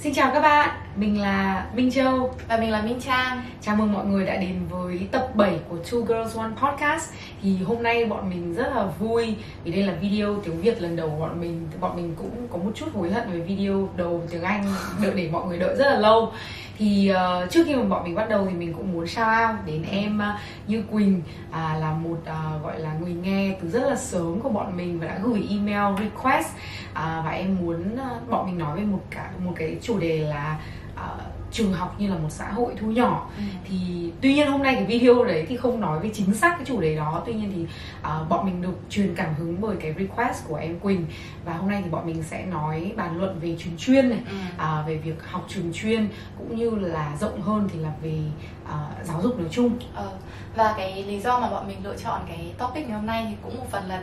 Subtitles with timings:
[0.00, 2.34] Xin chào các bạn, mình là Minh Châu.
[2.48, 3.42] Và mình là Minh Trang.
[3.60, 7.12] Chào mừng mọi người đã đến với tập 7 của Two Girls One Podcast.
[7.42, 9.34] Thì hôm nay bọn mình rất là vui
[9.64, 11.68] Vì đây là video tiếng Việt lần đầu của bọn mình.
[11.80, 14.64] Bọn mình cũng có một chút hối hận về video đầu tiếng Anh
[15.02, 16.32] Đợi để mọi người đợi rất là lâu
[16.78, 19.66] thì uh, trước khi mà bọn mình bắt đầu thì mình cũng muốn shout out
[19.66, 23.88] đến em uh, Như Quỳnh à, là một uh, gọi là người nghe từ rất
[23.88, 26.48] là sớm của bọn mình và đã gửi email request.
[26.94, 30.18] À, và em muốn uh, bọn mình nói về một cả một cái chủ đề
[30.18, 30.60] là
[30.94, 33.42] uh, trường học như là một xã hội thu nhỏ ừ.
[33.64, 36.64] thì tuy nhiên hôm nay cái video đấy thì không nói về chính xác cái
[36.64, 37.62] chủ đề đó tuy nhiên thì
[38.00, 41.06] uh, bọn mình được truyền cảm hứng bởi cái request của em Quỳnh
[41.44, 44.64] và hôm nay thì bọn mình sẽ nói bàn luận về trường chuyên này ừ.
[44.80, 46.08] uh, về việc học trường chuyên
[46.38, 48.18] cũng như là rộng hơn thì là về
[48.64, 50.10] uh, giáo dục nói chung ờ,
[50.56, 53.36] và cái lý do mà bọn mình lựa chọn cái topic ngày hôm nay thì
[53.42, 54.02] cũng một phần là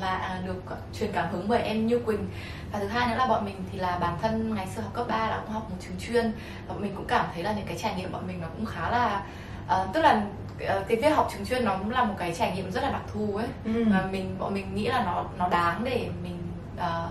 [0.00, 0.62] là được
[0.98, 2.28] truyền cảm hứng bởi em Như Quỳnh
[2.72, 5.06] và thứ hai nữa là bọn mình thì là bản thân ngày xưa học cấp
[5.08, 6.32] 3 là cũng học một trường chuyên
[6.66, 8.66] và bọn mình cũng cảm thấy là những cái trải nghiệm bọn mình nó cũng
[8.66, 9.22] khá là
[9.64, 10.22] uh, tức là
[10.58, 13.02] cái việc học trường chuyên nó cũng là một cái trải nghiệm rất là đặc
[13.12, 13.84] thù ấy ừ.
[13.90, 16.38] và mình bọn mình nghĩ là nó nó đáng để mình
[16.76, 17.10] uh,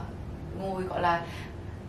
[0.62, 1.22] ngồi gọi là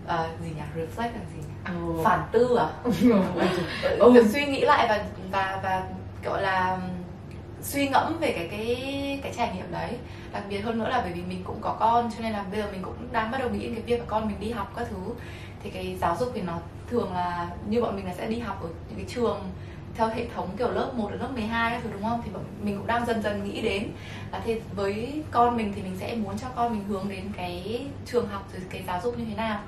[0.05, 1.78] uh, gì nhỉ reflect là gì nhỉ?
[1.78, 2.05] Oh.
[2.05, 2.69] phản tư à
[3.99, 4.28] ừ.
[4.33, 5.83] suy nghĩ lại và và và
[6.25, 6.78] gọi là
[7.67, 9.97] suy ngẫm về cái cái cái trải nghiệm đấy.
[10.33, 12.61] Đặc biệt hơn nữa là bởi vì mình cũng có con, cho nên là bây
[12.61, 14.86] giờ mình cũng đang bắt đầu nghĩ đến cái việc con mình đi học các
[14.91, 15.14] thứ.
[15.62, 16.59] Thì cái giáo dục thì nó
[16.91, 19.41] thường là như bọn mình là sẽ đi học ở những cái trường
[19.94, 22.22] theo hệ thống kiểu lớp 1 đến lớp 12 các thứ, đúng không?
[22.25, 22.31] Thì
[22.62, 23.91] mình cũng đang dần dần nghĩ đến
[24.33, 27.87] là thì với con mình thì mình sẽ muốn cho con mình hướng đến cái
[28.06, 29.61] trường học rồi cái giáo dục như thế nào.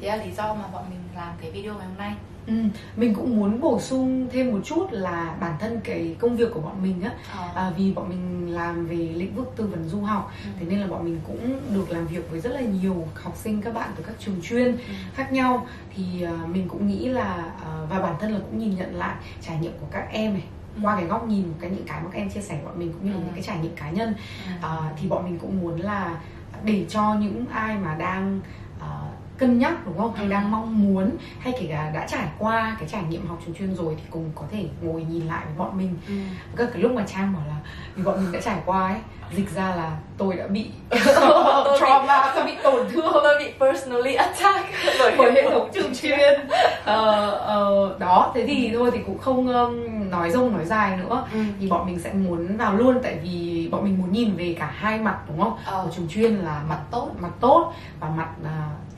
[0.00, 2.14] Thế là lý do mà bọn mình làm cái video ngày hôm nay.
[2.46, 2.54] Ừ,
[2.96, 6.60] mình cũng muốn bổ sung thêm một chút là bản thân cái công việc của
[6.60, 7.52] bọn mình á à.
[7.54, 10.50] à, vì bọn mình làm về lĩnh vực tư vấn du học ừ.
[10.60, 13.62] thế nên là bọn mình cũng được làm việc với rất là nhiều học sinh
[13.62, 14.94] các bạn từ các trường chuyên ừ.
[15.14, 18.76] khác nhau thì uh, mình cũng nghĩ là uh, và bản thân là cũng nhìn
[18.76, 20.44] nhận lại trải nghiệm của các em này
[20.76, 20.80] ừ.
[20.82, 23.04] qua cái góc nhìn cái những cái mà các em chia sẻ bọn mình cũng
[23.04, 23.22] như là ừ.
[23.24, 24.14] những cái trải nghiệm cá nhân
[24.46, 24.66] ừ.
[24.66, 26.20] uh, thì bọn mình cũng muốn là
[26.64, 28.40] để cho những ai mà đang
[28.76, 32.76] uh, cân nhắc đúng không hay đang mong muốn hay kể cả đã trải qua
[32.78, 35.54] cái trải nghiệm học trường chuyên rồi thì cùng có thể ngồi nhìn lại với
[35.56, 36.14] bọn mình ừ.
[36.56, 37.56] các cái lúc mà trang bảo là
[37.94, 39.00] vì bọn mình đã trải qua ấy
[39.32, 40.66] dịch ra là tôi đã bị
[41.80, 43.12] trauma tôi bị tổn thương.
[43.12, 44.66] tôi bị personally attack.
[45.18, 46.40] Bởi hệ thống trường chuyên.
[46.40, 51.24] Uh, uh, đó thế thì thôi thì cũng không um, nói rông nói dài nữa.
[51.32, 51.38] Ừ.
[51.60, 54.70] thì bọn mình sẽ muốn vào luôn tại vì bọn mình muốn nhìn về cả
[54.76, 55.56] hai mặt đúng không?
[55.64, 55.82] Ờ.
[55.84, 57.10] của trường chuyên là mặt tốt.
[57.20, 58.48] mặt tốt và mặt uh,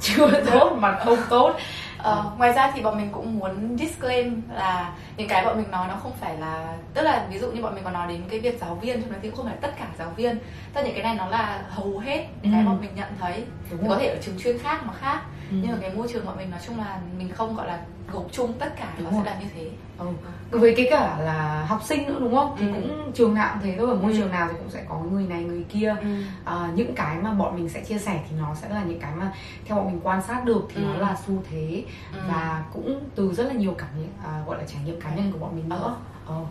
[0.01, 1.55] chưa tốt mặt không tốt
[1.99, 5.89] Ờ, ngoài ra thì bọn mình cũng muốn disclaim là những cái bọn mình nói
[5.89, 8.41] nó không phải là tức là ví dụ như bọn mình còn nói đến cái
[8.41, 10.39] việc giáo viên trong đó thì cũng không phải tất cả giáo viên.
[10.73, 12.57] Tất những cái này nó là hầu hết những ừ.
[12.57, 13.45] cái bọn mình nhận thấy.
[13.71, 15.21] Đúng thì có thể ở trường chuyên khác mà khác
[15.51, 15.57] ừ.
[15.63, 17.81] nhưng mà cái môi trường bọn mình nói chung là mình không gọi là
[18.13, 20.07] gộp chung tất cả đúng nó sẽ là như thế ừ.
[20.51, 22.73] với cái cả là học sinh nữa đúng không thì ừ.
[22.75, 24.19] cũng trường nào cũng thế thôi ở môi ừ.
[24.19, 26.09] trường nào thì cũng sẽ có người này người kia ừ.
[26.45, 29.13] à, những cái mà bọn mình sẽ chia sẻ thì nó sẽ là những cái
[29.17, 29.33] mà
[29.65, 30.87] theo bọn mình quan sát được thì ừ.
[30.87, 32.21] nó là xu thế ừ.
[32.29, 33.89] và cũng từ rất là nhiều cảm
[34.25, 36.33] à, gọi là trải nghiệm cá nhân của bọn mình nữa ừ.
[36.35, 36.45] ừ.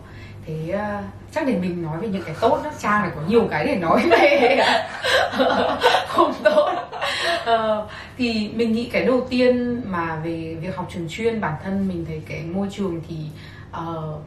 [0.48, 3.48] Thế uh, chắc để mình nói về những cái tốt đó trang này có nhiều
[3.50, 4.58] cái để nói về.
[6.08, 6.72] Không tốt.
[7.42, 11.88] Uh, thì mình nghĩ cái đầu tiên mà về việc học trường chuyên bản thân
[11.88, 13.16] mình thấy cái môi trường thì
[13.70, 14.20] uh,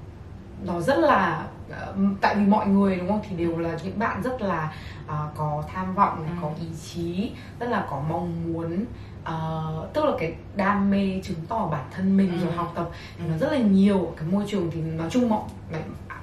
[0.64, 3.22] nó rất là uh, tại vì mọi người đúng không?
[3.30, 4.74] Thì đều là những bạn rất là
[5.06, 6.34] uh, có tham vọng ừ.
[6.42, 8.86] có ý chí rất là có mong muốn.
[9.22, 12.46] Uh, tức là cái đam mê chứng tỏ bản thân mình ừ.
[12.46, 14.14] rồi học tập thì nó rất là nhiều.
[14.18, 15.42] Cái môi trường thì nói chung mọi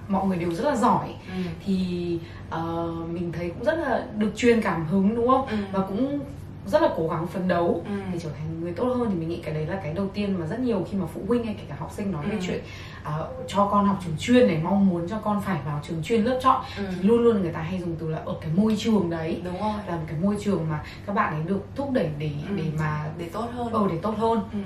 [0.08, 1.42] mọi người đều rất là giỏi ừ.
[1.64, 5.56] thì uh, mình thấy cũng rất là được truyền cảm hứng đúng không ừ.
[5.72, 6.20] và cũng
[6.66, 7.94] rất là cố gắng phấn đấu ừ.
[8.12, 10.36] để trở thành người tốt hơn thì mình nghĩ cái đấy là cái đầu tiên
[10.40, 12.30] mà rất nhiều khi mà phụ huynh hay kể cả học sinh nói ừ.
[12.30, 12.60] về chuyện
[13.02, 16.24] uh, cho con học trường chuyên này mong muốn cho con phải vào trường chuyên
[16.24, 16.84] lớp chọn ừ.
[16.90, 19.60] thì luôn luôn người ta hay dùng từ là ở cái môi trường đấy đúng
[19.60, 22.56] rồi là một cái môi trường mà các bạn ấy được thúc đẩy để ừ.
[22.56, 24.58] để mà để tốt hơn ờ để tốt hơn ừ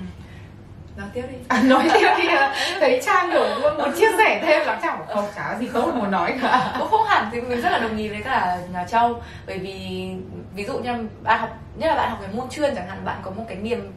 [0.97, 1.37] nói tiếp đi.
[1.47, 2.27] À, nói tiếp đi.
[2.79, 6.11] Thấy trang kiểu luôn muốn chia sẻ thêm lắm chẳng không chả gì tốt muốn
[6.11, 6.75] nói cả.
[6.79, 9.21] Cũng không hẳn thì mình rất là đồng ý với cả nhà châu.
[9.47, 10.09] Bởi vì
[10.55, 10.91] ví dụ như
[11.23, 13.57] bạn học nhất là bạn học cái môn chuyên chẳng hạn bạn có một cái
[13.57, 13.91] niềm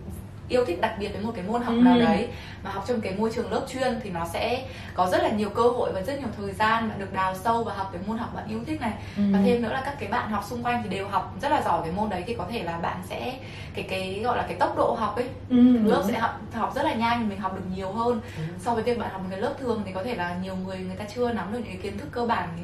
[0.48, 1.80] yêu thích đặc biệt với một cái môn học ừ.
[1.80, 2.28] nào đấy
[2.62, 4.64] mà học trong cái môi trường lớp chuyên thì nó sẽ
[4.94, 7.64] có rất là nhiều cơ hội và rất nhiều thời gian bạn được đào sâu
[7.64, 9.22] và học cái môn học bạn yêu thích này ừ.
[9.32, 11.62] và thêm nữa là các cái bạn học xung quanh thì đều học rất là
[11.64, 13.38] giỏi cái môn đấy thì có thể là bạn sẽ
[13.74, 16.82] cái cái gọi là cái tốc độ học ấy ừ, lớp sẽ học học rất
[16.82, 18.42] là nhanh mình học được nhiều hơn ừ.
[18.58, 20.78] so với việc bạn học một cái lớp thường thì có thể là nhiều người
[20.78, 22.62] người ta chưa nắm được những cái kiến thức cơ bản thì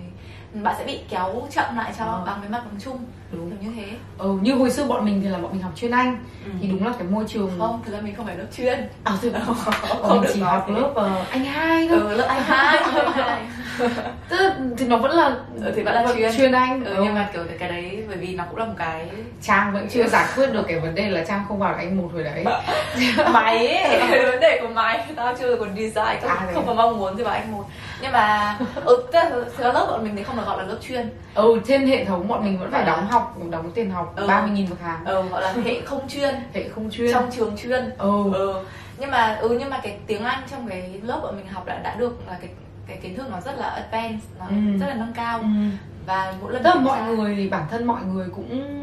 [0.54, 2.22] bạn sẽ bị kéo chậm lại cho Ờ.
[2.26, 2.98] bằng với mặt bằng chung
[3.32, 3.50] đúng.
[3.50, 3.88] kiểu như thế.
[4.18, 6.18] Ừ, như hồi xưa bọn mình thì là bọn mình học chuyên anh
[6.60, 8.88] thì đúng là cái môi trường không thực ra mình không phải lớp chuyên.
[9.04, 10.74] À, thực không mình được chỉ học thế.
[10.74, 12.00] lớp ờ, anh hai thôi.
[12.00, 12.78] ừ, lớp anh hai
[14.28, 16.36] Tức là- thì nó vẫn là Ừ, thì vẫn là chuyên.
[16.36, 17.02] chuyên anh ừ, ừ.
[17.04, 19.06] nhưng mà kiểu cái đấy bởi vì nó cũng là một cái
[19.42, 22.08] trang vẫn chưa giải quyết được cái vấn đề là trang không vào anh một
[22.12, 22.44] hồi đấy.
[23.32, 24.00] Mày ấy.
[24.24, 26.20] Vấn đề của mày tao chưa còn design.
[26.20, 26.66] Không, À, không à?
[26.66, 27.64] có mong muốn gì vào anh một
[28.02, 30.64] nhưng mà ừ, tức là thực ra lớp bọn mình thì không được gọi là
[30.68, 34.12] lớp chuyên ừ trên hệ thống bọn mình vẫn phải đóng học đóng tiền học
[34.16, 34.26] Ừ.
[34.26, 37.56] 30 nghìn một tháng ừ, gọi là hệ không chuyên hệ không chuyên trong trường
[37.56, 38.32] chuyên ừ.
[38.34, 38.64] ừ.
[38.98, 41.78] nhưng mà ừ nhưng mà cái tiếng anh trong cái lớp bọn mình học đã
[41.78, 42.50] đã được là cái
[42.86, 44.54] cái kiến thức nó rất là advanced nó Ừ.
[44.80, 45.46] rất là nâng cao Ừ.
[46.06, 48.78] và mỗi lần tức là mọi tra- người thì bản thân mọi người cũng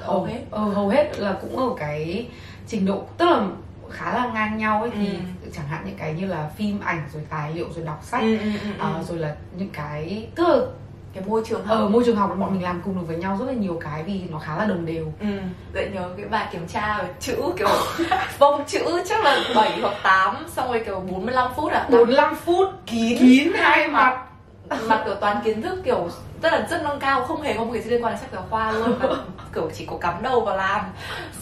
[0.00, 0.40] Hầu ở- hết.
[0.50, 2.26] ờ, hầu hết là cũng ở cái
[2.66, 3.40] trình độ tức là
[3.90, 5.39] khá là ngang nhau ấy thì Ừ.
[5.52, 8.38] chẳng hạn những cái như là phim ảnh rồi tài liệu rồi đọc sách ừ,
[8.38, 9.02] ừ, ừ, ờ, ừ.
[9.08, 10.66] rồi là những cái tức là
[11.14, 11.78] cái môi trường học.
[11.78, 14.02] Ở môi trường học bọn mình làm cùng được với nhau rất là nhiều cái
[14.02, 15.12] vì nó khá là đồng đều.
[15.20, 15.26] Ừ,
[15.74, 17.68] dậy nhớ cái bài kiểm tra chữ kiểu
[18.38, 21.86] vông chữ chắc là 7 hoặc 8 xong rồi kiểu 45 phút à?
[21.90, 24.26] 45 phút kín kín hai mặt.
[24.86, 26.08] mà kiểu toàn kiến thức kiểu
[26.42, 28.30] rất là rất nâng cao không hề có một cái gì liên quan đến sách
[28.32, 29.08] giáo khoa luôn và
[29.54, 30.80] kiểu chỉ có cắm đầu vào làm.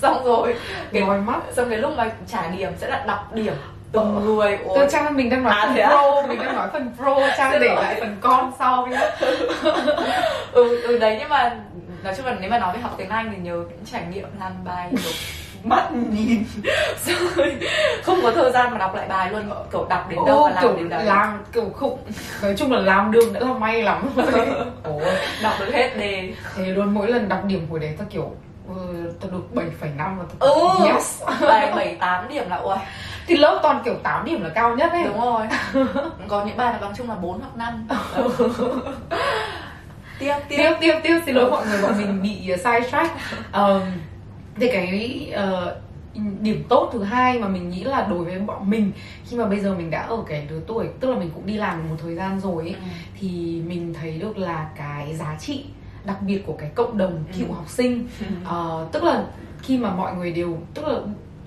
[0.02, 0.54] Xong rồi
[0.92, 1.40] cái, mắt.
[1.56, 3.54] xong cái lúc mà trả điểm sẽ là đọc điểm
[3.92, 4.86] từng người Tôi ôi.
[4.90, 5.88] Trang ơi, mình đang nói À, phần à?
[5.88, 9.10] pro, mình đang nói phần pro, Trang Xin để lại phần con sau nhé.
[10.52, 11.56] ừ, ừ đấy nhưng mà
[12.04, 14.28] nói chung là nếu mà nói về học tiếng Anh thì nhớ những trải nghiệm
[14.40, 15.12] làm bài kiểu
[15.64, 16.44] mắt nhìn.
[17.06, 17.54] Rồi
[18.02, 20.76] không có thời gian mà đọc lại bài luôn kiểu đọc đến đâu và làm
[20.76, 21.04] đến đấy.
[21.04, 21.98] làm kiểu khủng
[22.42, 24.10] nói chung là làm đường đã là may lắm.
[24.82, 25.02] Ôi,
[25.42, 26.32] đọc được hết đề.
[26.56, 28.32] Thế luôn mỗi lần đọc điểm hồi đấy ta kiểu
[28.68, 31.22] ừ, tao được 7,5 và tao ừ yes.
[31.40, 32.76] bài bảy tám điểm là ui.
[33.26, 35.04] Thì lớp toàn kiểu 8 điểm là cao nhất ấy.
[35.04, 35.46] Đúng rồi.
[36.28, 37.88] Có những bài là bằng chung là 4 hoặc 5
[40.18, 40.56] tiếp tiếp.
[40.56, 41.20] Tiếp tiếp tiếp.
[41.26, 43.10] Xin lỗi mọi người bọn mình bị uh, sai track
[43.52, 43.80] um,
[44.56, 45.72] thì cái uh,
[46.40, 48.92] điểm tốt thứ hai mà mình nghĩ là đối với bọn mình
[49.26, 51.54] khi mà bây giờ mình đã ở cái lứa tuổi tức là mình cũng đi
[51.54, 52.86] làm một thời gian rồi ấy, Ừ.
[53.20, 55.64] thì mình thấy được là cái giá trị
[56.08, 57.38] đặc biệt của cái cộng đồng Ừ.
[57.38, 58.08] cựu học sinh
[58.44, 59.24] Ờ, tức là
[59.62, 60.98] khi mà mọi người đều tức là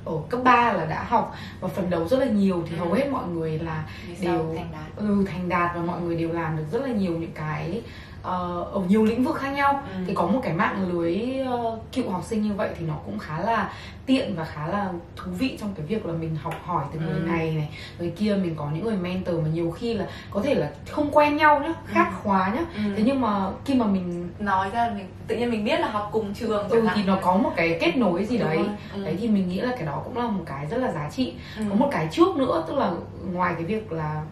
[0.06, 2.80] ở cấp 3 là đã học và phần đầu rất là nhiều thì Ừ.
[2.80, 3.86] hầu hết mọi người là
[4.20, 6.88] Vì đều thành đạt ừ, thành đạt và mọi người đều làm được rất là
[6.88, 7.82] nhiều những cái
[8.24, 10.04] ờ, ở nhiều lĩnh vực khác nhau Ừ.
[10.08, 13.20] thì có một cái mạng lưới ờ, cựu học sinh như vậy thì nó cũng
[13.20, 13.70] khá là
[14.06, 17.14] tiện và khá là thú vị trong cái việc là mình học hỏi từ người
[17.14, 17.20] Ừ.
[17.32, 17.70] này này
[18.00, 21.10] người kia mình có những người mentor mà nhiều khi là có thể là không
[21.12, 22.16] quen nhau nhá khác Ừ.
[22.24, 22.82] khóa nhá Ừ.
[22.98, 26.10] thế nhưng mà khi mà mình nói ra mình tự nhiên mình biết là học
[26.12, 28.68] cùng trường ừ, thì nó có một cái kết nối gì Đúng đấy rồi.
[28.94, 29.04] Ừ.
[29.06, 31.34] đấy thì mình nghĩ là cái đó cũng là một cái rất là giá trị
[31.58, 31.64] Ừ.
[31.70, 32.92] có một cái trước nữa tức là
[33.34, 34.24] ngoài cái việc là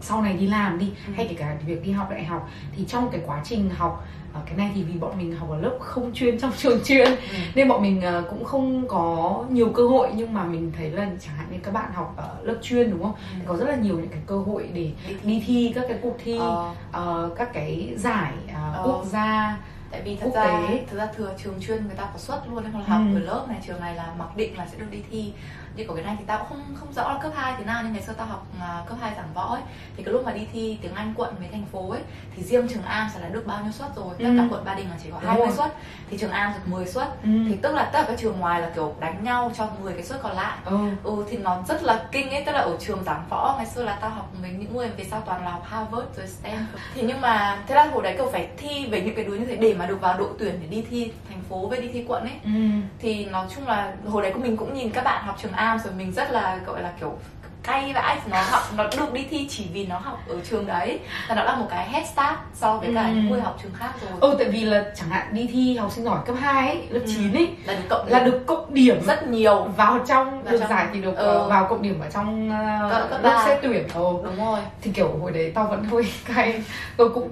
[0.00, 1.12] sau này đi làm đi Ừ.
[1.16, 4.40] hay kể cả việc đi học đại học thì trong cái quá trình học ờ,
[4.46, 7.14] cái này thì vì bọn mình học ở lớp không chuyên trong trường chuyên Ừ.
[7.54, 11.04] nên bọn mình ờ, cũng không có nhiều cơ hội nhưng mà mình thấy là
[11.20, 13.44] chẳng hạn như các bạn học ở lớp chuyên đúng không Ừ.
[13.46, 14.90] có rất là nhiều những cái cơ hội để
[15.24, 15.72] Đi thi.
[15.74, 18.82] các cái cuộc thi Ờ, ờ, các cái giải Ờ.
[18.84, 19.58] quốc gia
[19.90, 20.84] tại vì thật ra tế.
[20.90, 23.16] thật ra thừa trường chuyên người ta có suất luôn nên còn học Ừ.
[23.16, 25.32] ở lớp này trường này là mặc định là sẽ được đi thi
[25.76, 27.80] như của cái này thì tao cũng không không rõ là cấp 2 thế nào
[27.84, 29.62] nhưng ngày xưa tao học à, cấp 2 giảng võ ấy
[29.96, 32.00] thì cái lúc mà đi thi tiếng Anh quận với thành phố ấy
[32.36, 34.34] thì riêng trường Am sẽ là được bao nhiêu suất rồi tất Ừ.
[34.38, 35.56] cả quận Ba Đình là chỉ có Đúng 20 rồi.
[35.56, 35.74] suất
[36.10, 37.28] thì trường Am được 10 suất ừ.
[37.48, 40.02] thì tức là tất cả các trường ngoài là kiểu đánh nhau cho 10 cái
[40.02, 40.78] suất còn lại ừ.
[41.04, 43.82] ừ thì nó rất là kinh ấy tức là ở trường giảng võ ngày xưa
[43.84, 47.02] là tao học với những người về sau toàn là học Harvard rồi Stanford thì
[47.02, 49.56] nhưng mà thế là hồi đấy cậu phải thi về những cái đứa như thế
[49.56, 52.22] để mà được vào đội tuyển để đi thi thành phố với đi thi quận
[52.22, 52.50] ấy Ừ.
[52.98, 55.92] thì nói chung là hồi đấy mình cũng nhìn các bạn học trường Am rồi
[55.96, 57.18] mình rất là gọi là kiểu
[57.62, 60.98] cay vãi nó học nó được đi thi chỉ vì nó học ở trường đấy
[61.28, 63.08] và nó là một cái head start so với cả Ừ.
[63.14, 65.92] những người học trường khác rồi ừ tại vì là chẳng hạn đi thi học
[65.92, 67.12] sinh giỏi cấp 2 ấy, lớp Ừ.
[67.16, 70.58] 9 ấy là được cộng là được cộng điểm rất nhiều vào trong Vào được
[70.60, 71.46] trong- giải thì được ừ.
[71.48, 74.04] vào cộng điểm ở trong uh, Cấp- cấp lớp xét tuyển ừ.
[74.24, 76.02] đúng rồi thì kiểu hồi đấy tao vẫn hơi
[76.34, 76.62] cay
[76.96, 77.28] tôi cũng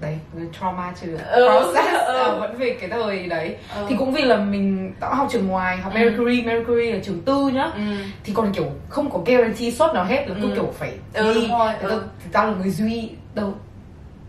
[0.00, 0.18] đấy
[0.60, 1.48] trauma chưa Ừ.
[1.50, 2.14] process Ừ.
[2.14, 3.86] ờ, vẫn về cái thời đấy ừ.
[3.88, 5.98] thì cũng vì là mình tao học trường ngoài học Ừ.
[5.98, 7.80] Mercury Mercury là trường tư nhá ừ.
[8.24, 10.54] thì còn kiểu không có guarantee suất nào hết là cứ Ừ.
[10.54, 12.02] kiểu phải Ừ, thi đúng rồi, ừ.
[12.32, 13.54] tao, là người duy đâu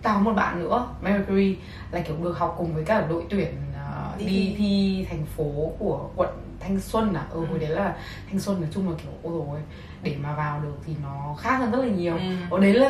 [0.01, 1.55] tao có một bạn nữa Mercury
[1.91, 4.55] là kiểu được học cùng với cả đội tuyển ờ, Đi đi, thi.
[4.57, 7.45] thi thành phố của quận Thanh Xuân à ừ, Ừ.
[7.49, 7.95] hồi đấy là
[8.29, 9.59] Thanh Xuân nói chung là kiểu ôi rồi
[10.03, 12.55] để mà vào được thì nó khác hơn rất là nhiều Ừ.
[12.55, 12.89] ở đấy là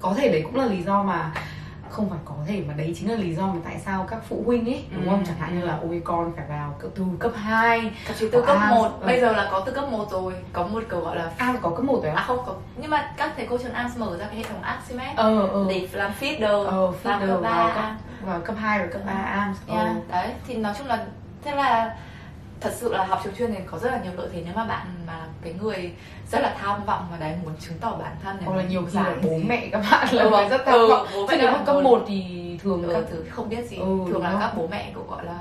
[0.00, 1.32] có thể đấy cũng là lý do mà
[1.94, 4.42] không phải có thể mà đấy chính là lý do mà tại sao các phụ
[4.46, 5.18] huynh ấy đúng không?
[5.18, 5.54] Ừ, chẳng hạn ừ.
[5.54, 8.70] như là ôi con phải vào cỡ từ cấp 2 thậm chí từ cấp A,
[8.70, 9.06] 1 ừ.
[9.06, 11.70] bây giờ là có từ cấp 1 rồi có một kiểu gọi là à có
[11.70, 12.54] cấp 1 rồi à không có.
[12.76, 15.66] Nhưng mà các thầy cô trường AMS mở ra cái hệ thống Aximet ờ ờ.
[15.68, 17.84] để làm feeder ờ làm feeder cấp vào 3 cấp,
[18.26, 21.06] vào cấp 2 rồi cấp 3 AMS Yeah, đấy thì nói chung là
[21.44, 21.96] thế là
[22.64, 24.42] thật sự là học trường chuyên thì có rất là nhiều lợi thế.
[24.44, 25.92] Nếu mà bạn mà là cái người
[26.32, 28.82] rất là tham vọng và đấy muốn chứng tỏ bản thân để hoặc là nhiều
[28.92, 29.44] khi là bố gì.
[29.48, 31.06] mẹ các bạn là Ừ, người rất tham ừ, vọng.
[31.14, 33.76] bố mẹ nếu mà cấp 1 thì thường ừ, các thứ không biết gì.
[33.76, 34.40] Ừ, thường là không?
[34.40, 35.38] các bố mẹ cũng gọi là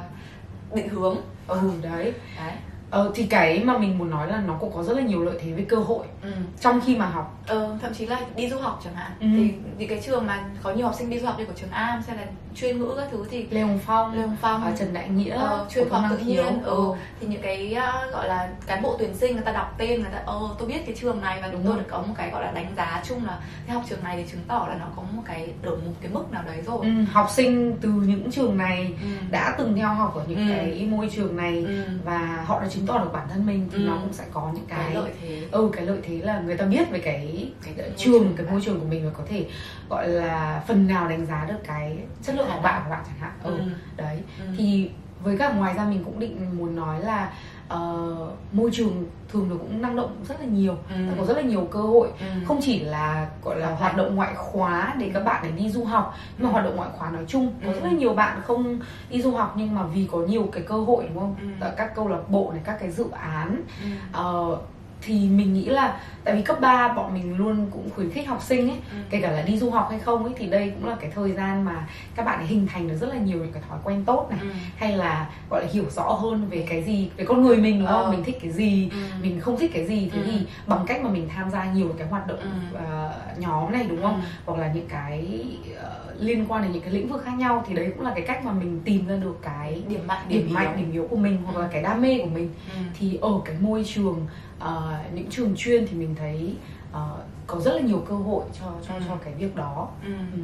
[0.74, 1.16] định hướng.
[1.48, 2.14] Ừ đấy.
[2.38, 2.54] Đấy
[2.94, 5.40] ờ, thì cái mà mình muốn nói là nó cũng có rất là nhiều lợi
[5.42, 6.30] thế về cơ hội ừ.
[6.62, 9.28] trong khi mà học Ờ, thậm chí là đi du học chẳng hạn Ừ.
[9.36, 11.70] thì những cái trường mà có nhiều học sinh đi du học như của trường
[11.72, 12.24] Am hay là
[12.56, 15.30] chuyên ngữ các thứ thì Lê Hồng Phong Lê Hồng Phong ờ, Trần Đại Nghĩa
[15.36, 16.46] ờ, chuyên khoa tự nhiên khiếu.
[16.76, 16.94] ừ.
[17.20, 17.76] thì những cái
[18.08, 20.68] uh, gọi là cán bộ tuyển sinh người ta đọc tên người ta ờ tôi
[20.68, 23.04] biết cái trường này và Đúng tôi được có một cái gọi là đánh giá
[23.08, 25.72] chung là cái học trường này thì chứng tỏ là nó có một cái ở
[25.72, 29.08] một cái mức nào đấy rồi Ừ, học sinh từ những trường này Ừ.
[29.32, 30.54] đã từng theo học ở những Ừ.
[30.54, 31.84] cái môi trường này Ừ.
[32.06, 33.88] và họ đã chứng tỏ được bản thân mình thì Ừ.
[33.88, 36.58] nó cũng sẽ có những cái, cái lợi thế ừ cái lợi thế là người
[36.58, 38.62] ta biết về cái cái, trường cái môi bạn.
[38.66, 39.46] trường của mình và có thể
[39.90, 43.20] gọi là phần nào đánh giá được cái chất lượng học bạ của bạn chẳng
[43.20, 43.64] hạn ừ, Ừ.
[43.98, 44.46] đấy Ừ.
[44.58, 44.90] thì
[45.24, 47.34] với cả ngoài ra mình cũng định muốn nói là
[47.68, 48.16] ờ,
[48.52, 50.96] môi trường thường nó cũng năng động rất là nhiều Ừ.
[51.20, 52.26] Có rất là nhiều cơ hội Ừ.
[52.48, 55.84] không chỉ là gọi là hoạt động ngoại khóa để các bạn để đi du
[55.84, 56.52] học nhưng mà Ừ.
[56.52, 57.74] hoạt động ngoại khóa nói chung có Ừ.
[57.74, 58.80] rất là nhiều bạn không
[59.10, 61.68] đi du học nhưng mà vì có nhiều cái cơ hội đúng không Ừ.
[61.78, 63.88] Các câu lạc bộ này các cái dự án Ừ.
[64.12, 64.58] ờ,
[65.02, 68.42] thì mình nghĩ là tại vì cấp 3 bọn mình luôn cũng khuyến khích học
[68.42, 68.98] sinh ấy Ừ.
[69.10, 71.32] kể cả là đi du học hay không ấy thì đây cũng là cái thời
[71.32, 74.04] gian mà các bạn ấy hình thành được rất là nhiều những cái thói quen
[74.06, 74.48] tốt này Ừ.
[74.78, 77.88] hay là gọi là hiểu rõ hơn về cái gì về con người mình đúng
[77.88, 78.12] không Ờ.
[78.12, 78.98] mình thích cái gì Ừ.
[79.22, 80.26] mình không thích cái gì thế Ừ.
[80.32, 82.78] thì bằng cách mà mình tham gia nhiều cái hoạt động Ừ.
[82.78, 84.28] ờ, nhóm này đúng không Ừ.
[84.46, 85.46] hoặc là những cái
[85.82, 88.24] ờ, liên quan đến những cái lĩnh vực khác nhau thì đấy cũng là cái
[88.28, 90.86] cách mà mình tìm ra được cái điểm mạnh điểm mạnh yếu.
[90.86, 92.82] điểm yếu của mình hoặc là cái đam mê của mình Ừ.
[93.00, 94.28] thì ở cái môi trường
[94.60, 96.56] ờ, những trường chuyên thì mình thấy
[96.92, 99.00] ờ, có rất là nhiều cơ hội cho cho Ừ.
[99.08, 100.14] cho cái việc đó Ừ.
[100.34, 100.40] ừ.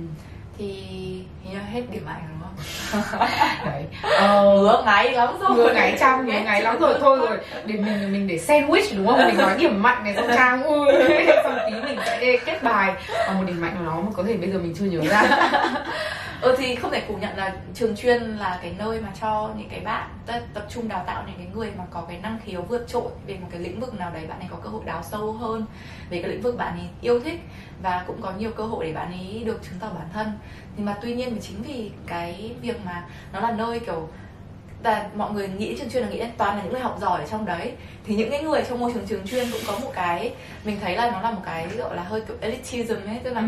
[0.59, 0.65] Thì
[1.43, 3.19] hình như hết điểm mạnh rồi đúng không?
[3.65, 3.85] Đấy.
[4.01, 5.57] Ờ, ngứa ngáy lắm rồi.
[5.57, 7.37] Ngứa ngáy trang ngứa ngáy lắm rồi thôi rồi.
[7.65, 9.25] Để mình mình để sandwich đúng không?
[9.27, 10.85] Mình nói điểm mạnh này xong trang ui
[11.43, 12.93] xong tí mình sẽ kết bài.
[13.27, 15.23] Và một điểm mạnh của nó mà có thể bây giờ mình chưa nhớ ra.
[16.41, 19.69] Ừ thì không thể phủ nhận là trường chuyên là cái nơi mà cho những
[19.69, 20.07] cái bạn
[20.53, 23.33] tập trung đào tạo những cái người mà có cái năng khiếu vượt trội về
[23.41, 25.65] một cái lĩnh vực nào đấy bạn ấy có cơ hội đào sâu hơn
[26.09, 27.39] về cái lĩnh vực bạn ấy yêu thích
[27.81, 30.31] và cũng có nhiều cơ hội để bạn ấy được chứng tỏ bản thân
[30.77, 34.09] thì mà tuy nhiên chính vì cái việc mà nó là nơi kiểu
[34.83, 37.27] là mọi người nghĩ trường chuyên là nghĩ toàn là những người học giỏi ở
[37.27, 37.71] trong đấy
[38.05, 40.33] thì những cái người trong môi trường trường chuyên cũng có một cái
[40.65, 43.39] mình thấy là nó là một cái gọi là hơi kiểu elitism ấy tức là
[43.41, 43.47] ừ.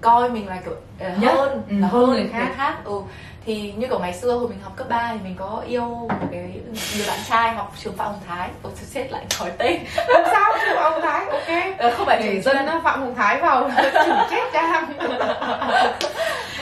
[0.00, 0.74] coi mình là kiểu
[1.12, 1.34] uh, Nhất.
[1.36, 2.52] hơn Ừ, là hơn hơn người người khác.
[2.56, 2.84] khác.
[2.84, 3.00] ừ
[3.46, 6.26] thì như kiểu ngày xưa hồi mình học cấp 3 thì mình có yêu một
[6.30, 6.50] cái
[6.96, 8.48] người bạn trai học trường Phạm Hồng Thái.
[8.62, 9.84] Ôi tôi chết lại nói tên.
[10.14, 11.78] Không sao chứ ông thái ok.
[11.78, 12.82] Ờ, không phải để trường dân chuyên.
[12.84, 13.70] phạm hồng thái vào
[14.06, 14.86] chửi chết trang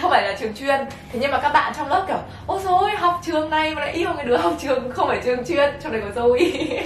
[0.01, 0.81] không phải là trường chuyên.
[1.12, 3.93] Thế nhưng mà các bạn trong lớp kiểu ôi rồi học trường này mà lại
[3.93, 4.91] yêu cái đứa học trường.
[4.93, 6.51] Không phải trường chuyên trong đấy có Zoe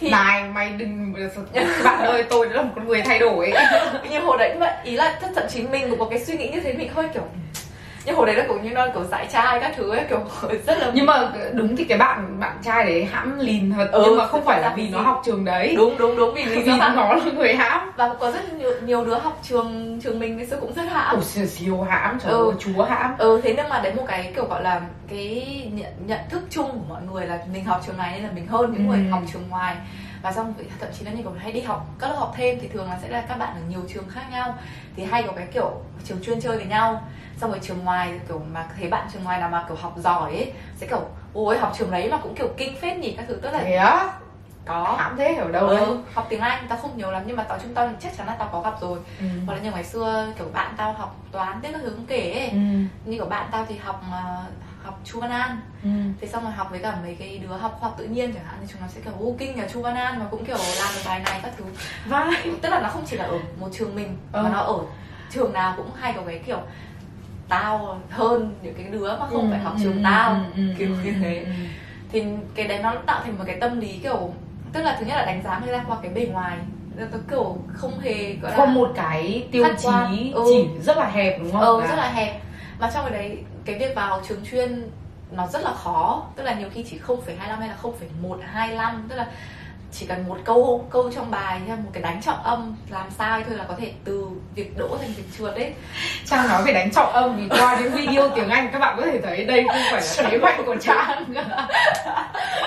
[0.00, 1.14] thì này mày đừng
[1.84, 3.52] bạn ơi tôi đã là một con người thay đổi.
[4.10, 4.72] Như hồi đấy vậy.
[4.84, 7.22] Ý là thậm chí mình cũng có cái suy nghĩ như thế mình hơi kiểu
[8.04, 10.20] nhưng hồi đấy nó cũng như nó kiểu giải trai các thứ ấy kiểu
[10.66, 14.02] rất là nhưng mà đúng thì cái bạn bạn trai đấy hãm lìn thật Ừ,
[14.06, 15.04] nhưng mà không phải là vì ra nó gì?
[15.04, 18.30] học trường đấy đúng đúng đúng vì lý vì nó là người hãm và có
[18.30, 21.46] rất nhiều nhiều đứa học trường trường mình ngày xưa cũng rất hãm Ủa, siêu,
[21.46, 22.44] siêu hãm trời Ừ.
[22.46, 25.92] ơi chúa hãm ừ thế nhưng mà đấy một cái kiểu gọi là cái nhận,
[26.06, 28.72] nhận thức chung của mọi người là mình học trường này nên là mình hơn
[28.72, 28.96] những Ừ.
[28.96, 29.76] người học trường ngoài
[30.22, 32.68] và xong thậm chí là như kiểu hay đi học các lớp học thêm thì
[32.68, 34.54] thường là sẽ là các bạn ở nhiều trường khác nhau.
[34.96, 37.02] Thì hay có cái kiểu trường chuyên chơi với nhau.
[37.36, 40.30] Xong rồi trường ngoài kiểu mà thấy bạn trường ngoài nào mà kiểu học giỏi
[40.30, 41.02] ấy sẽ kiểu
[41.34, 43.14] ôi học trường đấy mà cũng kiểu kinh phết nhỉ.
[43.16, 44.12] Các thứ tức là thế á?
[44.66, 44.94] Có.
[44.98, 45.84] Hãm thế ở đâu đấy.
[45.84, 48.26] ừ, học tiếng Anh tao không nhiều lắm nhưng mà tao chúng tao chắc chắn
[48.26, 48.98] là tao có gặp rồi.
[49.20, 49.24] Ừ.
[49.46, 52.32] hoặc là như ngày xưa kiểu bạn tao học toán biết các thứ cũng kể
[52.32, 52.48] ấy.
[52.50, 52.56] Ừ.
[53.04, 54.44] như của bạn tao thì học ờ,
[54.84, 55.88] học Chu Văn An Ừ.
[56.20, 58.44] thế xong rồi học với cả mấy cái đứa học khoa học tự nhiên chẳng
[58.44, 60.56] hạn thì chúng nó sẽ kiểu ô kinh nhà Chu Văn An mà cũng kiểu
[60.56, 61.64] làm được bài này các thứ
[62.06, 62.30] vai
[62.62, 64.42] tức là nó không chỉ là ở một trường mình Ờ.
[64.42, 64.78] mà nó ở
[65.30, 66.58] trường nào cũng hay có cái kiểu
[67.48, 70.40] tao hơn những cái đứa mà không phải học trường tao
[70.78, 71.52] kiểu như thế ừ.
[72.12, 72.24] thì
[72.54, 74.34] cái đấy nó tạo thành một cái tâm lý kiểu
[74.72, 76.58] tức là thứ nhất là đánh giá người ta qua cái bề ngoài
[76.96, 80.44] nó kiểu không hề gọi là có một cái tiêu chí Ừ.
[80.48, 82.40] chỉ rất là hẹp đúng không ừ, rất là hẹp
[82.80, 84.90] mà trong cái đấy cái việc vào trường chuyên
[85.30, 86.26] nó rất là khó.
[86.36, 89.26] Tức là nhiều khi chỉ 0,25 hay là 0,125 tức là
[89.92, 93.44] chỉ cần một câu câu trong bài hay một cái đánh trọng âm làm sai
[93.48, 95.72] thôi là có thể từ việc đỗ thành việc trượt ấy
[96.24, 99.06] Trang nói về đánh trọng âm vì qua những video tiếng Anh các bạn có
[99.06, 101.34] thể thấy đây không phải là thế mạnh của Trang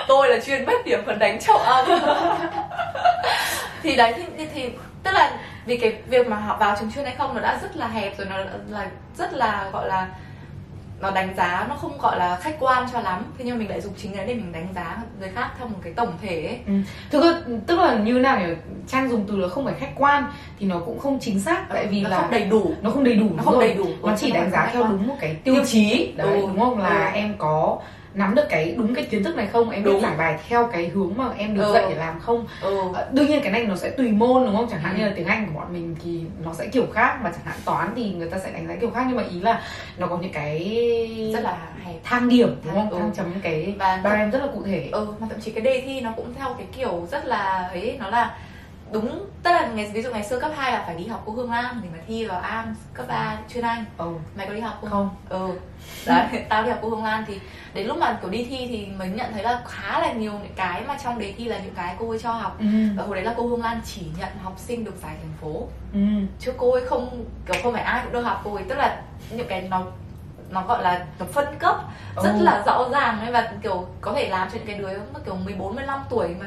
[0.08, 1.86] tôi là chuyên mất điểm phần đánh trọng âm.
[3.82, 4.70] Thì đấy thì, thì
[5.02, 7.76] tức là vì cái việc mà họ vào trường chuyên hay không nó đã rất
[7.76, 8.36] là hẹp rồi nó
[8.68, 8.86] là
[9.18, 10.08] rất là gọi là
[11.00, 13.80] nó đánh giá nó không gọi là khách quan cho lắm thế nhưng mình lại
[13.80, 16.58] dùng chính cái để mình đánh giá người khác theo một cái tổng thể ấy.
[16.66, 16.72] Ừ.
[17.10, 18.46] Thực ra, tức là như nào nhỉ
[18.88, 20.24] trang dùng từ là không phải khách quan
[20.60, 23.04] thì nó cũng không chính xác tại vì nó là không đầy đủ nó không
[23.04, 23.62] đầy đủ nó không rồi.
[23.68, 26.40] đầy đủ nó chỉ đánh giá theo đúng một cái tiêu Tiêu chí đấy Ừ.
[26.40, 27.16] đúng không là Ừ.
[27.18, 27.78] em có
[28.16, 30.86] nắm được cái đúng cái kiến thức này không em biết giải bài theo cái
[30.86, 31.72] hướng mà em được Ừ.
[31.74, 32.78] dạy để làm không ừ.
[32.94, 34.98] Ờ, đương nhiên cái này nó sẽ tùy môn đúng không chẳng hạn Ừ.
[35.00, 37.56] như là tiếng anh của bọn mình thì nó sẽ kiểu khác mà chẳng hạn
[37.64, 39.62] toán thì người ta sẽ đánh giá kiểu khác nhưng mà ý là
[39.98, 42.96] nó có những cái rất là hẹp thang điểm đúng không Ừ.
[42.98, 45.82] thang chấm cái và barem rất là cụ thể ừ mà thậm chí cái đề
[45.86, 48.34] thi nó cũng theo cái kiểu rất là ấy nó là
[48.92, 51.32] đúng tức là ngày ví dụ ngày xưa cấp 2 là phải đi học cô
[51.32, 54.12] Hương Lam thì mà thi vào am cấp 3 chuyên Anh ừ.
[54.36, 54.90] mày có đi học không?
[54.90, 55.58] không ừ
[56.06, 57.40] đấy tao đi học cô Hương Lan thì
[57.74, 60.54] đến lúc mà kiểu đi thi thì mình nhận thấy là khá là nhiều những
[60.56, 62.66] cái mà trong đề thi là những cái cô ấy cho học ừ.
[62.96, 65.66] và hồi đấy là cô Hương Lan chỉ nhận học sinh được giải thành phố
[65.92, 66.00] Ừ.
[66.40, 69.02] chứ cô ấy không kiểu không phải ai cũng được học cô ấy tức là
[69.30, 69.82] những cái nó
[70.50, 71.76] nó gọi là nó phân cấp
[72.24, 72.42] rất Ừ.
[72.42, 75.34] là rõ ràng ấy và kiểu có thể làm cho những cái đứa mà kiểu
[75.36, 76.46] 14 15 tuổi mà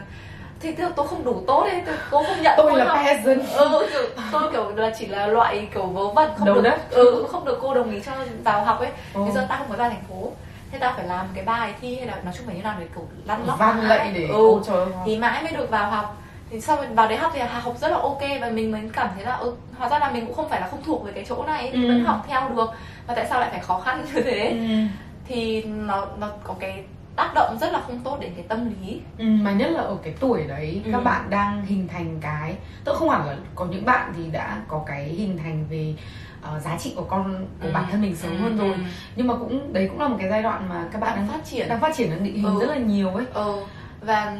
[0.61, 3.41] thì là tôi không đủ tốt ấy tôi, cô không nhận tôi cô là peasant
[3.57, 4.01] ừ kiểu,
[4.31, 6.89] tôi kiểu là chỉ là loại kiểu vớ vẩn không Đầu được đất.
[6.91, 8.11] ừ không được cô đồng ý cho
[8.43, 9.23] vào học ấy Ừ.
[9.23, 10.31] bây giờ tao không có ra thành phố
[10.71, 12.85] thế tao phải làm cái bài thi hay là nói chung phải như nào để
[12.95, 14.33] kiểu lăn lóc văn lệnh để ừ.
[14.33, 16.15] cô cho thì mãi mới được vào học
[16.51, 19.09] thì sau rồi vào đấy học thì học rất là ok và mình mới cảm
[19.15, 21.25] thấy là ừ, hóa ra là mình cũng không phải là không thuộc về cái
[21.29, 21.87] chỗ này Ừ.
[21.87, 22.69] vẫn học theo được
[23.07, 24.65] và tại sao lại phải khó khăn như thế ừ.
[25.27, 26.83] thì nó nó có cái
[27.19, 29.97] tác động rất là không tốt đến cái tâm lý Ừ, mà nhất là ở
[30.03, 30.91] cái tuổi đấy Ừ.
[30.91, 34.57] các bạn đang hình thành cái tức không hẳn là có những bạn thì đã
[34.67, 35.93] có cái hình thành về
[36.41, 37.71] ờ, giá trị của con của Ừ.
[37.73, 38.79] bản thân mình sớm Ừ, hơn rồi ừ.
[39.15, 41.37] nhưng mà cũng đấy cũng là một cái giai đoạn mà các bạn đang đang
[41.37, 42.59] phát triển đang phát triển đang định hình Ừ.
[42.61, 43.55] rất là nhiều ấy ừ
[44.01, 44.37] và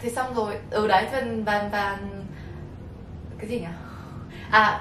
[0.00, 1.98] thì xong rồi ừ đấy và và, và
[3.38, 3.66] cái gì nhỉ
[4.50, 4.80] à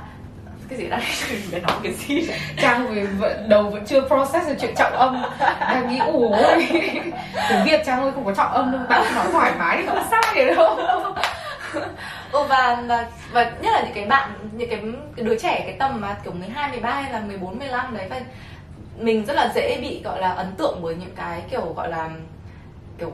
[0.71, 1.01] cái gì đấy?
[1.51, 2.29] Để nói cái gì
[2.61, 5.23] trang về vẫn, đầu vẫn chưa process được chuyện trọng âm.
[5.39, 6.37] Đang nghĩ ủa
[7.49, 10.03] tiếng việt trang ơi không có trọng âm đâu bạn nói thoải mái thì không
[10.11, 10.77] sao gì đâu.
[12.31, 14.79] Ừ và, và và nhất là những cái bạn những cái,
[15.15, 18.21] cái đứa trẻ cái tầm mà kiểu 12, 13 hay là 14, 15 đấy và
[18.97, 22.09] mình rất là dễ bị gọi là ấn tượng bởi những cái kiểu gọi là
[22.97, 23.13] kiểu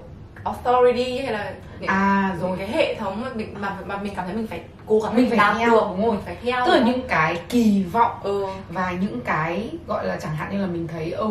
[0.54, 4.14] authority hay là những, à những rồi cái hệ thống mà mình mà, mà mình
[4.16, 6.12] cảm thấy mình phải cố gắng Mình phải làm theo, được đúng rồi.
[6.12, 10.18] mình phải theo tức là những cái kỳ vọng ừ và những cái gọi là
[10.22, 11.28] chẳng hạn như là mình thấy ừ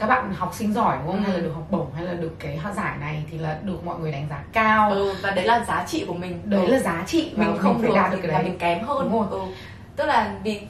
[0.00, 1.28] các bạn học sinh giỏi đúng không Ừ.
[1.30, 3.98] hay là được học bổng hay là được cái giải này thì là được mọi
[3.98, 6.72] người đánh giá cao ừ và đấy là giá trị của mình đấy ừ.
[6.72, 9.12] là giá trị mình không phải được đạt được cái đấy mình kém hơn Đúng
[9.12, 9.26] rồi.
[9.30, 9.40] ừ.
[9.96, 10.60] tức là vì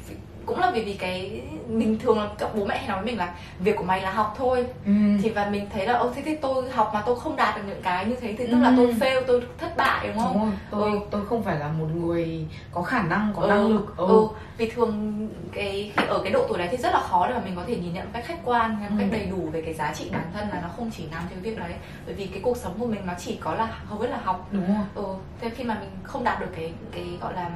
[0.51, 3.19] cũng là vì vì cái mình thường là các bố mẹ hay nói với mình
[3.19, 4.93] là việc của mày là học thôi ừ.
[5.23, 7.63] thì và mình thấy là ô thế thì tôi học mà tôi không đạt được
[7.67, 8.63] những cái như thế thì tức Ừ.
[8.63, 10.99] là tôi fail tôi thất bại đúng đúng không tôi Ừ.
[11.11, 14.07] tôi không phải là một người có khả năng có Ừ, năng lực ừ.
[14.07, 14.27] ừ.
[14.59, 17.41] vì thường cái khi ở cái độ tuổi đấy thì rất là khó để mà
[17.45, 19.17] mình có thể nhìn nhận một cách khách quan một cách Ừ.
[19.17, 21.59] đầy đủ về cái giá trị bản thân là nó không chỉ nằm cái việc
[21.59, 21.73] đấy
[22.07, 24.49] bởi vì cái cuộc sống của mình nó chỉ có là hầu hết là học
[24.51, 25.05] đúng rồi ừ.
[25.41, 27.51] thế khi mà mình không đạt được cái cái gọi là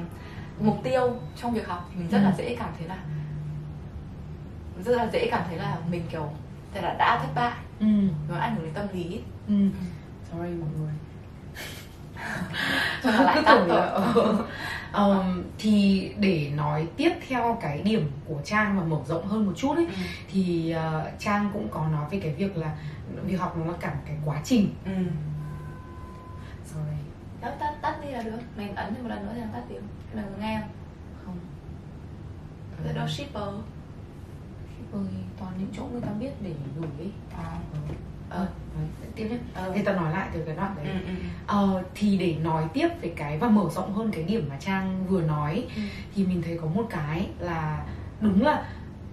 [0.59, 2.23] mục tiêu trong việc học thì mình rất Ừ.
[2.23, 2.97] là dễ cảm thấy là
[4.85, 6.29] rất là dễ cảm thấy là mình kiểu
[6.73, 7.85] thế là đã thất bại ừ.
[8.29, 9.53] nó ảnh hưởng đến tâm lý ừ.
[10.31, 10.91] sorry mọi người
[13.03, 14.35] Cho lại cứ tưởng là rồi.
[14.93, 15.43] ừ.
[15.57, 19.75] Thì để nói tiếp theo cái điểm của trang và mở rộng hơn một chút
[19.75, 19.91] ấy ừ.
[20.31, 22.75] thì ờ, trang cũng có nói về cái việc là
[23.25, 24.91] việc học nó là cả một cái quá trình ừ.
[27.45, 28.39] Đó, tắt tắt đi là được.
[28.57, 29.81] Mày ấn thêm một lần nữa thì làm tắt tiếng
[30.13, 30.69] muốn nghe không?
[31.25, 31.39] Không.
[32.83, 33.43] Thế đó shipper.
[34.91, 34.99] Ừ,
[35.39, 37.11] toàn những chỗ người ta biết để gửi ấy.
[37.37, 37.57] À.
[37.73, 37.93] ừ.
[38.29, 38.47] ờ.
[38.77, 39.37] Đấy, tiếp nhé.
[39.53, 39.71] Ờ.
[39.75, 40.85] Thì ta nói lại từ cái đoạn đấy.
[40.87, 41.13] Ừ, ừ,
[41.47, 45.05] Ờ, thì để nói tiếp về cái và mở rộng hơn cái điểm mà trang
[45.07, 45.81] vừa nói ừ.
[46.15, 47.85] thì mình thấy có một cái là
[48.21, 48.65] đúng là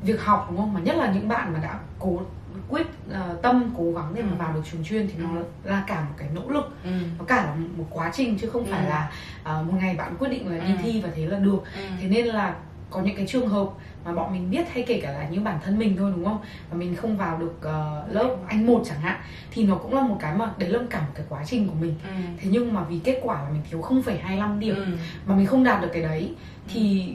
[0.03, 0.73] việc học đúng không?
[0.75, 2.21] Mà nhất là những bạn mà đã cố
[2.69, 4.37] quyết ờ, tâm cố gắng để mà Ừ.
[4.39, 5.45] vào được trường chuyên thì nó Ừ.
[5.65, 6.91] là cả một cái nỗ lực ừ.
[7.19, 8.89] nó cả là một quá trình chứ không phải Ừ.
[8.89, 9.11] là
[9.45, 10.79] ờ, một ngày bạn quyết định là đi Ừ.
[10.83, 11.83] thi và thế là được ừ.
[12.01, 12.55] thế nên là
[12.91, 13.67] có những cái trường hợp
[14.05, 16.39] mà bọn mình biết hay kể cả là như bản thân mình thôi đúng không
[16.71, 20.03] và mình không vào được ờ, lớp anh một chẳng hạn thì nó cũng là
[20.03, 22.11] một cái mà đấy là cả một cái quá trình của mình ừ.
[22.41, 24.85] thế nhưng mà vì kết quả là mình thiếu 0,25 điểm ừ.
[25.27, 26.35] mà mình không đạt được cái đấy
[26.69, 27.15] thì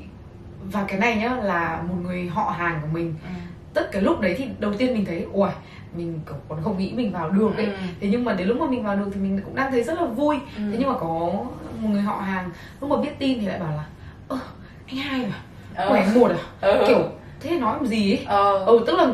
[0.71, 3.30] và cái này nhá là một người họ hàng của mình ừ.
[3.77, 5.49] Tất cái lúc đấy thì đầu tiên mình thấy ui
[5.95, 7.71] mình còn không nghĩ mình vào được ấy Ừ.
[8.01, 10.01] thế nhưng mà đến lúc mà mình vào được thì mình cũng đang thấy rất
[10.01, 10.61] là vui Ừ.
[10.71, 11.07] thế nhưng mà có
[11.79, 12.49] một người họ hàng
[12.81, 13.85] lúc mà biết tin thì lại bảo là
[14.27, 14.37] ơ
[14.87, 15.31] anh hai
[15.75, 15.95] à ừ.
[15.95, 16.83] anh một à ừ.
[16.87, 17.09] kiểu
[17.39, 18.65] thế nói làm gì ấy ừ.
[18.65, 19.07] ừ tức là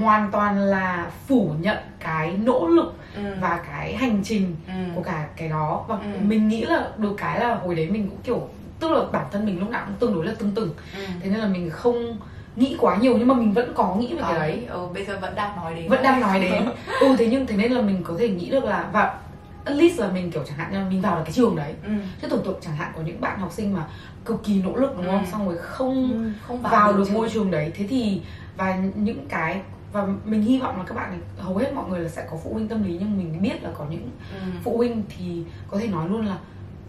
[0.00, 3.22] hoàn toàn là phủ nhận cái nỗ lực ừ.
[3.40, 4.72] và cái hành trình ừ.
[4.94, 6.06] của cả cái đó và ừ.
[6.22, 8.48] mình nghĩ là được cái là hồi đấy mình cũng kiểu
[8.80, 11.04] tức là bản thân mình lúc nào cũng tương đối là tương tự ừ.
[11.20, 12.16] thế nên là mình không
[12.56, 15.18] nghĩ quá nhiều nhưng mà mình vẫn có nghĩ về cái đấy ừ, bây giờ
[15.20, 16.64] vẫn đang nói đến vẫn đang nói đến
[17.00, 19.18] ừ thế nhưng thế nên là mình có thể nghĩ được là và
[19.64, 21.92] at least là mình kiểu chẳng hạn như mình vào được cái trường đấy ừ.
[22.22, 23.86] chứ tưởng tượng chẳng hạn có những bạn học sinh mà
[24.24, 25.30] cực kỳ nỗ lực đúng không ừ.
[25.32, 28.20] xong rồi không ừ, không vào, vào được môi trường đấy thế thì
[28.56, 29.60] và những cái
[29.92, 32.50] và mình hy vọng là các bạn hầu hết mọi người là sẽ có phụ
[32.52, 34.50] huynh tâm lý nhưng mình biết là có những ừ.
[34.64, 36.36] phụ huynh thì có thể nói luôn là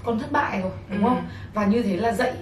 [0.04, 1.10] con thất bại rồi đúng ừ.
[1.10, 1.23] không
[1.54, 2.34] và như thế là dạy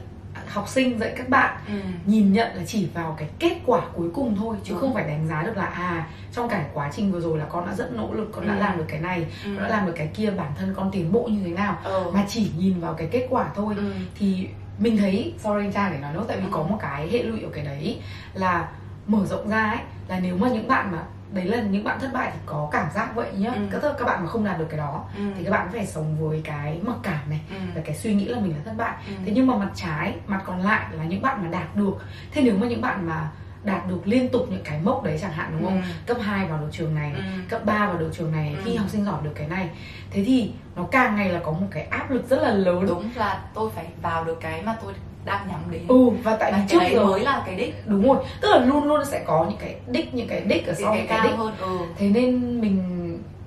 [0.54, 1.74] học sinh dạy các bạn ừ.
[2.06, 4.80] nhìn nhận là chỉ vào cái kết quả cuối cùng thôi chứ ừ.
[4.80, 7.66] không phải đánh giá được là à trong cả quá trình vừa rồi là con
[7.66, 8.48] đã rất nỗ lực con ừ.
[8.48, 9.56] đã làm được cái này ừ.
[9.56, 12.12] con đã làm được cái kia bản thân con tiến bộ như thế nào ừ.
[12.14, 13.92] mà chỉ nhìn vào cái kết quả thôi ừ.
[14.16, 14.48] thì
[14.80, 16.50] mình thấy sorry cha để nói nốt tại vì ừ.
[16.52, 18.00] có một cái hệ lụy ở cái đấy
[18.34, 18.70] là
[19.08, 22.10] mở rộng ra ấy là nếu mà những bạn mà đấy là những bạn thất
[22.14, 23.62] bại thì có cảm giác vậy nhá ừ.
[23.72, 25.24] các các bạn mà không đạt được cái đó ừ.
[25.38, 27.56] thì các bạn phải sống với cái mặc cảm này ừ.
[27.76, 29.14] và cái suy nghĩ là mình là thất bại ừ.
[29.26, 31.94] thế nhưng mà mặt trái mặt còn lại là những bạn mà đạt được
[32.32, 33.30] thế nếu mà những bạn mà
[33.64, 35.82] đạt được liên tục những cái mốc đấy chẳng hạn đúng không?
[35.82, 35.88] Ừ.
[36.06, 37.22] Cấp 2 vào được trường này, ừ.
[37.50, 38.62] cấp 3 vào được trường này, ừ.
[38.66, 39.70] khi học sinh giỏi được cái này.
[40.12, 42.86] Thế thì nó càng ngày là có một cái áp lực rất là lớn.
[42.88, 44.94] Đúng là tôi phải vào được cái mà tôi
[45.26, 48.18] đang nhắm đến ừ và tại vì trước đấy mới là cái đích đúng rồi
[48.42, 51.06] tức là luôn luôn sẽ có những cái đích những cái đích ở sau cái,
[51.10, 51.54] cái, đích hơn.
[51.60, 51.78] Ừ.
[51.98, 53.04] thế nên mình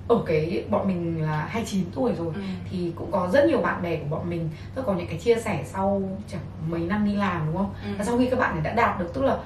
[0.07, 2.41] ở cái bọn mình là 29 tuổi rồi ừ.
[2.71, 5.35] thì cũng có rất nhiều bạn bè của bọn mình tức có những cái chia
[5.35, 7.89] sẻ sau chẳng mấy năm đi làm đúng không ừ.
[7.97, 9.37] và sau khi các bạn này đã đạt được tức là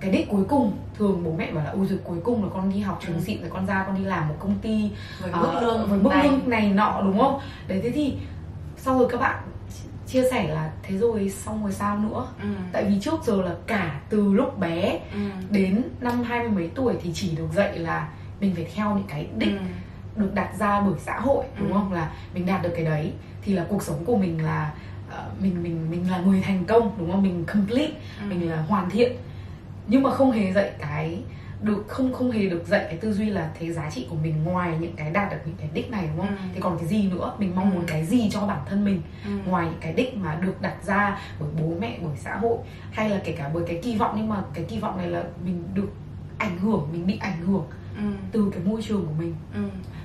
[0.00, 2.72] cái đích cuối cùng thường bố mẹ bảo là ôi rồi cuối cùng là con
[2.72, 3.20] đi học trường ừ.
[3.20, 5.98] xịn rồi con ra con đi làm một công ty với mức uh, lương với
[5.98, 8.16] mức lương này nọ đúng không đấy thế thì
[8.76, 9.36] sau rồi các bạn
[10.06, 12.48] chia sẻ là thế rồi xong rồi sao nữa ừ.
[12.72, 15.18] tại vì trước giờ là cả từ lúc bé ừ.
[15.50, 18.08] đến năm hai mươi mấy tuổi thì chỉ được dạy là
[18.40, 19.64] mình phải theo những cái đích ừ.
[20.16, 21.74] được đặt ra bởi xã hội đúng ừ.
[21.74, 24.72] không là mình đạt được cái đấy thì là cuộc sống của mình là
[25.08, 28.26] uh, mình mình mình là người thành công đúng không mình complete ừ.
[28.28, 29.12] mình là hoàn thiện
[29.86, 31.22] nhưng mà không hề dạy cái
[31.62, 34.44] được không không hề được dạy cái tư duy là thế giá trị của mình
[34.44, 36.36] ngoài những cái đạt được những cái đích này đúng không?
[36.36, 36.42] Ừ.
[36.54, 37.34] Thì còn cái gì nữa?
[37.38, 37.74] Mình mong ừ.
[37.74, 39.30] muốn cái gì cho bản thân mình ừ.
[39.46, 42.58] ngoài những cái đích mà được đặt ra bởi bố mẹ, bởi xã hội
[42.90, 45.24] hay là kể cả bởi cái kỳ vọng nhưng mà cái kỳ vọng này là
[45.44, 45.88] mình được
[46.38, 47.66] ảnh hưởng, mình bị ảnh hưởng
[47.96, 48.02] ừ.
[48.32, 49.34] từ cái môi trường của mình.
[49.54, 49.60] Ừ.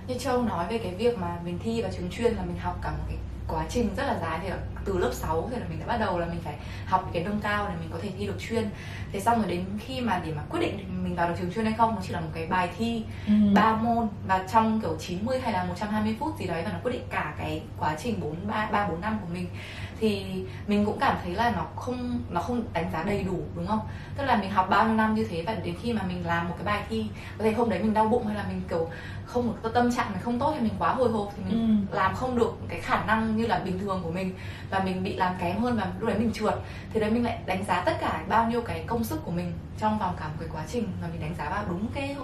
[0.07, 2.79] Như Châu nói về cái việc mà mình thi vào trường chuyên là mình học
[2.81, 3.17] cả một cái
[3.51, 4.49] quá trình rất là dài thì
[4.85, 7.39] từ lớp 6 thì là mình đã bắt đầu là mình phải học cái nâng
[7.43, 8.69] cao để mình có thể thi được chuyên
[9.11, 11.65] thế xong rồi đến khi mà để mà quyết định mình vào được trường chuyên
[11.65, 13.33] hay không nó chỉ là một cái bài thi ừ.
[13.53, 13.77] ba ừ.
[13.83, 17.03] môn và trong kiểu 90 hay là 120 phút gì đấy và nó quyết định
[17.09, 19.47] cả cái quá trình 4 3 3 4 năm của mình
[20.01, 20.25] thì
[20.67, 23.79] mình cũng cảm thấy là nó không nó không đánh giá đầy đủ đúng không
[24.17, 26.49] tức là mình học bao nhiêu năm như thế và đến khi mà mình làm
[26.49, 27.05] một cái bài thi
[27.37, 28.89] có thể hôm đấy mình đau bụng hay là mình kiểu
[29.25, 31.95] không một tâm trạng mình không tốt hay mình quá hồi hộp thì mình ừ.
[31.95, 34.33] làm không được cái khả năng như là bình thường của mình
[34.69, 36.53] và mình bị làm kém hơn và lúc đấy mình trượt
[36.93, 39.53] thì đấy mình lại đánh giá tất cả bao nhiêu cái công sức của mình
[39.77, 42.15] trong vòng cả một cái quá trình và mình đánh giá vào đúng cái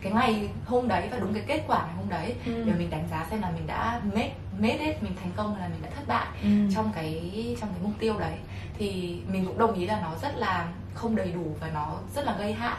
[0.00, 2.64] cái ngày hôm đấy và đúng cái kết quả ngày hôm đấy ừ.
[2.66, 5.68] để mình đánh giá xem là mình đã made made it mình thành công là
[5.68, 6.48] mình đã thất bại ừ.
[6.74, 8.34] trong cái trong cái mục tiêu đấy
[8.78, 12.24] thì mình cũng đồng ý là nó rất là không đầy đủ và nó rất
[12.24, 12.76] là gây hại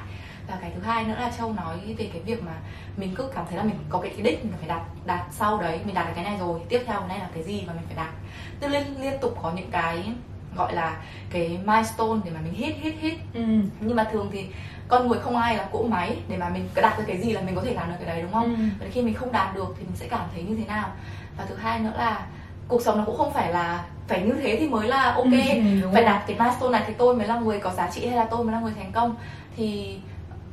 [0.48, 2.54] và cái thứ hai nữa là châu nói về cái việc mà
[2.98, 5.62] mình cứ cảm thấy là mình có cái, cái đích mình phải đạt đạt sau
[5.62, 7.74] đấy mình đạt được cái này rồi tiếp theo cái này là cái gì mà
[7.74, 8.14] mình phải đạt
[8.60, 10.04] tức liên liên tục có những cái
[10.56, 10.98] gọi là
[11.30, 13.42] cái milestone để mà mình hit hit hit ừ.
[13.80, 14.48] nhưng mà thường thì
[14.88, 17.42] con người không ai là cỗ máy để mà mình đạt được cái gì là
[17.42, 18.62] mình có thể làm được cái đấy đúng không ừ.
[18.80, 20.90] và khi mình không đạt được thì mình sẽ cảm thấy như thế nào
[21.38, 22.26] và thứ hai nữa là
[22.68, 25.26] cuộc sống nó cũng không phải là phải như thế thì mới là ok.
[25.54, 28.18] Ừ, phải đạt cái milestone này thì tôi mới là người có giá trị hay
[28.18, 29.16] là tôi mới là người thành công.
[29.58, 30.00] Thì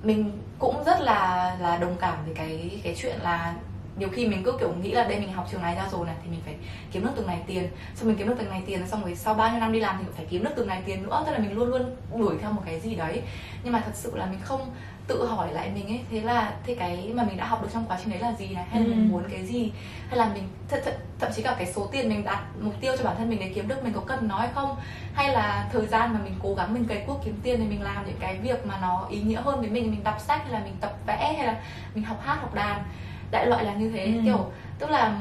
[0.03, 3.55] mình cũng rất là là đồng cảm với cái cái chuyện là
[3.97, 6.15] nhiều khi mình cứ kiểu nghĩ là đây mình học trường này ra rồi này
[6.23, 6.55] thì mình phải
[6.93, 7.69] kiếm được từng này tiền.
[7.95, 9.97] Xong mình kiếm được từng này tiền xong rồi sau bao nhiêu năm đi làm
[9.99, 11.23] thì phải kiếm được từng này tiền nữa.
[11.27, 13.23] Tức là mình luôn luôn đuổi theo một cái gì đấy.
[13.65, 14.71] Nhưng mà thật sự là mình không
[15.07, 17.85] tự hỏi lại mình ấy thế là thế cái mà mình đã học được trong
[17.89, 18.91] quá trình đấy là gì này hay là ừ.
[18.91, 19.73] mình muốn cái gì
[20.09, 22.93] hay là mình th- th- thậm chí cả cái số tiền mình đặt mục tiêu
[22.99, 24.77] cho bản thân mình để kiếm được mình có cần nói không
[25.15, 27.83] hay là thời gian mà mình cố gắng mình cày cuốc kiếm tiền thì mình
[27.83, 30.53] làm những cái việc mà nó ý nghĩa hơn với mình mình đọc sách hay
[30.53, 31.61] là mình tập vẽ hay là
[31.95, 32.83] mình học hát học đàn
[33.31, 34.21] đại loại là như thế ừ.
[34.25, 35.21] kiểu tức là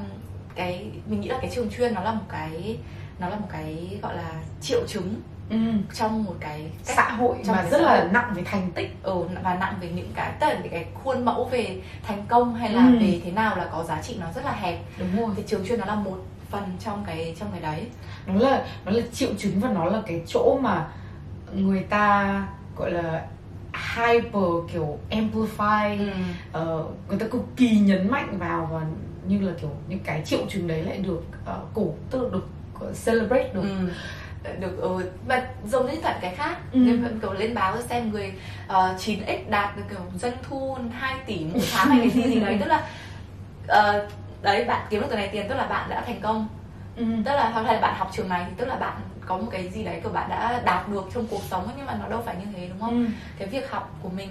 [0.55, 2.77] cái mình nghĩ là cái trường chuyên nó là một cái
[3.19, 5.57] nó là một cái gọi là triệu chứng ừ.
[5.93, 9.15] trong một cái cách, xã hội trong mà rất là nặng về thành tích ừ,
[9.43, 12.85] và nặng về những cái tất cả cái khuôn mẫu về thành công hay là
[12.87, 12.97] ừ.
[12.99, 15.65] về thế nào là có giá trị nó rất là hẹp đúng rồi thì trường
[15.67, 16.17] chuyên nó là một
[16.49, 17.87] phần trong cái trong cái đấy
[18.27, 20.87] nó là nó là triệu chứng và nó là cái chỗ mà
[21.53, 22.43] người ta
[22.77, 23.25] gọi là
[23.95, 26.09] hyper kiểu amplify Ừ.
[26.51, 28.81] ờ, người ta cực kỳ nhấn mạnh vào và
[29.27, 32.47] như là kiểu những cái triệu chứng đấy lại được uh, cổ tức là được
[33.05, 33.89] celebrate được Ừ.
[34.59, 35.09] được ừ.
[35.27, 36.77] mà giống như cả cái khác Ừ.
[36.79, 38.33] nên vẫn kiểu lên báo xem người
[38.69, 42.39] uh, 9x đạt được kiểu doanh thu 2 tỷ một tháng hay cái gì gì
[42.39, 42.87] đấy tức là
[43.67, 44.07] ờ,
[44.41, 46.47] đấy bạn kiếm được từ này tiền tức là bạn đã thành công
[46.95, 47.05] ừ.
[47.25, 48.93] tức là hoặc là bạn học trường này thì tức là bạn
[49.25, 51.97] có một cái gì đấy của bạn đã đạt được trong cuộc sống nhưng mà
[52.01, 53.11] nó đâu phải như thế đúng không Ừ.
[53.39, 54.29] cái việc học của mình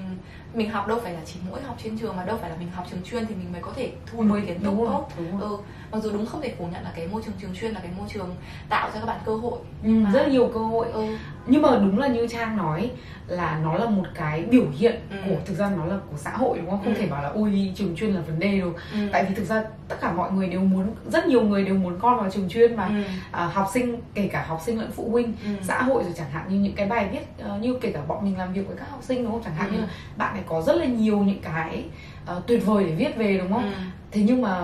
[0.55, 2.69] mình học đâu phải là chỉ mỗi học trên trường mà đâu phải là mình
[2.75, 5.09] học trường chuyên thì mình mới có thể thu được kiến thức tốt
[5.41, 5.57] ừ
[5.93, 7.91] mặc dù đúng không thể phủ nhận là cái môi trường trường chuyên là cái
[7.99, 8.37] môi trường
[8.69, 11.69] tạo cho các bạn cơ hội Ừ, rất là nhiều cơ hội ừ nhưng mà
[11.79, 12.91] đúng là như trang nói
[13.27, 15.17] là nó là một cái biểu hiện Ừ.
[15.29, 17.01] của thực ra nó là của xã hội đúng không không Ừ.
[17.01, 18.99] thể bảo là ôi trường chuyên là vấn đề được ừ.
[19.13, 21.99] tại vì thực ra tất cả mọi người đều muốn rất nhiều người đều muốn
[22.01, 23.03] con vào trường chuyên mà ừ.
[23.31, 25.51] à, học sinh kể cả học sinh lẫn phụ huynh Ừ.
[25.63, 28.25] xã hội rồi chẳng hạn như những cái bài viết ờ, như kể cả bọn
[28.25, 29.75] mình làm việc với các học sinh đúng không chẳng hạn Ừ.
[29.75, 29.87] như là
[30.17, 31.85] bạn ấy có rất là nhiều những cái
[32.26, 33.72] ờ, tuyệt vời để viết về đúng không Ừ.
[34.11, 34.61] thế nhưng mà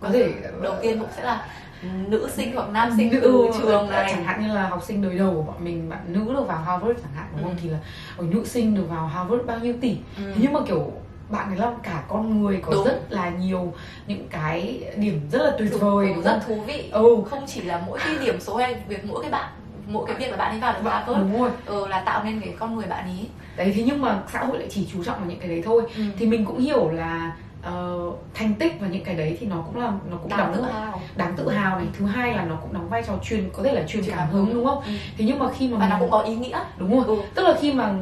[0.00, 1.46] có thể đầu tiên cũng sẽ là
[1.82, 4.82] nữ sinh hoặc nam sinh nữ từ trường ờ, này chẳng hạn như là học
[4.86, 7.52] sinh đời đầu của bọn mình bạn nữ được vào Harvard chẳng hạn đúng không
[7.52, 7.58] Ừ.
[7.62, 7.78] thì là
[8.16, 10.22] ở nữ sinh được vào Harvard bao nhiêu tỷ Ừ.
[10.34, 10.92] thế nhưng mà kiểu
[11.28, 12.84] bạn ấy là cả con người có Đúng.
[12.84, 13.72] rất là nhiều
[14.06, 17.60] những cái điểm rất là tuyệt vời ừ, đúng rất thú vị ừ không chỉ
[17.62, 19.48] là mỗi cái điểm số hay việc mỗi cái bạn
[19.88, 21.50] mỗi cái việc là bạn ấy vào được Harvard đúng rồi.
[21.66, 24.58] Ừ, là tạo nên cái con người bạn ấy đấy thế nhưng mà xã hội
[24.58, 25.82] lại chỉ chú trọng vào những cái đấy thôi.
[25.96, 26.02] Ừ.
[26.18, 27.98] thì mình cũng hiểu là ờ,
[28.34, 30.72] thành tích và những cái đấy thì nó cũng là nó cũng đáng tự đóng
[30.72, 31.00] hào.
[31.16, 31.86] Đáng tự hào này.
[31.98, 34.54] Thứ hai là nó cũng đóng vai trò truyền có thể là truyền cảm hứng
[34.54, 34.82] đúng không?
[34.86, 34.92] Ừ.
[35.18, 36.58] thế nhưng mà khi mà và nó mình- cũng có ý nghĩa.
[36.78, 37.04] Đúng rồi.
[37.06, 37.22] Ừ.
[37.34, 37.94] tức là khi mà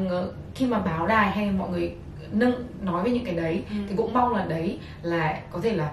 [0.55, 1.95] khi mà báo đài hay mọi người
[2.33, 3.77] nâng nói về những cái đấy Ừ.
[3.89, 5.91] thì cũng mong là đấy là có thể là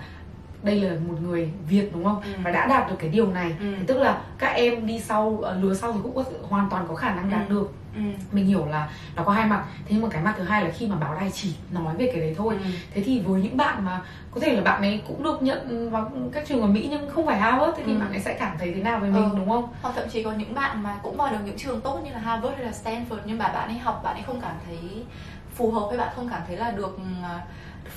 [0.63, 2.30] đây là một người Việt đúng không Ừ.
[2.43, 3.76] và đã đạt được cái điều này Ừ.
[3.80, 6.86] thì tức là các em đi sau ờ, lứa sau thì cũng có, hoàn toàn
[6.88, 7.54] có khả năng đạt Ừ.
[7.56, 8.02] được Ừ.
[8.32, 10.69] mình hiểu là nó có hai mặt thế nhưng mà cái mặt thứ hai là
[10.71, 12.69] khi mà báo đài chỉ nói về cái đấy thôi Ừ.
[12.93, 16.12] thế thì với những bạn mà có thể là bạn ấy cũng được nhận vào
[16.32, 17.99] các trường ở Mỹ nhưng không phải Harvard thế thì Ừ.
[17.99, 19.38] bạn ấy sẽ cảm thấy thế nào về mình Ừ.
[19.38, 21.99] đúng không hoặc thậm chí có những bạn mà cũng vào được những trường tốt
[22.06, 24.56] như là Harvard hay là Stanford nhưng mà bạn ấy học bạn ấy không cảm
[24.65, 24.78] thấy
[25.56, 27.41] phù hợp với bạn không cảm thấy là được uh,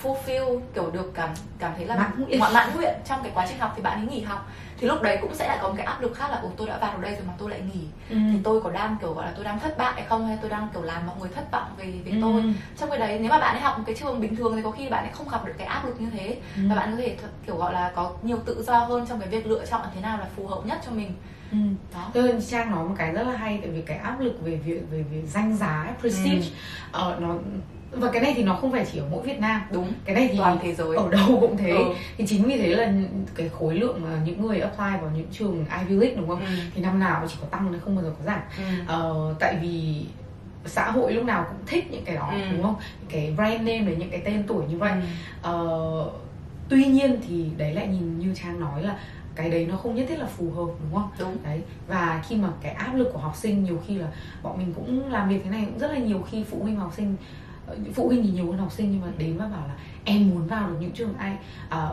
[0.03, 1.29] fulfill kiểu được cảm
[1.59, 1.97] cảm thấy là
[2.39, 5.03] Mãn mãn nguyện trong cái quá trình học thì bạn ấy nghỉ học thì lúc
[5.03, 6.93] đấy cũng sẽ lại có một cái áp lực khác là ồ tôi đã vào
[6.97, 7.81] được đây rồi mà tôi lại nghỉ
[8.11, 8.17] ừ.
[8.33, 10.51] thì tôi có đang kiểu gọi là tôi đang thất bại hay không hay tôi
[10.51, 12.19] đang kiểu làm mọi người thất vọng về về Ừ.
[12.23, 14.63] tôi trong cái đấy nếu mà bạn ấy học một cái trường bình thường thì
[14.63, 16.63] có khi bạn ấy không gặp được cái áp lực như thế Ừ.
[16.69, 19.29] và bạn có thể th- kiểu gọi là có nhiều tự do hơn trong cái
[19.29, 21.13] việc lựa chọn thế nào là phù hợp nhất cho mình
[21.53, 21.57] Ừ.
[21.95, 24.57] đó Tôi Trang nói một cái rất là hay tại vì cái áp lực về
[24.57, 26.53] việc về về danh giá ấy, prestige Ừ.
[26.93, 27.35] ờ, nó
[27.97, 29.61] và cái này thì nó không phải chỉ ở mỗi Việt Nam.
[29.73, 29.93] Đúng.
[30.05, 30.97] Cái này thì toàn thế giới.
[30.97, 31.71] ở đâu cũng thế.
[31.71, 31.85] Ừ.
[32.19, 32.93] thì chính vì thế là
[33.35, 36.41] cái khối lượng mà những người apply vào những trường Ivy League đúng không?
[36.41, 36.53] Ừ.
[36.75, 38.41] thì năm nào chỉ có tăng nó không bao giờ có giảm.
[38.59, 38.65] Ừ.
[38.87, 40.05] ờ, tại vì
[40.67, 42.39] xã hội lúc nào cũng thích những cái đó Ừ.
[42.53, 42.75] đúng không?
[43.09, 44.93] Cái brand name với những cái tên tuổi như vậy.
[44.93, 44.99] Ừ.
[45.43, 46.11] Ờ,
[46.69, 48.99] tuy nhiên thì đấy lại nhìn như trang nói là
[49.35, 51.11] cái đấy nó không nhất thiết là phù hợp đúng không?
[51.19, 51.37] Đúng.
[51.45, 51.61] Đấy.
[51.89, 54.07] Và khi mà cái áp lực của học sinh nhiều khi là
[54.43, 56.93] bọn mình cũng làm việc thế này cũng rất là nhiều khi phụ huynh học
[56.97, 57.17] sinh
[57.95, 59.75] phụ huynh thì nhiều hơn học sinh nhưng mà đến và bảo là
[60.05, 61.37] em muốn vào được những trường ai
[61.69, 61.89] à,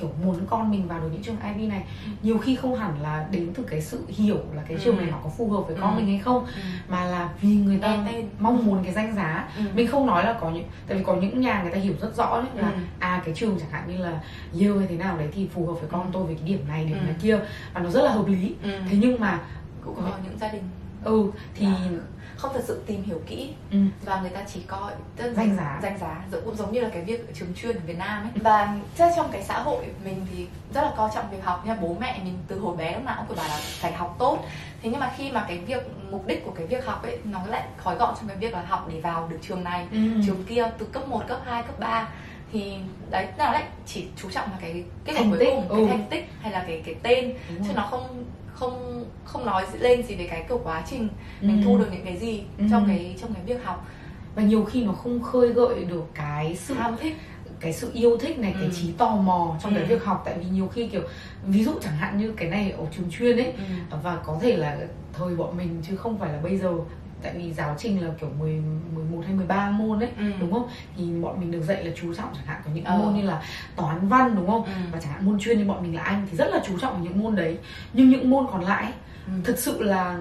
[0.00, 1.84] kiểu muốn con mình vào được những trường Ivy này
[2.22, 5.00] nhiều khi không hẳn là đến từ cái sự hiểu là cái trường Ừ.
[5.02, 5.96] này nó có phù hợp với con Ừ.
[5.96, 6.60] mình hay không Ừ.
[6.88, 8.28] mà là vì người ta tên.
[8.40, 9.62] mong muốn cái danh giá Ừ.
[9.74, 12.16] mình không nói là có những tại vì có những nhà người ta hiểu rất
[12.16, 12.78] rõ đấy là Ừ.
[12.98, 14.20] à cái trường chẳng hạn như là
[14.60, 16.08] Yale hay thế nào đấy thì phù hợp với con Ừ.
[16.12, 17.04] tôi về cái điểm này điểm Ừ.
[17.04, 17.38] này kia
[17.74, 18.70] và nó rất là hợp lý Ừ.
[18.90, 19.40] thế nhưng mà
[19.84, 20.62] cũng có những gia đình
[21.04, 22.00] ừ thì là
[22.36, 23.50] không thật sự tìm hiểu kỹ.
[23.70, 25.78] Ừ, và người ta chỉ coi Danh giá.
[25.82, 26.24] danh giá.
[26.32, 28.30] Giống cũng giống như là cái việc ở trường chuyên ở Việt Nam ấy.
[28.42, 31.66] Và chắc trong cái xã hội mình thì rất là coi trọng việc học.
[31.66, 34.16] Nha bố mẹ mình từ hồi bé lúc nào cũng phải bảo là phải học
[34.18, 34.38] tốt.
[34.82, 37.46] Thế nhưng mà khi mà cái việc mục đích của cái việc học ấy nó
[37.46, 39.98] lại gói gọn trong cái việc là học để vào được trường này ừ.
[40.26, 42.08] trường kia từ cấp 1, cấp 2, cấp 3
[42.52, 42.74] thì
[43.10, 45.76] đấy nó lại chỉ chú trọng vào cái kết quả cuối cùng ừ.
[45.76, 47.34] cái thành tích hay là cái cái tên.
[47.48, 48.24] Đúng chứ nó không
[48.56, 51.08] không không nói lên gì về cái kiểu quá trình
[51.40, 51.64] mình Ừ.
[51.64, 52.64] thu được những cái gì Ừ.
[52.70, 53.86] trong cái trong cái việc học
[54.34, 57.16] và nhiều khi nó không khơi gợi được cái sự ham thích
[57.60, 58.70] cái sự yêu thích này cái Ừ.
[58.74, 59.88] trí tò mò trong cái Ừ.
[59.88, 61.02] việc học tại vì nhiều khi kiểu
[61.46, 63.52] ví dụ chẳng hạn như cái này ở trường chuyên ấy
[64.02, 64.78] và có thể là
[65.12, 66.72] thời bọn mình chứ không phải là bây giờ
[67.22, 68.62] tại vì giáo trình là kiểu 10,
[68.94, 70.24] 11 hay 13 môn ấy Ừ.
[70.40, 72.98] đúng không thì bọn mình được dạy là chú trọng chẳng hạn có những Ờ.
[72.98, 73.42] môn như là
[73.76, 74.70] toán văn đúng không Ừ.
[74.92, 77.02] và chẳng hạn môn chuyên như bọn mình là anh thì rất là chú trọng
[77.02, 77.58] những môn đấy
[77.92, 78.92] nhưng những môn còn lại
[79.26, 79.32] Ừ.
[79.44, 80.18] thực sự là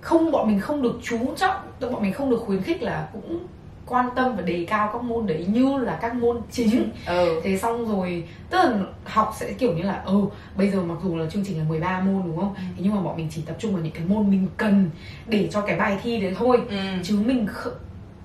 [0.00, 3.08] không bọn mình không được chú trọng tức bọn mình không được khuyến khích là
[3.12, 3.46] cũng
[3.92, 7.40] quan tâm và đề cao các môn đấy như là các môn chính ừ.
[7.44, 10.20] thế xong rồi tức là học sẽ kiểu như là ừ
[10.56, 12.62] bây giờ mặc dù là chương trình là 13 môn đúng không ừ.
[12.76, 14.90] thế nhưng mà bọn mình chỉ tập trung vào những cái môn mình cần
[15.26, 16.76] để cho cái bài thi đấy thôi ừ.
[17.02, 17.46] chứ mình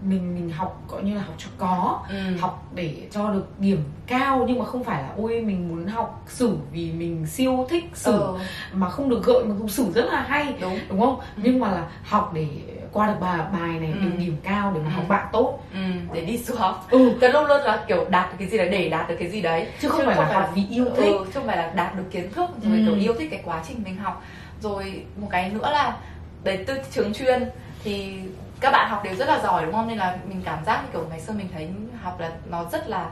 [0.01, 2.37] mình mình học gọi như là học cho có ừ.
[2.39, 6.23] học để cho được điểm cao nhưng mà không phải là ôi mình muốn học
[6.27, 8.37] sử vì mình siêu thích sử ừ.
[8.73, 11.41] mà không được gợi mà dù sử rất là hay đúng đúng không ừ.
[11.43, 12.47] nhưng mà là học để
[12.93, 13.99] qua được bài bài này ừ.
[13.99, 14.95] được điểm cao để mà ừ.
[14.95, 15.79] học bạn tốt ừ.
[16.13, 17.11] để đi du học ừ.
[17.21, 19.41] cái luôn luôn là kiểu đạt được cái gì đấy để đạt được cái gì
[19.41, 21.57] đấy chứ không, chứ phải, không là học vì yêu thích ừ, chứ không phải
[21.57, 22.83] là đạt được kiến thức rồi ừ.
[22.85, 24.23] kiểu yêu thích cái quá trình mình học
[24.61, 25.97] rồi một cái nữa là
[26.43, 27.49] đấy từ trường chuyên
[27.83, 28.13] thì
[28.59, 31.05] các bạn học đều rất là giỏi đúng không nên là mình cảm giác kiểu
[31.09, 31.69] ngày xưa mình thấy
[32.01, 33.09] học là nó rất là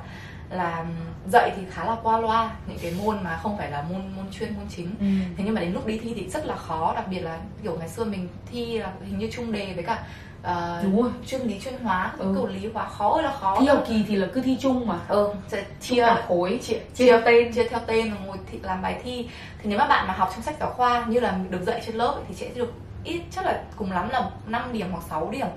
[0.55, 0.85] là
[1.31, 4.25] dạy thì khá là qua loa những cái môn mà không phải là môn môn
[4.31, 4.89] chuyên môn chính.
[4.99, 5.05] Ừ.
[5.37, 7.77] thế nhưng mà đến lúc đi thi thì rất là khó đặc biệt là kiểu
[7.79, 10.03] ngày xưa mình thi là hình như chung đề với cả
[10.41, 11.11] uh, Đúng rồi.
[11.27, 12.33] chuyên lý chuyên hóa ừ.
[12.35, 14.87] kiểu lý hóa khó ơi là khó thi học kỳ thì là cứ thi chung
[14.87, 14.99] mà.
[15.07, 17.53] Ừ sẽ chia khối chia, chia, theo tên.
[17.53, 19.29] chia theo tên rồi ngồi thi, làm bài thi.
[19.61, 21.95] Thì nếu mà bạn mà học trong sách giáo khoa như là được dạy trên
[21.95, 25.47] lớp thì sẽ được ít chắc là cùng lắm là 5 điểm hoặc 6 điểm.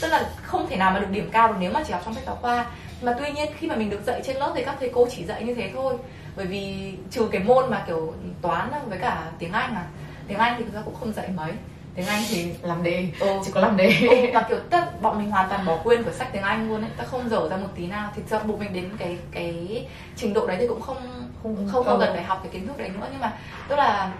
[0.00, 2.14] Tức là không thể nào mà được điểm cao được nếu mà chỉ học trong
[2.14, 2.66] sách giáo khoa
[3.02, 5.24] mà tuy nhiên khi mà mình được dạy trên lớp thì các thầy cô chỉ
[5.24, 5.94] dạy như thế thôi.
[6.36, 9.86] Bởi vì trừ cái môn mà kiểu toán với cả tiếng anh à
[10.28, 11.52] tiếng anh thì thực ra cũng không dạy mấy.
[11.94, 13.26] Tiếng anh thì làm đề ừ.
[13.44, 13.92] chỉ có làm đề.
[14.10, 16.80] Ừ, và kiểu tất bọn mình hoàn toàn bỏ quên của sách tiếng anh luôn
[16.80, 16.90] ấy.
[16.96, 18.10] Ta không dở ra một tí nào.
[18.16, 20.96] Thì do buộc mình đến cái cái trình độ đấy thì cũng không
[21.42, 22.00] không không, không.
[22.00, 23.06] cần phải học cái kiến thức đấy nữa.
[23.10, 23.32] Nhưng mà
[23.68, 24.12] tức là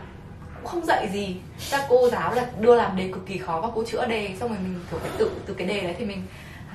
[0.65, 1.37] không dạy gì.
[1.71, 3.61] Các cô giáo là đưa làm đề cực kỳ khó.
[3.61, 6.05] Và cô chữa đề xong rồi mình kiểu phải tự từ cái đề đấy thì
[6.05, 6.23] mình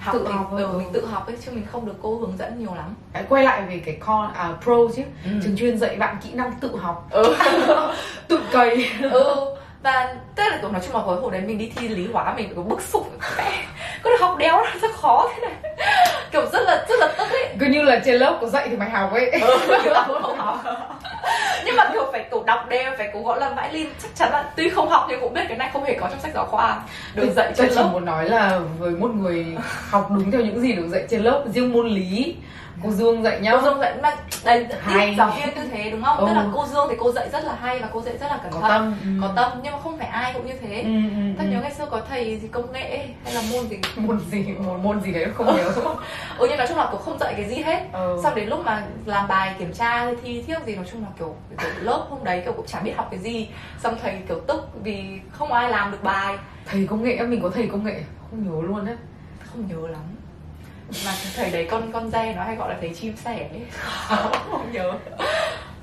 [0.03, 2.37] học tự mình, học ừ, mình tự học ấy chứ mình không được cô hướng
[2.37, 2.95] dẫn nhiều lắm.
[3.29, 5.01] Quay lại về cái con à, pro chứ.
[5.25, 5.31] Ừ.
[5.43, 7.07] trường chuyên dạy bạn kỹ năng tự học.
[7.09, 7.35] Ừ.
[8.27, 8.89] tự cày.
[9.01, 12.07] Ừ và tức là kiểu nói chung là hồi hồi đấy mình đi thi lý
[12.13, 13.63] hóa mình có bức xúc mẹ
[14.03, 15.73] có được học đéo rất khó thế này.
[16.31, 17.55] Kiểu rất là rất là tức ấy.
[17.59, 19.31] Cứ như là trên lớp có dạy thì mày học ấy.
[19.31, 19.57] Ừ,
[20.21, 20.63] không học.
[21.65, 24.31] Nhưng mà kiểu phải cổ đọc đều phải cổ gọi là mãi linh chắc chắn
[24.31, 26.45] là tuy không học nhưng cũng biết cái này không hề có trong sách giáo
[26.45, 26.81] khoa.
[27.15, 27.73] Được dạy trên lớp.
[27.75, 29.45] tôi chỉ muốn nói là với một người
[29.89, 32.35] học đúng theo những gì được dạy trên lớp riêng môn lý
[32.83, 35.15] cô Dương dạy nhá cô Dương dạy mà đây hay.
[35.17, 36.17] giáo viên như thế đúng không?
[36.17, 36.25] Ừ.
[36.27, 38.37] tức là cô Dương thì cô dạy rất là hay và cô dạy rất là
[38.37, 38.61] cẩn thận.
[38.61, 39.09] có tâm ừ.
[39.21, 40.81] có tâm nhưng mà không phải ai cũng như thế.
[40.81, 41.49] Ừ, ừ, ta ừ.
[41.49, 43.77] nhớ ngày xưa có thầy gì công nghệ hay là môn gì?
[43.95, 45.71] Môn gì một môn gì đấy không nhớ.
[46.37, 47.81] Ừ nhưng nói chung là cũng không dạy cái gì hết.
[47.93, 48.19] Ừ.
[48.23, 51.07] sau đến lúc mà làm bài kiểm tra hay thi thiếc gì nói chung là
[51.19, 53.49] kiểu, kiểu lớp hôm đấy kiểu cũng chả biết học cái gì.
[53.83, 56.37] Xong thầy kiểu tức vì không ai làm được bài.
[56.65, 58.03] Thầy công nghệ mình có thầy công nghệ?
[58.29, 58.95] Không nhớ luôn đấy
[59.53, 60.01] không nhớ lắm
[61.05, 63.61] mà thầy đấy con con dê nó hay gọi là thầy chim sẻ ấy.
[64.51, 64.93] Không nhớ.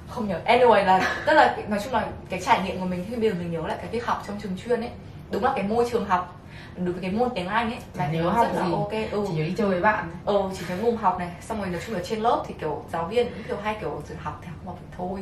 [0.09, 0.41] Không nhớ.
[0.47, 3.37] Anyway là tức là nói chung là cái trải nghiệm của mình khi bây giờ
[3.39, 4.91] mình nhớ lại cái việc học trong trường chuyên ấy.
[5.31, 6.41] Đúng là cái môi trường học
[6.77, 8.71] được cái môn tiếng Anh ấy là nhớ học rất gì?
[8.71, 8.93] là ok.
[9.11, 9.25] Ừ.
[9.29, 10.11] chỉ nhớ đi chơi với bạn.
[10.25, 11.29] Ừ chỉ nhớ ngùng học này.
[11.41, 14.03] Xong rồi nói chung là trên lớp thì kiểu giáo viên cũng kiểu hay kiểu
[14.23, 15.21] học thì học một thôi.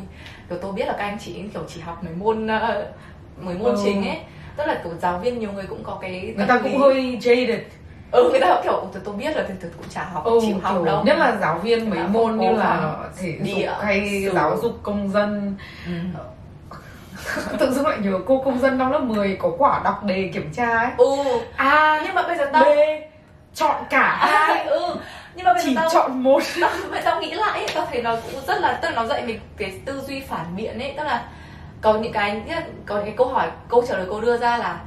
[0.48, 2.60] Kiểu tôi biết là các anh chị kiểu chỉ học mấy môn uh,
[3.36, 3.80] mấy môn ừ.
[3.84, 4.18] chính ấy.
[4.56, 7.60] Tức là kiểu giáo viên nhiều người cũng có cái người ta cũng hơi jaded
[8.10, 10.56] ừ người ta kiểu tôi tôi biết rồi thì tôi cũng chả học ừ, chịu
[10.62, 11.04] học đâu.
[11.04, 14.34] nhất là giáo viên mấy môn như là thể dục hay sử.
[14.34, 15.54] giáo dục công dân.
[15.86, 15.92] Ừ.
[17.58, 20.52] tự dưng lại nhớ cô công dân năm lớp 10 có quả đọc đề kiểm
[20.52, 20.90] tra ấy.
[20.96, 21.06] Ừ.
[21.56, 22.68] À nhưng mà bây giờ tao B
[23.54, 24.66] chọn cả hai.
[24.66, 24.96] Ừ
[25.34, 26.42] nhưng mà bây chỉ giờ tao, chọn một.
[26.60, 29.22] Tao, vậy tao nghĩ lại tao thấy nó cũng rất là tức là nó dạy
[29.26, 30.94] mình cái tư duy phản biện ấy.
[30.96, 31.24] Tức là
[31.80, 32.42] có những cái
[32.86, 34.80] có những cái câu hỏi câu trả lời cô đưa ra là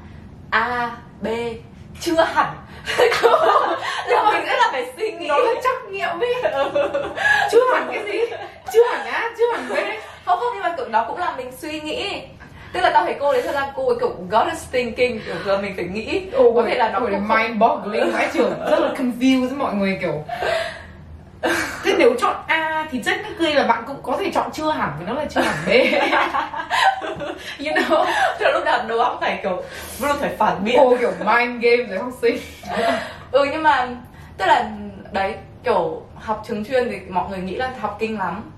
[0.50, 1.28] a b
[2.00, 2.56] chưa hẳn.
[4.10, 5.28] Nhưng mình rất là phải suy nghĩ.
[5.28, 6.92] Nó là trắc nghiệm đi ừ.
[7.52, 8.20] chưa hẳn cái gì.
[8.74, 11.52] chưa hẳn á chưa hẳn cái không không nhưng mà kiểu nó cũng làm mình
[11.58, 12.22] suy nghĩ.
[12.74, 15.20] Tức là tao thấy cô đấy thật ra cô ấy kiểu God is thinking.
[15.26, 16.22] Kiểu giờ mình phải nghĩ.
[16.38, 19.98] Oh, có thể là nó cũng mind boggling mãi trưởng rất là confused mọi người
[20.02, 20.24] kiểu
[21.84, 24.92] thế nếu chọn A thì chắc technically là bạn cũng có thể chọn chưa hẳn
[25.00, 25.70] vì nó là chưa hẳn B.
[27.60, 28.06] You know
[28.40, 29.64] thế lúc nào đầu óc phải kiểu
[30.02, 30.76] luôn phải phản biện.
[30.78, 32.38] Cô kiểu mind game với học sinh.
[33.32, 33.90] Ừ nhưng mà
[34.38, 34.72] tức là
[35.12, 38.52] đấy kiểu học trường chuyên thì mọi người nghĩ là học kinh lắm.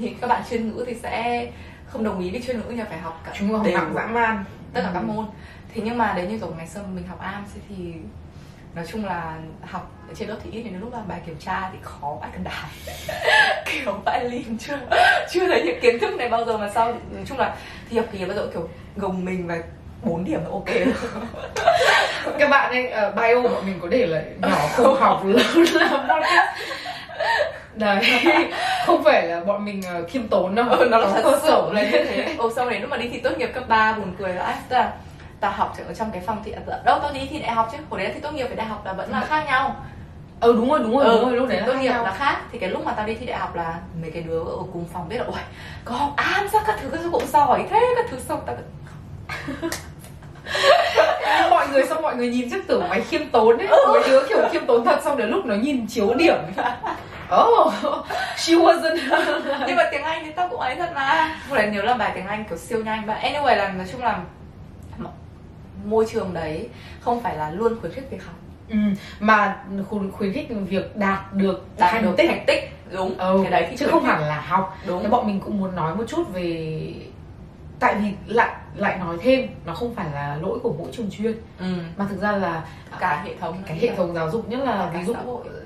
[0.00, 1.46] Thì các bạn chuyên ngữ thì sẽ
[1.86, 4.44] không đồng ý với chuyên ngữ nhưng phải học cả chúng học dã man.
[4.72, 4.94] Tất cả ừ.
[4.94, 5.26] các môn.
[5.74, 7.94] Thế nhưng mà đấy như kiểu ngày xưa mình học am thì
[8.74, 11.70] nói chung là học ở trên lớp thì ít đến lúc là bài kiểm tra
[11.72, 12.70] thì khó vãi cần đài
[13.64, 14.78] kiểu vãi lim chưa
[15.30, 16.86] chưa thấy những kiến thức này bao giờ mà sau.
[16.86, 17.56] Nói chung là
[17.90, 19.58] thi học kỳ bao giờ kiểu gồng mình và
[20.02, 20.68] 4 điểm là ok.
[22.38, 26.08] Các bạn ấy uh, bio bọn mình có để là nhỏ không học lớn làm
[26.08, 26.58] podcast
[27.74, 28.04] đấy
[28.86, 30.68] không phải là bọn mình uh, khiêm tốn đâu.
[30.68, 32.34] Ừ, nó là thật sự là như thế.
[32.38, 34.92] ồ sau đấy lúc mà đi thi tốt nghiệp cấp 3 buồn cười là là
[35.40, 38.00] tao học ở trong cái phòng thì đâu tao đi thi đại học chứ hồi
[38.00, 39.76] đấy thì tốt nghiệp với đại học là vẫn là khác nhau.
[40.40, 42.36] Ừ đúng rồi đúng rồi ừ, đúng rồi lúc đấy tốt nghiệp là khác.
[42.52, 44.84] Thì cái lúc mà tao đi thi đại học là mấy cái đứa ở cùng
[44.92, 45.40] phòng biết là ôi
[45.84, 46.62] có học am sao?
[46.66, 48.56] Các thứ các thứ cũng giỏi thế các thứ xong tao
[51.50, 53.68] mọi người xong mọi người nhìn chắc tưởng mày khiêm tốn đấy.
[53.88, 56.36] Mấy đứa kiểu khiêm tốn thật xong đến lúc nó nhìn chiếu điểm.
[57.34, 57.74] Oh
[58.36, 58.98] she wasn't
[59.66, 61.34] nhưng mà tiếng anh thì tao cũng ấy thật mà.
[61.48, 63.06] Một lần nhớ là bài tiếng anh kiểu siêu nhanh.
[63.06, 64.18] Và anyway là nói chung là
[65.84, 66.68] môi trường đấy
[67.00, 68.34] không phải là luôn khuyến khích việc học.
[68.70, 68.76] Ừ,
[69.20, 69.64] mà
[70.12, 72.28] khuyến khích việc đạt được đạt thành được tích.
[72.28, 73.18] thành tích đúng.
[73.18, 74.78] Ừ, cái đấy thì chứ không hẳn là học.
[74.86, 75.02] Đúng.
[75.02, 76.94] Thế bọn mình cũng muốn nói một chút về
[77.80, 81.32] tại vì lại lại nói thêm nó không phải là lỗi của mỗi trường chuyên
[81.58, 81.66] ừ.
[81.96, 82.64] mà thực ra là
[83.00, 85.14] cả hệ thống cái hệ thống giáo dục nhất là ví dụ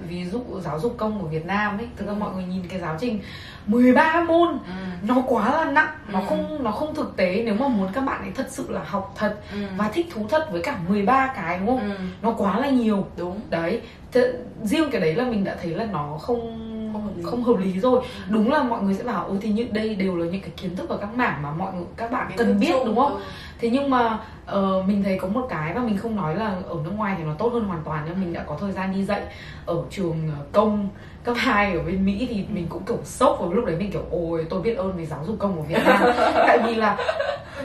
[0.09, 2.17] ví dụ giáo dục công của Việt Nam ấy thực ra Ừ.
[2.19, 3.21] mọi người nhìn cái giáo trình
[3.67, 4.59] 13 môn ừ.
[5.03, 6.25] nó quá là nặng nó Ừ.
[6.29, 9.13] không nó không thực tế nếu mà muốn các bạn ấy thật sự là học
[9.17, 9.59] thật Ừ.
[9.77, 11.97] và thích thú thật với cả 13 cái đúng không ừ.
[12.23, 13.81] nó quá là nhiều đúng đấy
[14.13, 17.23] Thế, riêng cái đấy là mình đã thấy là nó không Không hợp lý.
[17.23, 20.17] không hợp lý rồi đúng là mọi người sẽ bảo ôi thì như đây đều
[20.17, 22.75] là những cái kiến thức ở các mảng mà mọi người các bạn cần biết
[22.87, 23.21] đúng không.
[23.65, 26.77] Thế nhưng mà ờ, mình thấy có một cái và mình không nói là ở
[26.85, 29.05] nước ngoài thì nó tốt hơn hoàn toàn nhưng mình đã có thời gian đi
[29.05, 29.21] dạy
[29.67, 30.89] ở trường ờ, công
[31.25, 34.03] cấp 2 ở bên Mỹ thì mình cũng kiểu sốc và lúc đấy mình kiểu
[34.11, 36.03] ôi tôi biết ơn về giáo dục công của Việt Nam
[36.35, 36.97] tại vì là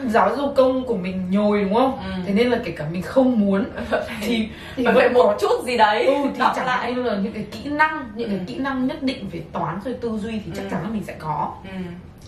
[0.08, 2.12] giáo dục công của mình nhồi đúng không Ừ.
[2.26, 3.66] thế nên là kể cả mình không muốn
[4.22, 7.16] thì thì Phải vẫn một chút gì đấy ừ, thì đọc chẳng lại như là
[7.18, 8.36] những cái kỹ năng những Ừ.
[8.38, 10.68] cái kỹ năng nhất định về toán rồi tư duy thì chắc Ừ.
[10.72, 11.70] chắn là mình sẽ có ừ.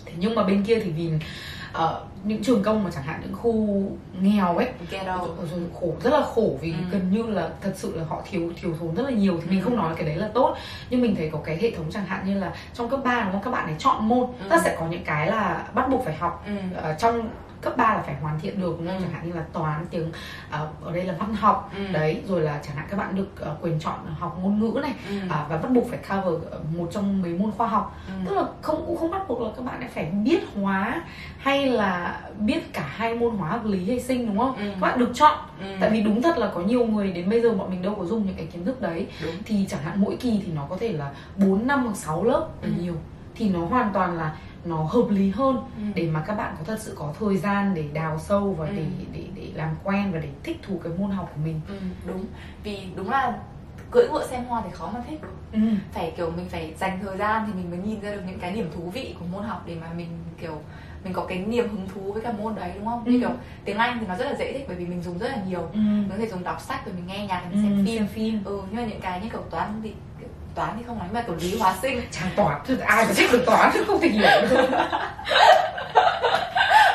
[0.06, 1.10] thế nhưng mà bên kia thì vì
[1.72, 3.82] ờ, những trường công mà chẳng hạn những khu
[4.20, 4.68] nghèo ấy
[5.06, 6.76] rồi, rồi khổ rất là khổ vì Ừ.
[6.90, 9.60] gần như là thật sự là họ thiếu thiếu thốn rất là nhiều thì mình
[9.60, 9.64] Ừ.
[9.64, 10.56] không nói cái đấy là tốt
[10.90, 13.32] nhưng mình thấy có cái hệ thống chẳng hạn như là trong cấp 3 đúng
[13.32, 14.46] không các bạn ấy chọn môn Ừ.
[14.50, 16.52] ta sẽ có những cái là bắt buộc phải học ừ.
[16.82, 17.28] Ờ, trong
[17.62, 18.78] cấp 3 là phải hoàn thiện được?
[18.78, 18.86] Ừ.
[18.86, 20.12] Chẳng hạn như là toán tiếng
[20.50, 21.86] ờ, ở đây là văn học Ừ.
[21.92, 24.94] đấy rồi là chẳng hạn các bạn được ờ, quyền chọn học ngôn ngữ này
[25.08, 25.14] Ừ.
[25.30, 28.12] à, và bắt buộc phải cover ờ, một trong mấy môn khoa học Ừ.
[28.28, 31.02] tức là không cũng không bắt buộc là các bạn phải biết hóa
[31.38, 34.62] hay là biết cả hai môn hóa học lý hay sinh đúng không Ừ.
[34.70, 35.66] các bạn được chọn Ừ.
[35.80, 38.04] tại vì đúng thật là có nhiều người đến bây giờ bọn mình đâu có
[38.04, 39.34] dùng những cái kiến thức đấy Đúng.
[39.44, 42.48] thì chẳng hạn mỗi kỳ thì nó có thể là 4 năm hoặc 6 lớp
[42.62, 42.68] Ừ.
[42.80, 42.94] nhiều
[43.34, 45.82] thì nó hoàn toàn là nó hợp lý hơn Ừ.
[45.94, 48.72] để mà các bạn có thật sự có thời gian để đào sâu và Ừ.
[48.76, 51.74] để để để làm quen và để thích thú cái môn học của mình Ừ,
[52.06, 52.24] đúng
[52.64, 53.38] vì đúng là
[53.90, 55.20] cưỡi ngựa xem hoa thì khó mà thích
[55.52, 55.58] ừ.
[55.92, 58.52] phải kiểu mình phải dành thời gian thì mình mới nhìn ra được những cái
[58.52, 60.08] điểm thú vị của môn học để mà mình
[60.40, 60.60] kiểu
[61.04, 63.04] mình có cái niềm hứng thú với cả môn đấy đúng không?
[63.04, 63.20] Như Ừ.
[63.20, 63.30] kiểu
[63.64, 65.60] tiếng Anh thì nó rất là dễ thích bởi vì mình dùng rất là nhiều.
[65.60, 65.78] Ừ.
[65.78, 67.98] Mình có thể dùng đọc sách rồi mình nghe nhạc mình xem Ừ, phim.
[67.98, 69.92] xem phim Ừ, nhưng mà những cái như kiểu toán thì
[70.54, 72.00] toán thì không nói mà kiểu lý hóa sinh.
[72.10, 74.66] Chẳng toán thật ai mà thích được toán chứ không thể hiểu được.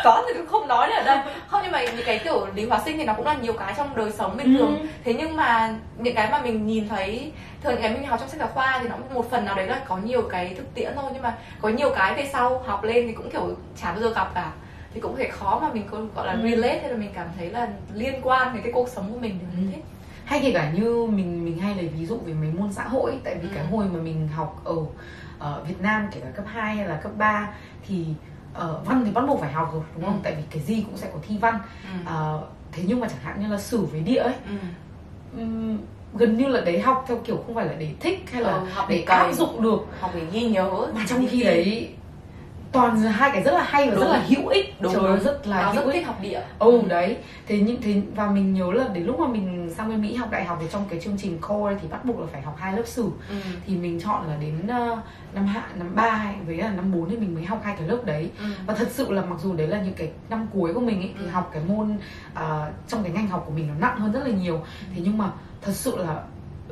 [0.03, 1.17] Toán thì cũng không nói được ở đây.
[1.47, 3.73] Không nhưng mà những cái kiểu lý hóa sinh thì nó cũng là nhiều cái
[3.77, 4.59] trong đời sống bình Ừ.
[4.59, 7.31] thường thế nhưng mà những cái mà mình nhìn thấy
[7.63, 9.67] thường những cái mình học trong sách giáo khoa thì nó một phần nào đấy
[9.67, 11.11] là có nhiều cái thực tiễn thôi.
[11.13, 14.09] Nhưng mà có nhiều cái về sau học lên thì cũng kiểu chả bao giờ
[14.13, 14.51] gặp cả.
[14.93, 16.49] Thì cũng thể khó mà mình có gọi là Ừ.
[16.49, 19.39] relate hay là mình cảm thấy là liên quan đến cái cuộc sống của mình
[19.55, 19.75] mình Ừ.
[19.75, 19.83] thích
[20.27, 23.11] hay kể cả như mình mình hay lấy ví dụ về mấy môn xã hội
[23.11, 23.53] ấy, tại vì Ừ.
[23.55, 24.75] cái hồi mà mình học ở
[25.39, 27.49] ở Việt Nam kể cả cấp 2 hay là cấp 3
[27.87, 28.05] thì
[28.53, 30.13] ờ, văn thì bắt buộc phải học rồi đúng không?
[30.13, 30.19] Ừ.
[30.23, 31.59] Tại vì cái gì cũng sẽ có thi văn.
[31.83, 31.89] ừ.
[32.05, 34.55] Ờ, thế nhưng mà chẳng hạn như là sử với địa ấy Ừ.
[35.39, 35.77] ừm,
[36.13, 38.65] gần như là đấy học theo kiểu không phải là để thích hay là Ừ,
[38.73, 41.89] học để để áp dụng được học để ghi nhớ mà trong khi đấy
[42.71, 44.03] toàn là hai cái rất là hay và Đúng.
[44.03, 44.81] rất là hữu ích.
[44.81, 45.93] Đúng trời rất là Tao hữu rất ích.
[45.93, 46.41] thích học địa.
[46.59, 47.17] Ừ đấy.
[47.47, 50.31] Thế nhưng thế và mình nhớ là đến lúc mà mình sang bên mỹ học
[50.31, 52.73] đại học thì trong cái chương trình core thì bắt buộc là phải học hai
[52.73, 53.09] lớp sử.
[53.29, 53.35] Ừ.
[53.67, 55.01] thì mình chọn là đến ờ,
[55.33, 57.99] năm hạ năm ba với là năm 4 thì mình mới học hai cái lớp
[58.05, 58.31] đấy.
[58.39, 58.45] Ừ.
[58.65, 61.13] và thật sự là mặc dù đấy là những cái năm cuối của mình ấy
[61.19, 61.29] thì Ừ.
[61.29, 61.97] học cái môn
[62.33, 64.61] ờ, trong cái ngành học của mình nó nặng hơn rất là nhiều.
[64.95, 65.29] Thế nhưng mà
[65.61, 66.23] thật sự là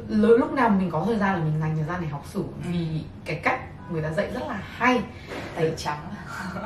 [0.09, 2.43] lúc nào mình có thời gian là mình dành thời gian để học sử.
[2.71, 2.87] Vì
[3.25, 3.59] cái cách
[3.91, 4.99] người ta dạy rất là hay
[5.55, 5.99] tẩy trắng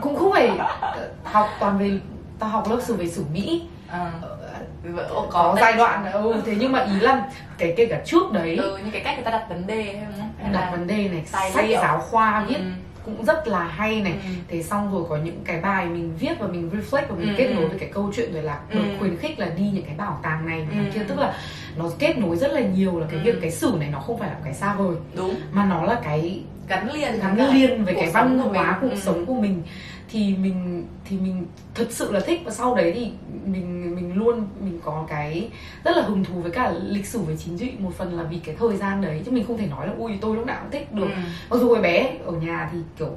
[0.02, 0.48] cũng không phải
[0.82, 2.00] ờ, học toàn về
[2.40, 4.12] tao học lớp sử về sử mỹ à.
[4.22, 7.26] Ờ, có, giai đoạn ừ thế nhưng mà ý là
[7.58, 10.00] cái kể cả trước đấy ừ, như cái cách người ta đặt vấn đề
[10.44, 11.82] hay đặt vấn đề này tài sách liệu.
[11.82, 12.62] giáo khoa viết Ừ.
[13.06, 14.30] cũng rất là hay này Ừ.
[14.48, 17.34] thế xong rồi có những cái bài mình viết và mình reflect và mình Ừ,
[17.38, 17.54] kết ừ.
[17.54, 18.80] nối với cái câu chuyện rồi là Ừ.
[19.00, 20.78] khuyến khích là đi những cái bảo tàng này Ừ.
[20.94, 21.34] kia tức là
[21.80, 23.24] nó kết nối rất là nhiều là cái Ừ.
[23.26, 24.96] việc cái sử này nó không phải là cái xa vời.
[25.16, 25.36] Đúng.
[25.52, 28.90] Mà nó là cái gắn liền gắn cả liền với cuộc cái văn hóa cuộc
[28.92, 29.00] Ừ.
[29.00, 29.62] sống của mình.
[30.12, 32.42] Thì mình thì mình thật sự là thích.
[32.46, 33.12] Và sau đấy thì
[33.46, 35.50] mình mình luôn mình có cái
[35.84, 37.72] rất là hứng thú với cả lịch sử với chính trị.
[37.80, 40.12] Một phần là vì cái thời gian đấy chứ mình không thể nói là ui
[40.22, 41.08] tôi lúc nào cũng thích được.
[41.10, 41.22] Ừ.
[41.50, 43.10] mặc dù hồi bé ở nhà thì kiểu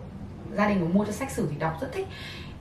[0.57, 2.07] gia đình có mua cho sách sử thì đọc rất thích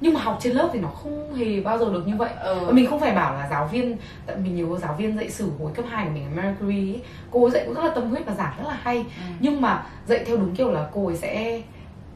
[0.02, 2.60] nhưng mà học trên lớp thì nó không hề bao giờ được như vậy ừ.
[2.66, 5.49] và mình không phải bảo là giáo viên tại mình nhớ giáo viên dạy sử
[5.60, 8.10] hồi cấp 2 của mình ở Mercury ấy, cô ấy dạy cũng rất là tâm
[8.10, 9.04] huyết và giảng rất là hay ừ.
[9.39, 11.62] nhưng mà dạy theo đúng kiểu là cô ấy sẽ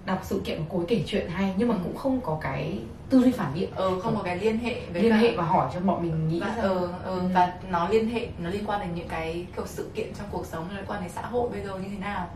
[0.05, 1.79] đọc sự kiện của cô ấy kể chuyện hay nhưng mà Ừ.
[1.83, 2.79] cũng không có cái
[3.09, 5.43] tư duy phản biện ừ không có cái liên hệ với liên cả- hệ và
[5.43, 6.61] hỏi cho bọn mình nghĩ và, ra.
[6.63, 7.21] ừ, ừ, Ừ.
[7.33, 10.45] và nó liên hệ nó liên quan đến những cái kiểu sự kiện trong cuộc
[10.45, 12.27] sống liên quan đến xã hội bây giờ như thế nào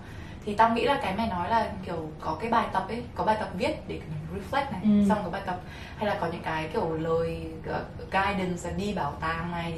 [0.50, 3.24] thì tao nghĩ là cái mày nói là kiểu có cái bài tập ấy có
[3.24, 4.90] bài tập viết để mình reflect này Ừ.
[5.10, 5.60] xong có bài tập
[5.98, 9.74] hay là có những cái kiểu lời ờ, guidance đi bảo tàng này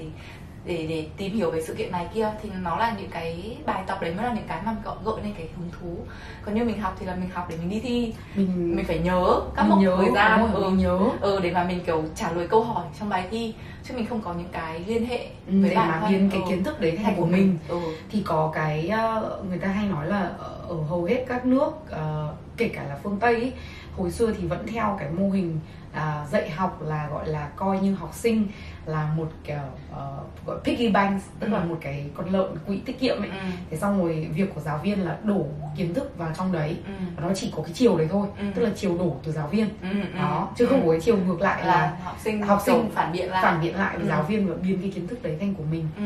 [0.65, 3.57] để để để tìm hiểu về sự kiện này kia thì nó là những cái
[3.65, 5.97] bài tập đấy mới là những cái mà gợi gợi lên cái hứng thú.
[6.45, 8.13] Còn như mình học thì là mình học để mình đi thi.
[8.35, 10.99] Mình mình phải nhớ các mốc thời gian ừ, mình nhớ.
[11.21, 13.53] Ừ để mà mình kiểu trả lời câu hỏi trong bài thi
[13.83, 16.29] chứ mình không có những cái liên hệ Ừ, với để bản mà thân biến
[16.29, 16.45] cái ừ.
[16.49, 17.57] kiến thức đấy thành của mình.
[17.67, 17.79] ừ.
[18.09, 20.29] Thì có cái ờ, người ta hay nói là
[20.71, 23.51] ở hầu hết các nước ờ, kể cả là phương Tây ý,
[23.97, 25.59] hồi xưa thì vẫn theo cái mô hình
[25.93, 28.47] à, dạy học là gọi là coi như học sinh
[28.85, 29.55] là một kiểu
[29.91, 31.65] ờ, gọi piggy bank tức là Ừ.
[31.69, 33.35] một cái con lợn quỹ tiết kiệm ấy ừ
[33.69, 35.45] thế xong rồi việc của giáo viên là đổ
[35.77, 38.45] kiến thức vào trong đấy ừ và nó chỉ có cái chiều đấy thôi Ừ.
[38.55, 40.85] tức là chiều đổ từ giáo viên ừ, ừ, đó chứ không ừ.
[40.85, 43.61] có cái chiều ngược lại là là học sinh học sinh phản biện lại phản
[43.61, 44.09] biện lại với Ừ.
[44.09, 46.03] giáo viên và biến cái kiến thức đấy thành của mình ừ.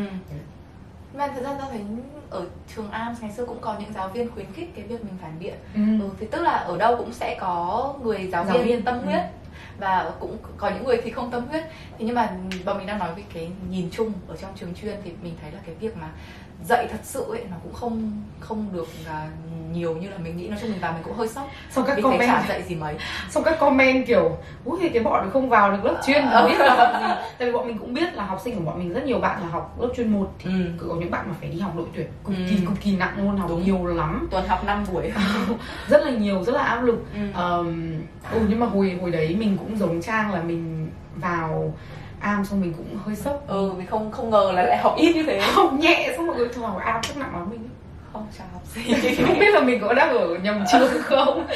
[1.18, 1.82] Mà thật ra tao thấy
[2.30, 2.46] ở
[2.76, 5.40] trường AMS ngày xưa cũng có những giáo viên khuyến khích cái việc mình phản
[5.40, 5.82] biện ừ.
[6.02, 9.02] ừ, thì tức là ở đâu cũng sẽ có người giáo, Giáo viên, viên, tâm
[9.02, 9.06] ừ.
[9.06, 9.22] huyết
[9.80, 11.64] và cũng có những người thì không tâm huyết
[11.98, 14.96] thì nhưng mà bọn mình đang nói về cái nhìn chung ở trong trường chuyên
[15.04, 16.10] thì mình thấy là cái việc mà
[16.64, 19.28] dạy thật sự ấy nó cũng không không được à,
[19.74, 21.96] nhiều như là mình nghĩ nói chung mình vào mình cũng hơi sốc xong các
[21.96, 22.96] vì comment chả dạy gì mấy
[23.30, 26.42] xong các comment kiểu ui thì cái bọn này không vào được lớp chuyên Ờ.
[26.42, 28.62] không biết là học gì tại vì bọn mình cũng biết là học sinh của
[28.66, 30.50] bọn mình rất nhiều bạn là học lớp chuyên một thì
[30.80, 30.88] ừ.
[30.90, 32.44] có những bạn mà phải đi học đội tuyển cực Ừ.
[32.50, 33.64] kỳ cực kỳ nặng luôn học Đúng.
[33.66, 35.12] nhiều lắm tuần học 5 buổi
[35.90, 37.20] rất là nhiều rất là áp lực ừ.
[37.34, 37.94] Ờm,
[38.32, 41.74] ừ nhưng mà hồi hồi đấy mình cũng giống trang là mình vào
[42.26, 43.44] am xong mình cũng hơi sốc.
[43.48, 45.42] Ừ mình không không ngờ là lại học ít như thế.
[45.42, 47.70] Học nhẹ xong mọi người thường vào am chắc nặng lắm mình.
[48.14, 49.16] Không chả học gì.
[49.28, 51.48] Không biết là mình có đang ở nhầm trường không?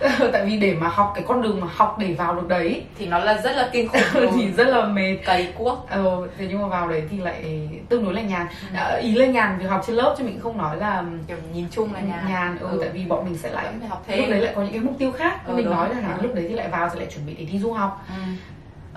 [0.32, 3.06] Tại vì để mà học cái con đường mà học để vào được đấy thì
[3.06, 5.16] nó là rất là kinh khủng thì rất là mệt.
[5.24, 5.86] Cày cuốc.
[5.90, 8.46] Ờ thế nhưng mà vào đấy thì lại tương đối là nhàn.
[8.72, 8.76] Ừ.
[8.76, 11.66] à, ý là nhàn việc học trên lớp chứ mình không nói là kiểu nhìn
[11.70, 12.28] chung là nhàn.
[12.28, 12.58] nhàn.
[12.58, 12.78] Ừ, Ừ.
[12.80, 14.30] tại vì bọn mình sẽ lại phải học lúc thêm.
[14.30, 15.46] đấy lại có những cái mục tiêu khác.
[15.46, 16.22] Ừ, mình nói là Ừ.
[16.22, 18.04] lúc đấy thì lại vào thì lại chuẩn bị để đi du học.
[18.08, 18.14] Ừ.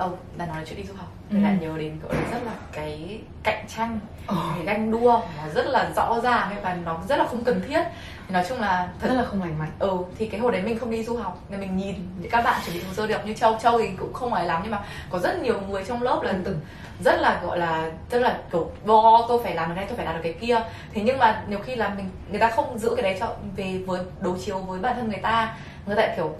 [0.02, 1.38] ờ đã nói chuyện đi du học Ừ.
[1.42, 5.50] lại nhớ đến gọi là rất là cái cạnh tranh ờ, cái ganh đua nó
[5.56, 7.84] rất là rõ ràng và nó rất là không cần thiết.
[8.30, 9.72] Nói chung là thật rất là không lành mạnh.
[9.80, 11.96] Ừ thì cái hồi đấy mình không đi du học nên mình nhìn
[12.32, 13.58] các bạn chuẩn bị hồ sơ đi học như châu.
[13.62, 14.80] Châu thì cũng không phải lắm nhưng mà
[15.10, 16.60] có rất nhiều người trong lớp là lần từng
[17.04, 19.98] rất là gọi là tức là kiểu bo tôi phải làm được cái này tôi
[19.98, 20.60] phải làm được cái kia.
[20.94, 23.84] Thế nhưng mà nhiều khi là mình người ta không giữ cái đấy cho về
[23.88, 25.56] với đối chiếu với bản thân người ta.
[25.86, 26.36] Người ta kiểu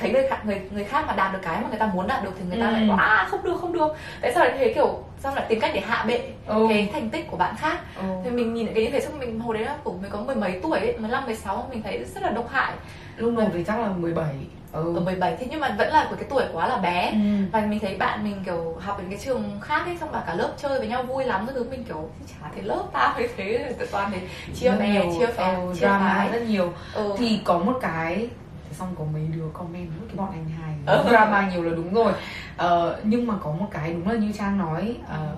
[0.00, 2.24] thấy người khác người người khác mà đạt được cái mà người ta muốn đạt
[2.24, 2.72] được thì người ta Ừ.
[2.72, 5.60] lại bảo à không được không được tại sao lại thế kiểu sao lại tìm
[5.60, 6.66] cách để hạ bệ ừ.
[6.68, 8.02] cái thành tích của bạn khác ừ.
[8.24, 10.36] thì mình nhìn cái như thế xong mình hồi đấy là của mình có mười
[10.36, 12.72] mấy tuổi ấy, 15, 16 mình thấy rất là độc hại
[13.16, 14.34] lúc đầu thì chắc là 17
[14.72, 14.94] ừ.
[14.96, 17.18] ở 17 thế nhưng mà vẫn là của cái tuổi quá là bé Ừ.
[17.52, 20.34] và mình thấy bạn mình kiểu học đến cái trường khác ấy xong là cả
[20.34, 23.28] lớp chơi với nhau vui lắm cái thứ mình kiểu chả thấy lớp tao như
[23.36, 24.20] thế tự toàn thấy
[24.54, 27.14] chia bè chia phe ừ, chia phái rất nhiều ừ.
[27.18, 28.28] thì có một cái
[28.72, 31.04] xong có mấy đứa comment "Ôi, cái bọn anh hai Ừ.
[31.10, 32.12] drama nhiều là đúng rồi
[32.56, 35.28] ờ, nhưng mà có một cái đúng là như trang nói ờ,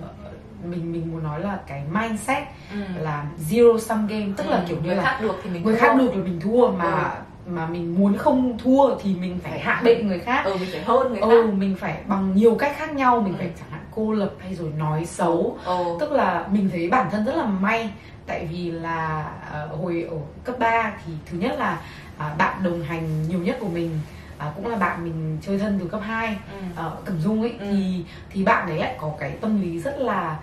[0.63, 2.77] mình mình muốn nói là cái mindset ừ.
[3.01, 5.63] là zero sum game tức là Ừ, kiểu như người là khác được thì mình
[5.63, 5.79] người thua.
[5.79, 7.11] khác được là mình thua mà
[7.47, 10.81] mà mình muốn không thua thì mình phải hạ bệ người khác ừ mình phải
[10.83, 13.37] hơn người ừ khác mình phải bằng nhiều cách khác nhau mình Ừ.
[13.37, 15.77] phải chẳng hạn cô lập hay rồi nói xấu ừ.
[15.99, 17.89] tức là mình thấy bản thân rất là may
[18.27, 21.79] tại vì là ờ, hồi ở cấp 3 thì thứ nhất là
[22.17, 23.99] à, bạn đồng hành nhiều nhất của mình
[24.37, 26.57] à, cũng là bạn mình chơi thân từ cấp 2 ừ.
[26.75, 27.65] ở Cẩm Dung ấy Ừ.
[27.71, 30.37] thì thì bạn đấy lại có cái tâm lý rất là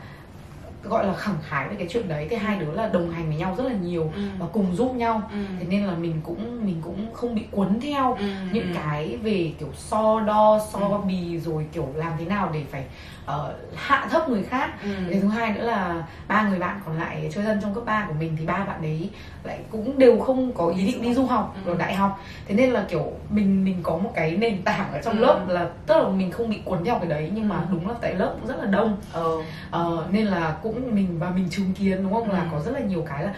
[0.84, 3.36] gọi là khẳng khái về cái chuyện đấy thì hai đứa là đồng hành với
[3.36, 4.22] nhau rất là nhiều Ừ.
[4.38, 5.36] và cùng giúp nhau Ừ.
[5.60, 8.24] thế nên là mình cũng mình cũng không bị cuốn theo Ừ.
[8.52, 8.78] những ừ.
[8.84, 10.98] cái về kiểu so đo so Ừ.
[11.06, 12.84] bì rồi kiểu làm thế nào để phải
[13.26, 14.88] ờ, hạ thấp người khác ừ.
[15.10, 18.04] cái thứ hai nữa là ba người bạn còn lại chơi thân trong cấp 3
[18.08, 19.10] của mình thì ba bạn đấy
[19.44, 21.72] lại cũng đều không có ý định đi du học Ừ.
[21.72, 25.00] ở đại học thế nên là kiểu mình mình có một cái nền tảng ở
[25.02, 25.20] trong Ừ.
[25.24, 27.62] lớp là tức là mình không bị cuốn theo cái đấy nhưng mà Ừ.
[27.70, 29.42] đúng là tại lớp cũng rất là đông ừ.
[29.70, 32.46] Ờ, nên là cũng mình và mình chứng kiến đúng không là Ừ.
[32.52, 33.34] có rất là nhiều cái là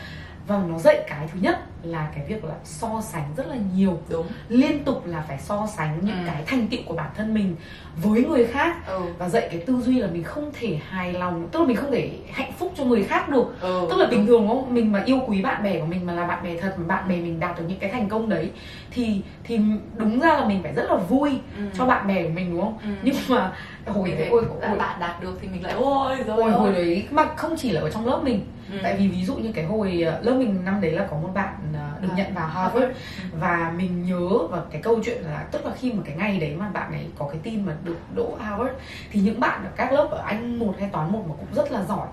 [0.46, 3.98] và nó dạy cái thứ nhất là cái việc là so sánh rất là nhiều.
[4.08, 4.26] Đúng.
[4.48, 6.22] Liên tục là phải so sánh những Ừ.
[6.26, 7.56] cái thành tựu của bản thân mình
[7.96, 9.00] với người khác ừ.
[9.18, 11.92] và dạy cái tư duy là mình không thể hài lòng tức là mình không
[11.92, 13.56] thể hạnh phúc cho người khác được.
[13.60, 14.74] Ừ tức là bình thường đúng không?
[14.74, 17.08] Mình mà yêu quý bạn bè của mình mà là bạn bè thật mà bạn
[17.08, 18.50] bè mình đạt được những cái thành công đấy
[18.90, 19.60] thì thì
[19.96, 21.62] đúng ra là mình phải rất là vui Ừ.
[21.78, 22.78] cho bạn bè của mình đúng không?
[22.82, 22.88] Ừ.
[23.02, 23.52] nhưng mà
[23.86, 27.06] hồi đấy ôi, ôi, bạn đạt được thì mình lại ôi rồi hồi hồi đấy
[27.10, 28.40] mà không chỉ là ở trong lớp mình.
[28.72, 28.78] Ừ.
[28.82, 31.28] tại vì ví dụ như cái hồi ờ, lớp mình năm đấy là có một
[31.34, 31.54] bạn
[32.00, 32.84] được À, nhận vào Harvard.
[32.84, 32.98] Harvard
[33.32, 36.56] và mình nhớ và cái câu chuyện là tức là khi mà cái ngày đấy
[36.58, 38.70] mà bạn ấy có cái tin mà được đỗ Harvard
[39.12, 41.72] thì những bạn ở các lớp ở Anh một hay toán một mà cũng rất
[41.72, 42.06] là giỏi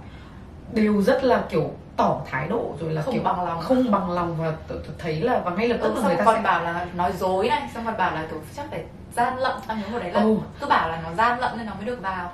[0.73, 3.61] đều rất là kiểu tỏ thái độ rồi là Không kiểu bằng lòng.
[3.61, 6.23] không bằng lòng và tự, tự thấy là và ngay lập tức ừ, người ta
[6.25, 8.83] còn sẽ bảo là nói dối này xong còn bảo là kiểu chắc phải
[9.15, 10.37] gian lận xong những hồi đấy là Ừ.
[10.61, 12.31] cứ bảo là nó gian lận nên nó mới được vào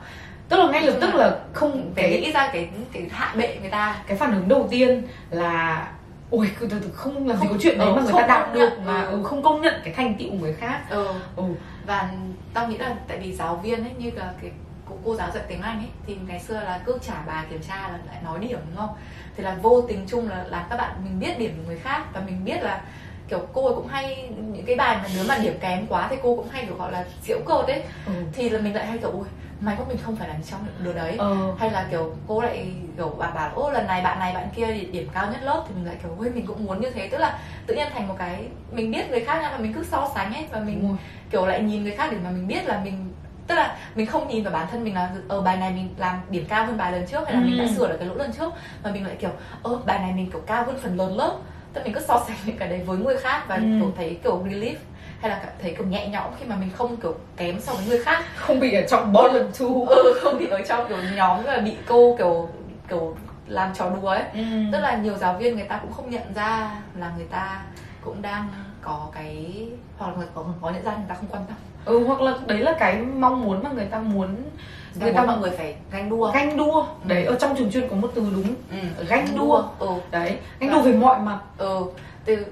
[0.49, 3.57] tức là ngay lập tức là không phải cái nghĩ ra cái cái hạ bệ
[3.61, 5.87] người ta cái phản ứng đầu tiên là
[6.31, 8.53] ôi từ từ không làm gì Không- có chuyện đấy ừ, mà người ta đạt
[8.53, 9.23] được mà ừ.
[9.23, 10.81] không công nhận cái thành tựu của người khác.
[10.89, 11.43] Ừ ừ.
[11.85, 12.09] Và
[12.53, 14.51] tao nghĩ là tại vì giáo viên ấy như là cái
[14.89, 17.61] cô, cô giáo dạy tiếng Anh ấy thì ngày xưa là cứ trả bài kiểm
[17.67, 18.95] tra là lại nói điểm đúng không?
[19.37, 22.03] Thì là vô tình chung là làm các bạn mình biết điểm của người khác
[22.13, 22.81] và mình biết là
[23.27, 26.35] kiểu cô cũng hay những cái bài mà nếu mà điểm kém quá thì cô
[26.35, 27.83] cũng hay kiểu gọi là giễu cợt ấy.
[28.05, 28.13] Ừ.
[28.33, 29.27] Thì là mình lại hay kiểu ui
[29.61, 31.15] may quá mình không phải là trong đứa đấy.
[31.17, 31.35] Ờ.
[31.59, 34.65] Hay là kiểu cô lại kiểu bà bảo ô lần này bạn này bạn kia
[34.67, 35.63] thì điểm cao nhất lớp.
[35.67, 37.07] Thì mình lại kiểu ôi mình cũng muốn như thế.
[37.07, 39.83] Tức là tự nhiên thành một cái mình biết người khác nhưng mà mình cứ
[39.83, 40.97] so sánh ấy và mình rồi.
[41.31, 43.13] kiểu lại nhìn người khác để mà mình biết là mình
[43.47, 46.19] tức là mình không nhìn vào bản thân mình là ở bài này mình làm
[46.29, 47.69] điểm cao hơn bài lần trước hay là mình đã Ừ.
[47.75, 48.53] sửa được cái lỗi lần trước.
[48.83, 49.29] Mà mình lại kiểu
[49.63, 51.35] ơ bài này mình kiểu cao hơn phần lớn lớp.
[51.73, 53.61] Tức mình cứ so sánh những cái đấy với người khác và Ừ.
[53.79, 54.75] kiểu thấy kiểu relief
[55.21, 57.85] hay là cảm thấy kiểu nhẹ nhõm khi mà mình không kiểu kém so với
[57.85, 58.23] người khác?
[58.35, 59.85] Không bị ở trong bottom two.
[59.87, 62.49] Ừ, không bị ở trong kiểu nhóm là bị cô kiểu
[62.89, 63.15] kiểu
[63.47, 64.23] làm trò đùa ấy.
[64.33, 64.41] Ừ.
[64.71, 67.61] tức là nhiều giáo viên người ta cũng không nhận ra là người ta
[68.05, 68.47] cũng đang
[68.81, 71.55] có cái hoặc là người có, có nhận ra người ta không quan tâm.
[71.85, 74.35] Ừ hoặc là đấy là cái mong muốn mà người ta muốn
[74.95, 76.31] người người ta mọi người phải ganh đua.
[76.31, 76.85] Ganh đua.
[77.03, 78.55] Đấy ở trong trường chuyên có một từ đúng.
[78.71, 79.03] Ừ.
[79.09, 79.63] ganh đua.
[79.79, 79.87] ừ.
[80.11, 81.39] Đấy ganh đua về mọi mặt.
[81.57, 81.83] ừ
[82.25, 82.45] từ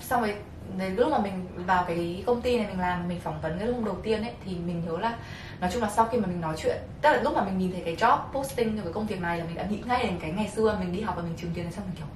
[0.00, 0.34] xong rồi
[0.78, 3.68] đến lúc mà mình vào cái công ty này mình làm, mình phỏng vấn cái
[3.68, 5.16] lúc đầu tiên ấy, thì mình nhớ là
[5.60, 7.72] nói chung là sau khi mà mình nói chuyện, tức là lúc mà mình nhìn
[7.72, 10.18] thấy cái job posting cho cái công việc này là mình đã nghĩ ngay đến
[10.20, 12.06] cái ngày xưa, mình đi học và mình trường kiến xong mình kiểu,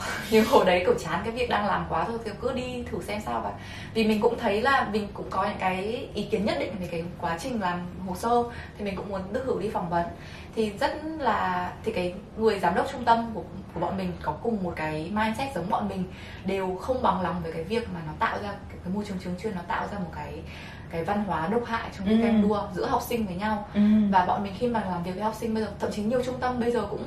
[0.30, 3.02] nhưng hồi đấy kiểu chán cái việc đang làm quá thôi thì cứ đi thử
[3.02, 3.52] xem sao và
[3.94, 6.86] vì mình cũng thấy là mình cũng có những cái ý kiến nhất định về
[6.90, 8.42] cái quá trình làm hồ sơ,
[8.78, 10.06] thì mình cũng muốn được thử đi phỏng vấn
[10.54, 13.42] thì rất là thì cái người giám đốc trung tâm của,
[13.74, 16.04] của bọn mình có cùng một cái mindset giống bọn mình
[16.44, 19.18] đều không bằng lòng về cái việc mà nó tạo ra cái, cái môi trường
[19.24, 20.42] trường chuyên nó tạo ra một cái
[20.90, 22.48] cái văn hóa độc hại trong cái Ừ.
[22.48, 23.80] đua giữa học sinh với nhau ừ.
[24.10, 26.22] và bọn mình khi mà làm việc với học sinh bây giờ thậm chí nhiều
[26.24, 27.04] trung tâm bây giờ cũng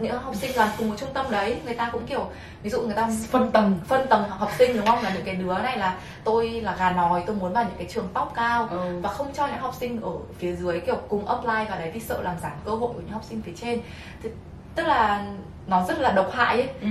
[0.00, 1.60] những học sinh làm cùng một trung tâm đấy.
[1.64, 2.26] Người ta cũng kiểu
[2.62, 3.78] ví dụ người ta phân tầng.
[3.86, 5.02] Phân tầng học sinh đúng không?
[5.02, 7.86] Là những cái đứa này là tôi là gà nòi tôi muốn vào những cái
[7.90, 8.68] trường top cao.
[8.70, 9.00] Ừ.
[9.02, 12.00] và không cho những học sinh ở phía dưới kiểu cùng apply vào đấy vì
[12.00, 13.80] sợ làm giảm cơ hội của những học sinh phía trên.
[14.22, 14.28] Thì,
[14.74, 15.24] tức là
[15.66, 16.68] nó rất là độc hại ấy.
[16.80, 16.88] Ừ.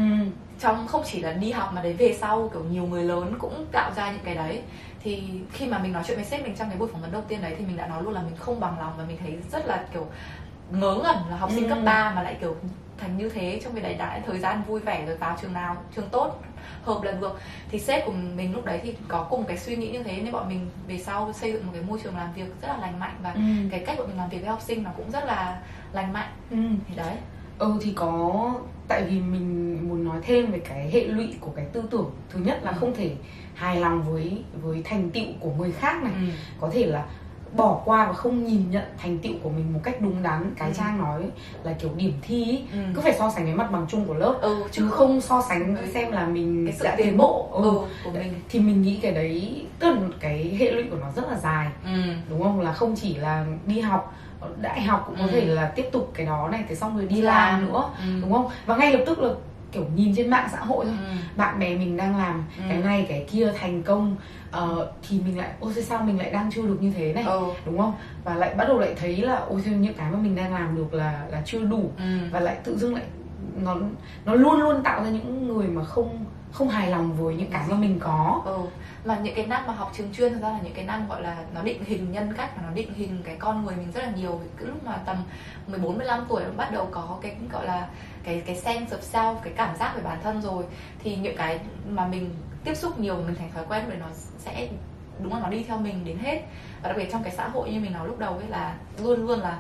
[0.60, 3.66] trong không chỉ là đi học mà đấy về sau kiểu nhiều người lớn cũng
[3.72, 4.62] tạo ra những cái đấy.
[5.04, 7.22] Thì khi mà mình nói chuyện với sếp mình trong cái buổi phỏng vấn đầu
[7.28, 9.38] tiên đấy thì mình đã nói luôn là mình không bằng lòng và mình thấy
[9.52, 10.06] rất là kiểu
[10.72, 11.70] ngớ ngẩn là học sinh Ừ.
[11.70, 12.56] cấp 3 mà lại kiểu
[13.00, 15.76] thành như thế trong cái đấy đã thời gian vui vẻ rồi vào trường nào
[15.96, 16.42] trường tốt
[16.84, 17.40] hợp là được
[17.72, 20.32] thì sếp của mình lúc đấy thì có cùng cái suy nghĩ như thế nên
[20.32, 23.00] bọn mình về sau xây dựng một cái môi trường làm việc rất là lành
[23.00, 23.40] mạnh và ừ.
[23.72, 25.62] cái cách bọn mình làm việc với học sinh nó cũng rất là
[25.94, 26.58] lành mạnh ừ.
[26.88, 27.16] thì đấy
[27.60, 28.54] ừ thì có
[28.88, 32.40] tại vì mình muốn nói thêm về cái hệ lụy của cái tư tưởng thứ
[32.40, 32.78] nhất là Ừ.
[32.80, 33.12] không thể
[33.56, 36.20] hài lòng với với thành tựu của người khác này ừ.
[36.60, 37.06] có thể là
[37.58, 40.68] bỏ qua và không nhìn nhận thành tựu của mình một cách đúng đắn cái
[40.70, 40.74] Ừ.
[40.78, 41.22] trang nói
[41.64, 42.80] là kiểu điểm thi ý, Ừ.
[42.96, 45.78] cứ phải so sánh với mặt bằng chung của lớp ừ chứ không so sánh
[45.94, 47.72] xem là mình cái sự đã tiến bộ ừ,
[48.04, 51.32] của mình thì mình nghĩ cái đấy tức là cái hệ lụy của nó rất
[51.32, 51.90] là dài ừ.
[52.30, 54.14] đúng không là không chỉ là đi học
[54.62, 55.30] đại học cũng có Ừ.
[55.32, 57.68] thể là tiếp tục cái đó này thế xong rồi đi Đi làm làm.
[57.72, 58.04] nữa Ừ.
[58.22, 59.30] đúng không và ngay lập tức là
[59.72, 61.16] kiểu nhìn trên mạng xã hội thôi Ừ.
[61.36, 62.64] bạn bè mình đang làm Ừ.
[62.70, 64.16] cái này cái kia thành công
[64.52, 67.24] ờ, thì mình lại ôi sao mình lại đang chưa được như thế này?
[67.24, 67.46] Ừ.
[67.66, 67.94] đúng không?
[68.24, 70.76] Và lại bắt đầu lại thấy là ôi thế những cái mà mình đang làm
[70.76, 71.92] được là là chưa đủ.
[71.98, 72.04] Ừ.
[72.32, 73.04] và lại tự dưng lại
[73.62, 73.76] nó
[74.26, 77.66] nó luôn luôn tạo ra những người mà không không hài lòng với những cái
[77.70, 78.42] mà mình có.
[78.46, 78.58] Ừ.
[79.06, 81.22] Mà những cái năm mà học trường chuyên thực ra là những cái năm gọi
[81.22, 84.04] là nó định hình nhân cách và nó định hình cái con người mình rất
[84.04, 84.42] là nhiều.
[84.58, 85.18] Cái lúc mà tầm
[85.68, 87.88] 14 15 tuổi nó bắt đầu có cái gọi là
[88.24, 90.64] cái cái sense of self cái cảm giác về bản thân rồi
[91.04, 92.30] thì những cái mà mình
[92.70, 94.06] tiếp xúc nhiều mình thành thói quen rồi nó
[94.38, 94.68] sẽ
[95.24, 96.42] đúng là nó đi theo mình đến hết
[96.82, 99.28] và đặc biệt trong cái xã hội như mình nói lúc đầu ấy là luôn
[99.28, 99.58] luôn là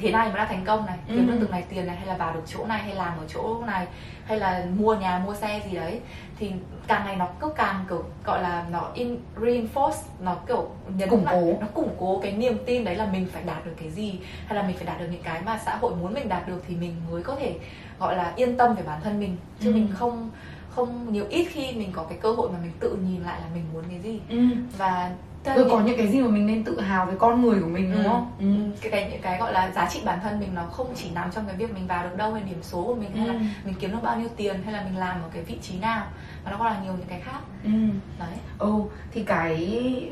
[0.00, 1.32] thế này mới là thành công này kiếm Ừ.
[1.32, 3.62] được từng này tiền này hay là vào được chỗ này hay làm ở chỗ
[3.66, 3.86] này
[4.24, 6.00] hay là mua nhà mua xe gì đấy
[6.38, 6.52] thì
[6.86, 11.24] càng ngày nó cứ càng kiểu gọi là nó in reinforce nó kiểu nhấn Củng
[11.24, 11.52] lại cố.
[11.60, 14.56] nó củng cố cái niềm tin đấy là mình phải đạt được cái gì hay
[14.56, 16.76] là mình phải đạt được những cái mà xã hội muốn mình đạt được thì
[16.76, 17.54] mình mới có thể
[17.98, 19.74] gọi là yên tâm về bản thân mình chứ Ừ.
[19.74, 20.30] mình không
[20.74, 23.46] không nhiều ít khi mình có cái cơ hội mà mình tự nhìn lại là
[23.54, 24.36] mình muốn cái gì ừ.
[24.78, 25.10] và
[25.56, 27.92] rồi có những cái gì mà mình nên tự hào về con người của mình
[27.92, 28.08] đúng Ừ.
[28.08, 28.44] không ừ.
[28.56, 31.10] Ừ, cái, cái những cái gọi là giá trị bản thân mình nó không chỉ
[31.14, 33.34] nằm trong cái việc mình vào được đâu hay điểm số của mình hay là
[33.34, 33.40] Ừ.
[33.64, 36.06] mình kiếm được bao nhiêu tiền hay là mình làm ở cái vị trí nào
[36.44, 37.70] mà nó còn là nhiều những cái khác Ừ.
[38.18, 38.72] đấy Ừ,
[39.12, 39.56] thì cái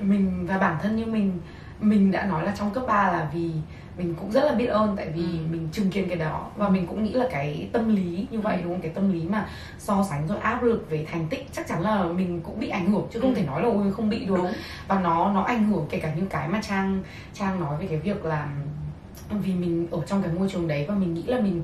[0.02, 1.38] mình và bản thân như mình
[1.80, 3.50] mình đã nói là trong cấp 3 là vì
[3.98, 5.38] mình cũng rất là biết ơn tại vì Ừ.
[5.50, 8.56] mình chứng kiến cái đó và mình cũng nghĩ là cái tâm lý như vậy
[8.56, 8.62] Ừ.
[8.62, 9.46] đúng không cái tâm lý mà
[9.78, 12.90] so sánh rồi áp lực về thành tích chắc chắn là mình cũng bị ảnh
[12.90, 13.36] hưởng chứ không Ừ.
[13.36, 14.52] thể nói là ôi không bị được đúng
[14.88, 17.02] và nó nó ảnh hưởng kể cả những cái mà trang
[17.34, 18.48] trang nói về cái việc là
[19.30, 21.62] vì mình ở trong cái môi trường đấy và mình nghĩ là mình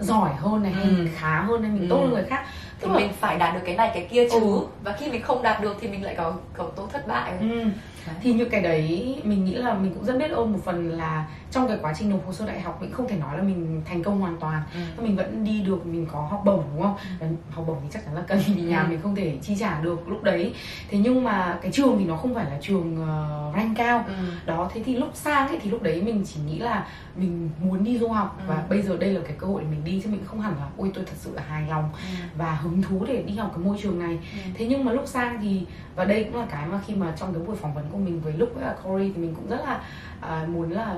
[0.00, 0.90] giỏi hơn này hay Ừ.
[0.90, 1.86] mình khá hơn hay mình Ừ.
[1.90, 2.44] tốt hơn người khác
[2.80, 4.60] thì Tức là- mình phải đạt được cái này cái kia chứ Ừ.
[4.84, 7.64] và khi mình không đạt được thì mình lại có có tố thất bại Ừ.
[8.06, 8.16] Đấy.
[8.22, 11.26] thì những cái đấy mình nghĩ là mình cũng rất biết ơn một phần là
[11.54, 13.82] trong cái quá trình nộp hồ sơ đại học mình không thể nói là mình
[13.84, 14.62] thành công hoàn toàn
[14.96, 15.02] Ừ.
[15.02, 18.04] mình vẫn đi được mình có học bổng đúng không Và học bổng thì chắc
[18.04, 18.88] chắn là cần vì nhà Ừ.
[18.88, 20.54] mình không thể chi trả được lúc đấy
[20.90, 24.14] thế nhưng mà cái trường thì nó không phải là trường uh, rank cao Ừ.
[24.46, 26.86] đó thế thì lúc sang ấy thì lúc đấy mình chỉ nghĩ là
[27.16, 28.44] mình muốn đi du học Ừ.
[28.48, 30.52] và bây giờ đây là cái cơ hội để mình đi chứ mình không hẳn
[30.60, 32.24] là ôi tôi thật sự là hài lòng Ừ.
[32.38, 34.50] và hứng thú để đi học cái môi trường này Ừ.
[34.54, 37.34] thế nhưng mà lúc sang thì và đây cũng là cái mà khi mà trong
[37.34, 39.60] cái buổi phỏng vấn của mình với lúc với cả Corey thì mình cũng rất
[39.64, 39.80] là
[40.20, 40.96] à, muốn là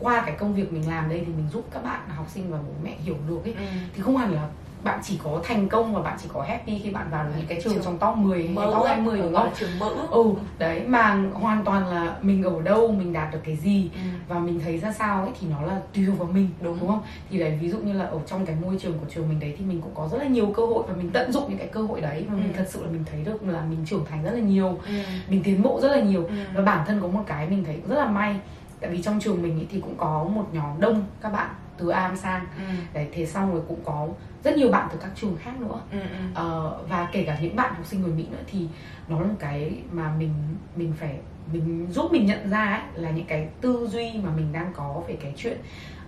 [0.00, 2.58] qua cái công việc mình làm đây thì mình giúp các bạn học sinh và
[2.58, 3.64] bố mẹ hiểu được ấy Ừ.
[3.96, 4.48] thì không hẳn là
[4.84, 7.60] bạn chỉ có thành công và bạn chỉ có happy khi bạn vào những cái
[7.64, 9.50] trường Trường trong top 10 hay top ước, 20 đúng không?
[9.58, 10.24] trường ước Ừ,
[10.58, 14.00] đấy mà hoàn toàn là mình ở đâu, mình đạt được cái gì Ừ.
[14.28, 16.78] và mình thấy ra sao ấy thì nó là tùy vào mình Đúng.
[16.80, 19.28] đúng không thì đấy ví dụ như là ở trong cái môi trường của trường
[19.28, 21.44] mình đấy thì mình cũng có rất là nhiều cơ hội và mình tận dụng
[21.48, 22.56] những cái cơ hội đấy và mình Ừ.
[22.56, 24.92] thật sự là mình thấy được là mình trưởng thành rất là nhiều Ừ.
[25.28, 26.34] mình tiến bộ rất là nhiều Ừ.
[26.54, 28.36] và bản thân có một cái mình thấy rất là may
[28.80, 31.48] tại vì trong trường mình thì cũng có một nhóm đông các bạn
[31.78, 32.62] từ am sang Ừ.
[32.92, 34.08] đấy thế xong rồi cũng có
[34.44, 35.98] rất nhiều bạn từ các trường khác nữa Ừ.
[36.00, 36.06] Ừ.
[36.34, 38.66] Ờ, và kể cả những bạn học sinh người Mỹ nữa thì
[39.08, 40.34] nó là một cái mà mình
[40.76, 41.18] mình phải
[41.52, 45.02] mình giúp mình nhận ra ấy, là những cái tư duy mà mình đang có
[45.08, 45.58] về cái chuyện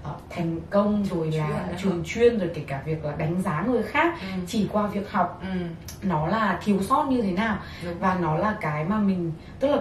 [0.03, 3.83] ờ, thành công rồi là trường chuyên rồi kể cả việc là đánh giá người
[3.83, 4.27] khác Ừ.
[4.47, 5.49] chỉ qua việc học Ừ.
[6.03, 7.99] nó là thiếu sót như thế nào Đúng.
[8.01, 9.79] và nó là cái mà mình tức là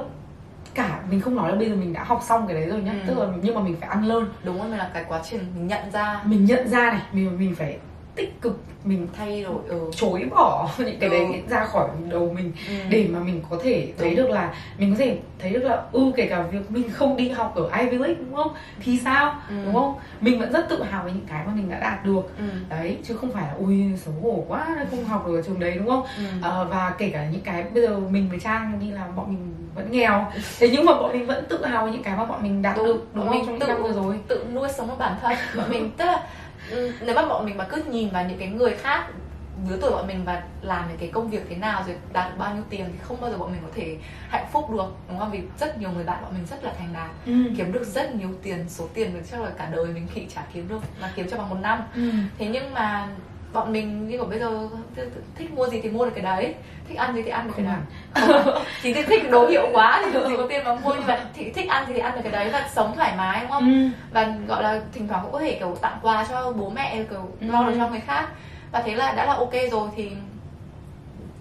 [0.73, 2.91] cả mình không nói là bây giờ mình đã học xong cái đấy rồi nhá.
[2.91, 3.07] Ừ.
[3.07, 4.29] tức là nhưng mà mình phải ăn lơn.
[4.43, 6.21] Đúng rồi là cái quá trình mình nhận ra.
[6.25, 7.79] Mình nhận ra này mình mình phải
[8.19, 9.79] tích cực mình thay đổi ừ.
[9.95, 11.15] chối bỏ những cái Ừ.
[11.17, 12.73] đấy ra khỏi đầu mình Ừ.
[12.89, 14.17] để mà mình có thể thấy Đúng.
[14.25, 17.29] được là mình có thể thấy được là ừ kể cả việc mình không đi
[17.29, 18.51] học ở Ivy League đúng không
[18.83, 19.55] thì sao Ừ.
[19.65, 22.21] đúng không mình vẫn rất tự hào với những cái mà mình đã đạt được
[22.37, 22.43] Ừ.
[22.69, 25.73] đấy chứ không phải là ui xấu hổ quá không học được ở trường đấy
[25.77, 26.23] đúng không Ừ.
[26.41, 29.53] Ờ, và kể cả những cái bây giờ mình với trang đi làm bọn mình
[29.75, 30.25] vẫn nghèo
[30.59, 32.77] thế nhưng mà bọn mình vẫn tự hào với những cái mà bọn mình đạt
[32.77, 32.85] Đúng.
[32.85, 35.15] được đúng Bọn không mình trong những tự- năm vừa rồi tự nuôi sống bản
[35.21, 36.23] thân bọn mình tức là
[36.71, 39.07] ừ, nếu mà bọn mình mà cứ nhìn vào những cái người khác
[39.69, 42.35] lứa tuổi bọn mình và làm những cái công việc thế nào rồi đạt được
[42.37, 43.97] bao nhiêu tiền thì không bao giờ bọn mình có thể
[44.29, 46.93] hạnh phúc được đúng không vì rất nhiều người bạn bọn mình rất là thành
[46.93, 47.33] đạt ừ.
[47.57, 50.41] kiếm được rất nhiều tiền số tiền được chắc là cả đời mình khi chả
[50.53, 52.11] kiếm được mà kiếm cho bằng một năm Ừ.
[52.37, 53.07] thế nhưng mà
[53.53, 54.67] bọn mình như kiểu bây giờ
[55.35, 56.53] thích mua gì thì mua được cái đấy.
[56.89, 57.75] Thích ăn gì thì ăn được cái đấy.
[58.83, 60.93] Chỉ thích thích đồ hiệu quá thì làm gì có tiền mà mua.
[61.07, 63.51] Mà thì thích ăn gì thì ăn được cái đấy và sống thoải mái đúng
[63.51, 63.73] không?
[63.73, 63.89] Ừ.
[64.11, 67.31] và gọi là thỉnh thoảng cũng có thể kiểu tặng quà cho bố mẹ kiểu
[67.41, 67.47] Ừ.
[67.51, 68.27] lo được cho người khác.
[68.71, 70.11] Và thế là đã là ok rồi thì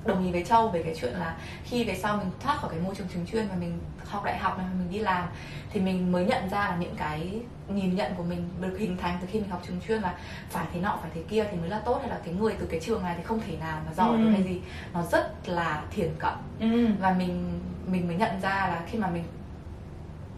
[0.09, 2.81] đồng ý với châu về cái chuyện là khi về sau mình thoát khỏi cái
[2.81, 5.27] môi trường trường chuyên và mình học đại học này mình đi làm
[5.73, 9.19] thì mình mới nhận ra là những cái nhìn nhận của mình được hình thành
[9.21, 10.15] từ khi mình học trường chuyên là
[10.51, 12.67] phải thế nọ phải thế kia thì mới là tốt hay là cái người từ
[12.67, 14.17] cái trường này thì không thể nào mà giỏi Ừ.
[14.25, 14.61] được hay gì
[14.95, 16.87] nó rất là thiển cận Ừ.
[17.01, 19.25] và mình mình mới nhận ra là khi mà mình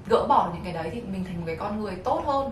[0.09, 2.51] gỡ bỏ những cái đấy thì mình thành một cái con người tốt hơn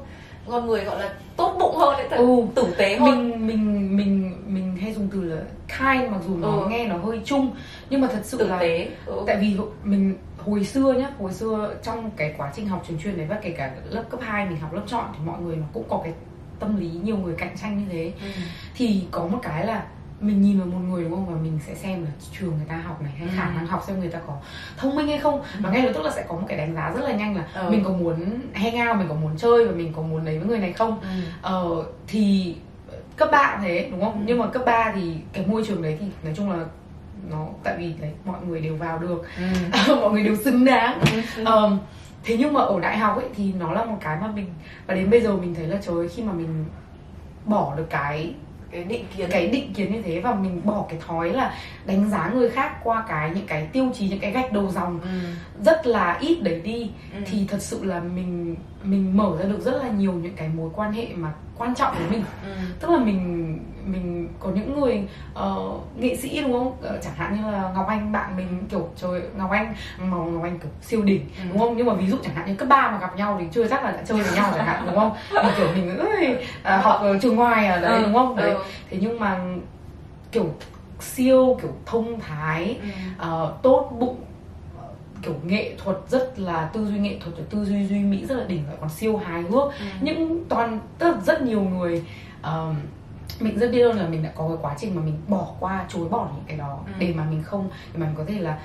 [0.51, 2.27] con người gọi là tốt bụng hơn ấy, thật Ừ.
[2.55, 6.49] tử tế hơn mình mình mình mình hay dùng từ là kind mặc dù nó
[6.49, 6.69] Ừ.
[6.69, 7.51] nghe nó hơi chung
[7.91, 9.23] nhưng mà thật sự tử là tế ừ.
[9.27, 13.17] tại vì mình hồi xưa nhá hồi xưa trong cái quá trình học trường chuyên
[13.17, 15.67] đấy và kể cả lớp cấp 2 mình học lớp chọn thì mọi người nó
[15.73, 16.13] cũng có cái
[16.61, 18.29] tâm lý nhiều người cạnh tranh như thế Ừ.
[18.75, 19.85] thì có một cái là
[20.21, 22.77] mình nhìn vào một người đúng không và mình sẽ xem là trường người ta
[22.77, 23.35] học này hay Ừ.
[23.37, 24.33] khả năng học xem người ta có
[24.77, 26.93] thông minh hay không và ngay lập tức là sẽ có một cái đánh giá
[26.97, 27.71] rất là nhanh là Ừ.
[27.71, 30.49] mình có muốn hang out mình có muốn chơi và mình có muốn lấy với
[30.49, 31.09] người này không Ừ.
[31.43, 32.57] ờ, thì
[33.16, 34.21] cấp 3 cũng thế đúng không Ừ.
[34.27, 36.64] nhưng mà cấp 3 thì cái môi trường đấy thì nói chung là
[37.31, 39.23] nó tại vì đấy mọi người đều vào được
[39.87, 39.97] Ừ.
[40.01, 41.01] mọi người đều xứng đáng
[41.37, 41.45] Ừ.
[41.45, 41.79] Ờm,
[42.25, 44.47] thế nhưng mà ở đại học ấy thì nó là một cái mà mình
[44.87, 46.64] và đến bây giờ mình thấy là trời khi mà mình
[47.45, 48.35] bỏ được cái
[48.71, 51.55] cái định kiến, cái định kiến như thế và mình bỏ cái thói là
[51.85, 55.01] đánh giá người khác qua cái, những cái tiêu chí, những cái gạch đầu dòng
[55.03, 55.09] ừ
[55.65, 57.19] rất là ít đấy đi Ừ.
[57.27, 60.71] thì thật sự là mình mình mở ra được rất là nhiều những cái mối
[60.75, 62.51] quan hệ mà quan trọng với mình Ừ.
[62.81, 65.57] tức là mình mình có những người ờ,
[65.97, 69.23] nghệ sĩ đúng không Ờ, chẳng hạn như là ngọc anh bạn mình kiểu trời
[69.37, 69.75] ngọc anh
[70.11, 71.43] ngọc, ngọc anh kiểu siêu đỉnh Ừ.
[71.49, 73.47] đúng không nhưng mà ví dụ chẳng hạn như cấp ba mà gặp nhau thì
[73.53, 75.13] chưa chắc là đã chơi với nhau chẳng hạn đúng không
[75.45, 78.03] mình kiểu mình ơi, à, học ở trường ngoài à đấy Ừ.
[78.05, 78.63] đúng không đấy Ừ.
[78.91, 79.41] thế nhưng mà
[80.33, 80.47] kiểu
[81.01, 82.89] siêu kiểu thông thái Ừ.
[83.19, 84.17] ờ, tốt bụng
[85.23, 88.35] kiểu nghệ thuật rất là tư duy nghệ thuật và tư duy duy mỹ rất
[88.37, 89.85] là đỉnh lại còn siêu hài hước Ừ.
[90.01, 92.05] những toàn tức rất nhiều người
[92.43, 92.75] um,
[93.41, 95.85] mình rất biết ơn là mình đã có cái quá trình mà mình bỏ qua
[95.89, 96.93] chối bỏ những cái đó Ừ.
[96.99, 98.59] để mà mình không để mà mình có thể là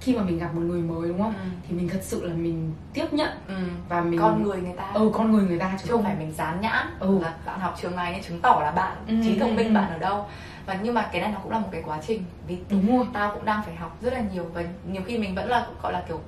[0.00, 1.48] khi mà mình gặp một người mới đúng không Ừ.
[1.68, 3.54] thì mình thật sự là mình tiếp nhận Ừ.
[3.88, 6.32] và mình con người người ta ừ con người người ta chứ không phải mình
[6.32, 7.18] dán nhãn Ừ.
[7.22, 9.74] là bạn học trường này nên chứng tỏ là bạn Ừ, trí thông minh ừ.
[9.74, 10.24] bạn ở đâu
[10.66, 12.24] và nhưng mà cái này nó cũng là một cái quá trình.
[12.46, 13.06] Vì đúng rồi.
[13.12, 15.92] tao cũng đang phải học rất là nhiều và nhiều khi mình vẫn là gọi
[15.92, 16.20] là kiểu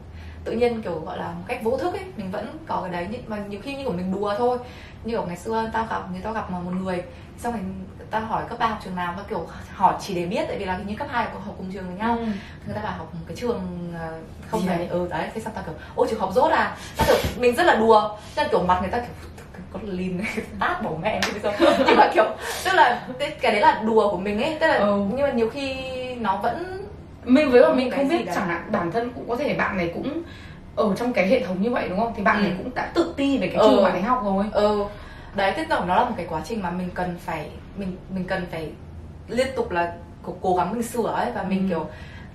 [0.45, 3.07] tự nhiên kiểu gọi là một cách vô thức ấy mình vẫn có cái đấy.
[3.11, 4.59] Nhưng mà nhiều khi như của mình đùa thôi.
[5.05, 7.03] Như kiểu ngày xưa tao gặp người tao gặp mà một người
[7.39, 7.63] xong rồi
[8.11, 10.65] tao hỏi cấp ba học trường nào tao kiểu hỏi chỉ để biết tại vì
[10.65, 12.17] là hình như cấp hai học cùng trường với nhau.
[12.19, 12.25] Ừ.
[12.67, 14.19] người ta bảo học một cái trường ờ,
[14.51, 16.77] không phải ừ đấy thế xong tao kiểu ôi trường học dốt à.
[16.97, 18.17] Tao kiểu mình rất là đùa.
[18.37, 19.15] Nên kiểu mặt người ta kiểu
[19.73, 20.27] con lìn này
[20.61, 21.53] tát bỏ mẹ đi sao
[21.87, 22.25] nhưng mà kiểu
[22.65, 23.07] tức là
[23.41, 25.03] cái, đấy là đùa của mình ấy tức là Ừ.
[25.11, 25.75] nhưng mà nhiều khi
[26.15, 26.87] nó vẫn
[27.25, 29.91] mình với mà mình không biết chẳng hạn bản thân cũng có thể bạn này
[29.95, 30.23] cũng
[30.77, 32.43] ở trong cái hệ thống như vậy đúng không thì bạn Ừ.
[32.43, 33.69] này cũng đã tự ti về cái Ừ.
[33.71, 34.85] trường bạn ấy học rồi ừ
[35.35, 38.25] đấy tức là nó là một cái quá trình mà mình cần phải mình mình
[38.25, 38.71] cần phải
[39.29, 39.93] liên tục là
[40.23, 41.69] cố, cố gắng mình sửa ấy và mình Ừ.
[41.69, 41.87] kiểu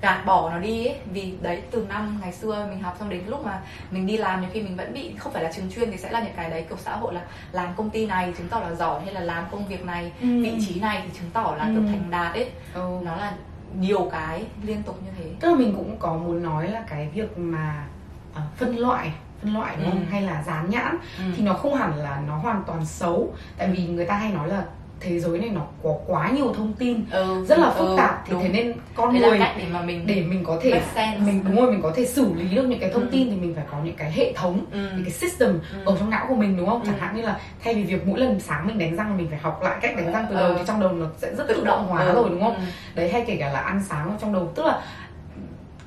[0.04, 3.22] gạt bỏ nó đi ấy vì đấy từ năm ngày xưa mình học xong đến
[3.28, 3.60] lúc mà
[3.92, 6.12] mình đi làm nhiều khi mình vẫn bị không phải là trường chuyên thì sẽ
[6.12, 8.74] là những cái đấy kiểu xã hội là làm công ty này chứng tỏ là
[8.74, 10.28] giỏi hay là làm công việc này Ừ.
[10.44, 11.88] vị trí này thì chứng tỏ là kiểu Ừ.
[11.88, 13.00] thành đạt ấy ừ.
[13.04, 13.34] nó là
[13.80, 17.10] nhiều cái liên tục như thế tức là mình cũng có muốn nói là cái
[17.14, 17.86] việc mà
[18.34, 20.06] ờ, phân loại phân loại đúng không Ừ.
[20.12, 21.24] hay là dán nhãn ừ.
[21.38, 24.48] thì nó không hẳn là nó hoàn toàn xấu tại vì người ta hay nói
[24.48, 24.64] là
[25.04, 27.46] thế giới này nó có quá nhiều thông tin ừ.
[27.48, 28.42] rất là phức ừ, tạp thì đúng.
[28.42, 30.82] thế nên con là người cách để mà mình để mình có thể
[31.26, 33.10] mình đúng rồi mình có thể xử lý được những cái thông Ừ.
[33.12, 34.78] tin thì mình phải có những cái hệ thống ừ.
[34.96, 35.78] những cái system Ừ.
[35.86, 36.86] ở trong não của mình đúng không Ừ.
[36.88, 39.40] chẳng hạn như là thay vì việc mỗi lần sáng mình đánh răng mình phải
[39.40, 41.88] học lại cách đánh răng từ đầu thì trong đầu nó sẽ rất tự động
[41.88, 42.14] hóa Ừ.
[42.14, 42.62] rồi đúng không Ừ.
[42.96, 44.82] đấy hay kể cả là ăn sáng trong đầu tức là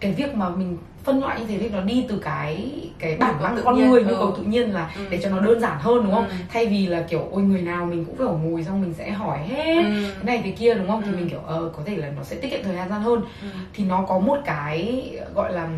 [0.00, 0.76] cái việc mà mình
[1.06, 4.02] phân loại như thế thì nó đi từ cái cái bản năng con nhiên, người
[4.02, 4.06] ừ.
[4.08, 5.06] nhu cầu tự nhiên là Ừ.
[5.10, 6.34] để cho nó đơn giản hơn đúng không Ừ.
[6.48, 9.38] thay vì là kiểu ôi người nào mình cũng phải ngồi xong mình sẽ hỏi
[9.38, 9.90] hết Ừ.
[10.14, 11.16] cái này thế kia đúng không thì Ừ.
[11.16, 13.48] mình kiểu ờ có thể là nó sẽ tiết kiệm thời gian hơn Ừ.
[13.74, 15.68] thì nó có một cái gọi là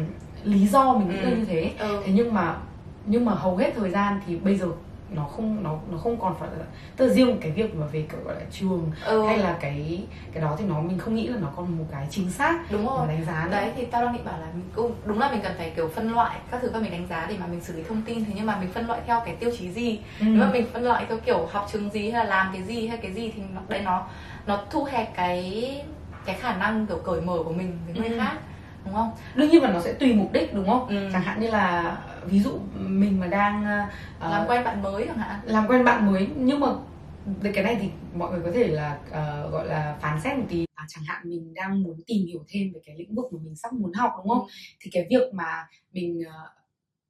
[0.45, 1.37] lý do mình nghĩ là Ừ.
[1.37, 2.03] như thế Ừ.
[2.07, 2.57] thế nhưng mà
[3.07, 4.67] nhưng mà hầu hết thời gian thì bây giờ
[5.11, 6.65] nó không nó nó không còn phải là
[6.97, 9.27] tức là riêng cái việc mà về kiểu gọi là trường Ừ.
[9.27, 12.07] hay là cái cái đó thì nó mình không nghĩ là nó còn một cái
[12.11, 13.51] chính xác đúng rồi đánh giá nữa.
[13.51, 15.89] đấy thì tao đang định bảo là mình cũng đúng là mình cần phải kiểu
[15.89, 18.25] phân loại các thứ và mình đánh giá để mà mình xử lý thông tin
[18.25, 20.25] thế nhưng mà mình phân loại theo cái tiêu chí gì ừ.
[20.25, 22.87] nếu mà mình phân loại theo kiểu học trường gì hay là làm cái gì
[22.89, 24.07] hay cái gì thì nó, đấy nó
[24.47, 25.83] nó thu hẹp cái
[26.25, 28.19] cái khả năng kiểu cởi mở của mình với người Ừ.
[28.19, 28.33] khác
[28.85, 31.09] đúng không đương nhiên là nó sẽ tùy mục đích đúng không Ừ.
[31.13, 31.97] chẳng hạn như là
[32.31, 33.65] ví dụ mình mà đang
[34.19, 35.41] ờ, làm quen bạn mới chẳng hạn.
[35.45, 36.67] làm quen bạn mới nhưng mà
[37.55, 40.65] cái này thì mọi người có thể là ờ, gọi là phán xét một tí.
[40.75, 43.57] À, chẳng hạn mình đang muốn tìm hiểu thêm về cái lĩnh vực mà mình
[43.57, 44.43] sắp muốn học đúng không?
[44.43, 44.49] Ừ.
[44.81, 46.21] thì cái việc mà mình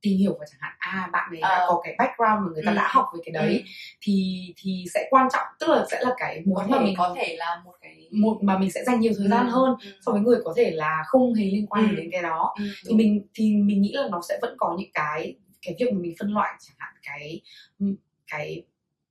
[0.02, 1.66] tìm hiểu và chẳng hạn à bạn ấy đã Ờ.
[1.68, 2.76] có cái background mà người ta Ừ.
[2.76, 3.64] đã học về cái đấy
[4.00, 7.36] thì thì sẽ quan trọng tức là sẽ là cái muốn mà mình có thể
[7.38, 9.50] là một cái một mà mình sẽ dành nhiều thời gian Ừ.
[9.52, 9.90] hơn Ừ.
[10.06, 11.96] so với người có thể là không hề liên quan Ừ.
[11.96, 12.96] đến cái đó Ừ, thì đúng.
[12.96, 16.14] mình thì mình nghĩ là nó sẽ vẫn có những cái cái việc mà mình
[16.18, 17.40] phân loại chẳng hạn cái
[18.26, 18.62] cái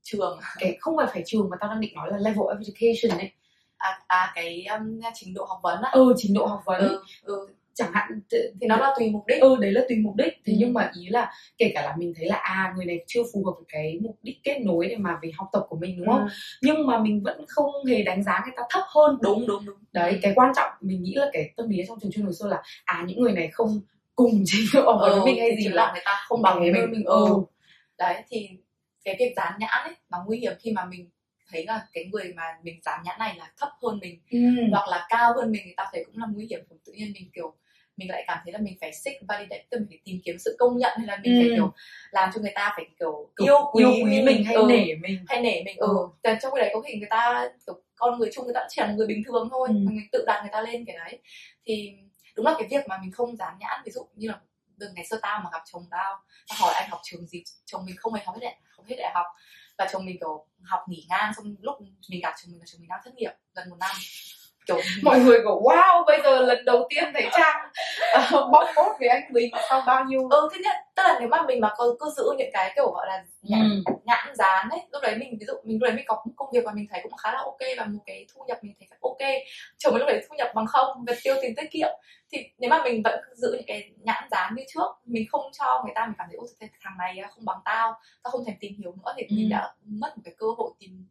[0.04, 3.20] trường cái không phải phải trường mà tao đang định nói là level of education
[3.20, 3.32] ấy
[3.78, 7.04] à, à cái um, trình độ học vấn á ừ trình độ học vấn ừ,
[7.24, 7.48] ừ.
[7.78, 8.20] Chẳng hạn
[8.62, 10.58] thì nó là tùy mục đích ừ đấy là tùy mục đích thế Ừ.
[10.60, 13.46] nhưng mà ý là kể cả là mình thấy là à người này chưa phù
[13.46, 16.08] hợp với cái mục đích kết nối để mà về học tập của mình đúng
[16.08, 16.28] không Ừ.
[16.62, 19.76] nhưng mà mình vẫn không hề đánh giá người ta thấp hơn đúng đúng đúng
[19.92, 22.48] đấy cái quan trọng mình nghĩ là cái tâm lý trong trường chuyên hồi xưa
[22.48, 23.82] là à những người này không
[24.16, 27.06] cùng trình độ với mình hay gì là người ta không bằng bằng mình, mình.
[27.06, 27.26] ừ.
[27.28, 27.36] Ừ.
[27.98, 28.50] đấy thì
[29.06, 31.10] cái việc dán nhãn ấy nó nguy hiểm khi mà mình
[31.52, 34.38] thấy là cái người mà mình dán nhãn này là thấp hơn mình ừ.
[34.72, 37.30] hoặc là cao hơn mình thì tao thấy cũng là nguy hiểm tự nhiên mình
[37.34, 37.54] kiểu
[37.98, 40.56] mình lại cảm thấy là mình phải seek validate tức mình phải tìm kiếm sự
[40.60, 41.41] công nhận hay là mình Ừ.
[41.41, 41.72] phải kiểu
[42.12, 44.95] làm cho người ta phải kiểu Kiểu yêu quý, yêu quý mình hay ừ, nể
[45.02, 45.88] mình hay nể mình ừ.
[46.24, 46.36] Ừ.
[46.41, 48.91] trong cái đấy có khi người ta kiểu con người chung người ta chỉ là
[48.91, 49.74] người bình thường thôi Ừ.
[49.74, 51.20] mình tự đặt người ta lên cái đấy
[51.66, 51.93] thì
[52.36, 54.39] đúng là cái việc mà mình không dán nhãn ví dụ như là
[54.80, 56.20] từ ngày xưa tao mà gặp chồng tao
[56.50, 58.95] tao hỏi anh học trường gì chồng mình không hề học hết đại học hết
[59.00, 59.26] đại học
[59.78, 61.76] và chồng mình kiểu học nghỉ ngang xong lúc
[62.10, 63.95] mình gặp chồng mình là chồng mình đang thất nghiệp gần một năm
[64.68, 67.70] kiểu mọi người kiểu wow bây giờ lần đầu tiên thấy trang
[68.18, 71.30] uh, bóc phốt với anh mình sau bao nhiêu ừ thứ nhất tức là nếu
[71.30, 73.93] mà mình mà cứ, cứ giữ những cái kiểu gọi là nhãn, ừ.
[74.05, 76.65] nhãn dán ấy lúc đấy mình ví dụ mình lúc đấy mình có công việc
[76.65, 79.32] mà mình thấy cũng khá là ok và một cái thu nhập mình thấy ok
[79.78, 81.89] chồng mình lúc đấy thu nhập bằng không và tiêu tiền tiết kiệm
[82.32, 85.82] thì nếu mà mình vẫn giữ những cái nhãn dán như trước mình không cho
[85.86, 87.93] người ta mình cảm thấy ôi thằng này không bằng tao
[88.24, 89.34] tao không thèm tìm hiểu nữa thì ừ.
[89.36, 91.07] mình đã mất một cái cơ hội tìm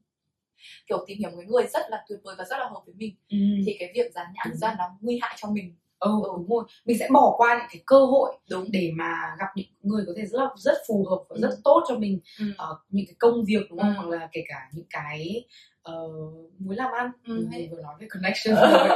[0.87, 3.15] kiểu tìm hiểu một người rất là tuyệt vời và rất là hợp với mình.
[3.29, 3.37] Ừ.
[3.67, 5.75] thì cái việc dán nhãn ra nó nguy hại cho mình.
[5.99, 6.31] Ừ, ừ.
[6.37, 6.65] đúng rồi.
[6.85, 8.65] Mình sẽ bỏ qua những cái cơ hội đúng.
[8.71, 11.41] để mà gặp những người có thể rất là rất phù hợp và ừ.
[11.41, 12.45] rất tốt cho mình ừ.
[12.51, 13.89] uh, những cái công việc đúng không?
[13.89, 13.95] Ừ.
[13.97, 15.45] hoặc là kể cả những cái
[15.91, 17.11] uh, mối làm ăn.
[17.27, 18.89] Ừ, mình vừa nói về connection rồi.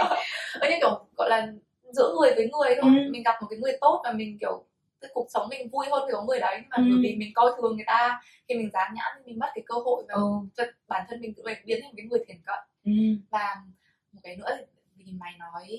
[0.71, 1.53] Như kiểu gọi là
[1.93, 2.91] giữa người với người thôi.
[2.97, 3.11] Ừ.
[3.11, 4.70] mình gặp một cái người tốt và mình kiểu cái
[5.15, 6.83] cuộc sống mình vui hơn với có người đấy nhưng mà ừ.
[6.91, 9.65] bởi vì mình coi thường người ta khi mình dán nhãn thì mình mất cái
[9.67, 10.65] cơ hội và ừ.
[10.89, 12.93] bản thân mình tự biến thành cái người thiền cận ừ.
[13.31, 13.57] và
[14.13, 14.59] một cái nữa
[15.07, 15.79] thì mày nói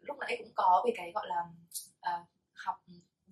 [0.00, 1.40] lúc nãy cũng có về cái gọi là
[2.16, 2.76] uh, học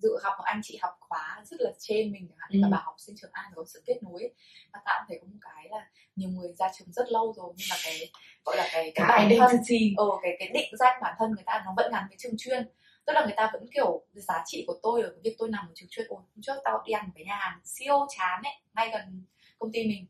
[0.01, 2.59] dự học một anh chị học khóa rất là trên mình chẳng hạn ừ.
[2.61, 4.29] mà bà học sinh trường An có sự kết nối
[4.73, 7.67] và cũng thấy có một cái là nhiều người ra trường rất lâu rồi nhưng
[7.69, 8.11] mà cái
[8.45, 9.57] gọi là cái cái bản thân
[9.97, 12.67] ờ cái cái định danh bản thân người ta nó vẫn gắn với trường chuyên
[13.09, 15.71] tức là người ta vẫn kiểu giá trị của tôi ở việc tôi nằm ở
[15.75, 18.89] trường chuyên ôi hôm trước tao đi ăn cái nhà hàng siêu chán ấy ngay
[18.93, 19.23] gần
[19.59, 20.05] công ty mình.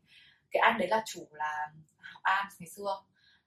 [0.50, 1.68] Cái anh đấy là chủ là
[2.12, 3.02] học am ngày xưa.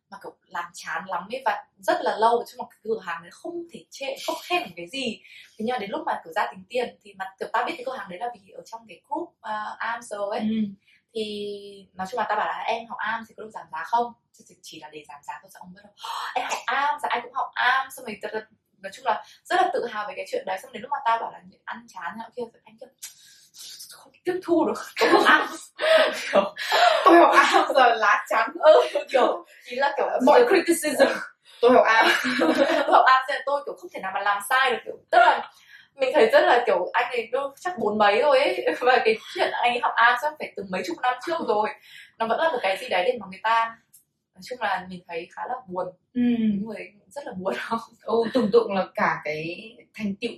[0.09, 2.99] Mà kiểu làm chán lắm ấy và rất là lâu ở trong một cái cửa
[3.03, 5.21] hàng đấy không thể chê không khen cái gì.
[5.57, 7.73] Thế nhưng mà đến lúc mà kiểu ra tính tiền thì mà kiểu ta biết
[7.77, 10.39] cái cửa hàng đấy là vì ở trong cái group uh, AMS ấy.
[10.39, 10.55] Ừ.
[11.13, 13.83] thì nói chung là ta bảo là em học am thì có được giảm giá
[13.83, 14.13] không?
[14.33, 15.93] Chỉ, chỉ là để giảm giá thôi sao ông biết đâu
[16.35, 17.87] em học am sao anh cũng học am.
[17.91, 18.17] Xong rồi
[18.83, 20.59] nói chung là rất là tự hào về cái chuyện đấy.
[20.63, 22.89] Xong đến lúc mà tao bảo là ăn chán hay kia anh kiểu
[23.91, 24.81] không tiếp thu được.
[24.99, 25.47] Tôi học ăn.
[26.31, 26.53] kiểu
[27.05, 28.49] tôi học ăn giờ lá chắn.
[28.59, 31.07] Ừ, kiểu ý là kiểu mọi criticism.
[31.61, 32.07] tôi học ăn.
[32.39, 35.51] Tôi học ăn tôi kiểu không thể nào mà làm sai được kiểu tức là
[35.95, 38.65] mình thấy rất là kiểu anh ấy đâu chắc bốn mấy rồi ấy.
[38.79, 41.69] Và cái chuyện anh ấy học am chắc phải từ mấy chục năm trước rồi.
[42.17, 43.75] Nó vẫn là một cái gì đấy để mà người ta
[44.35, 46.21] nói chung là mình thấy khá là buồn ừ.
[46.61, 50.31] người rất là buồn không ừ, tưởng tượng là cả cái thành tựu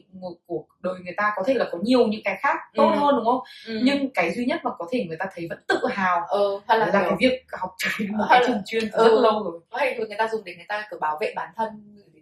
[0.46, 3.00] của đời người ta có thể là có nhiều những cái khác tốt ừ.
[3.00, 3.80] hơn đúng không ừ.
[3.84, 6.80] nhưng cái duy nhất mà có thể người ta thấy vẫn tự hào ừ, hay
[6.80, 7.10] là, là kiểu...
[7.10, 9.04] cái việc học trái một cái trường chuyên ừ.
[9.04, 11.70] rất lâu rồi hay người ta dùng để người ta kiểu bảo vệ bản thân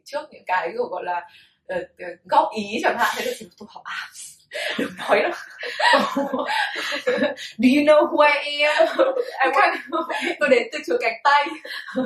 [0.06, 1.30] trước những cái gọi là
[1.74, 1.88] uh,
[2.24, 4.08] góp ý chẳng hạn thế là tôi học à
[4.80, 5.32] đừng nói đâu
[7.58, 8.88] Do you know who I am?
[9.46, 9.78] I want...
[10.40, 11.48] tôi đến từ chùa cánh tay.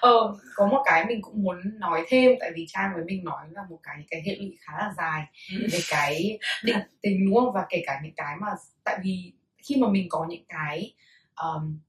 [0.00, 3.46] Ờ, có một cái mình cũng muốn nói thêm tại vì trang với mình nói
[3.52, 5.66] là một cái cái hệ lụy khá là dài ừ.
[5.72, 7.52] về cái định tình đúng không?
[7.52, 8.46] Và kể cả những cái mà
[8.84, 9.32] tại vì
[9.68, 10.94] khi mà mình có những cái
[11.42, 11.80] um,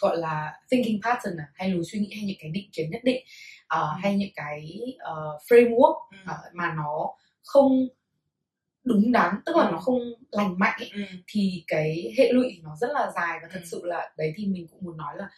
[0.00, 3.00] gọi là thinking pattern à, hay lối suy nghĩ hay những cái định kiến nhất
[3.04, 3.22] định
[3.74, 7.14] uh, hay những cái uh, framework uh, mà nó
[7.44, 7.88] không
[8.88, 9.68] đúng đắn tức là ừ.
[9.72, 11.02] nó không lành mạnh ấy, ừ.
[11.26, 13.66] thì cái hệ lụy nó rất là dài và thật ừ.
[13.70, 15.28] sự là đấy thì mình cũng muốn nói là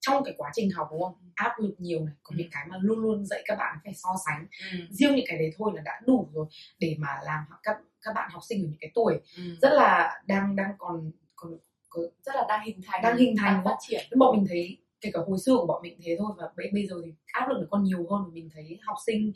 [0.00, 2.36] trong cái quá trình học đúng không áp lực nhiều này có ừ.
[2.38, 4.78] những cái mà luôn luôn dạy các bạn phải so sánh ừ.
[4.90, 6.46] riêng những cái đấy thôi là đã đủ rồi
[6.78, 9.42] để mà làm các các bạn học sinh ở những cái tuổi ừ.
[9.62, 11.58] rất là đang đang còn còn,
[11.88, 15.10] còn rất là đang hình thành đang hình thành phát triển bọn mình thấy kể
[15.12, 17.56] cả hồi xưa của bọn mình thế thôi và bây, bây giờ thì áp lực
[17.60, 19.32] nó còn nhiều hơn mình thấy học sinh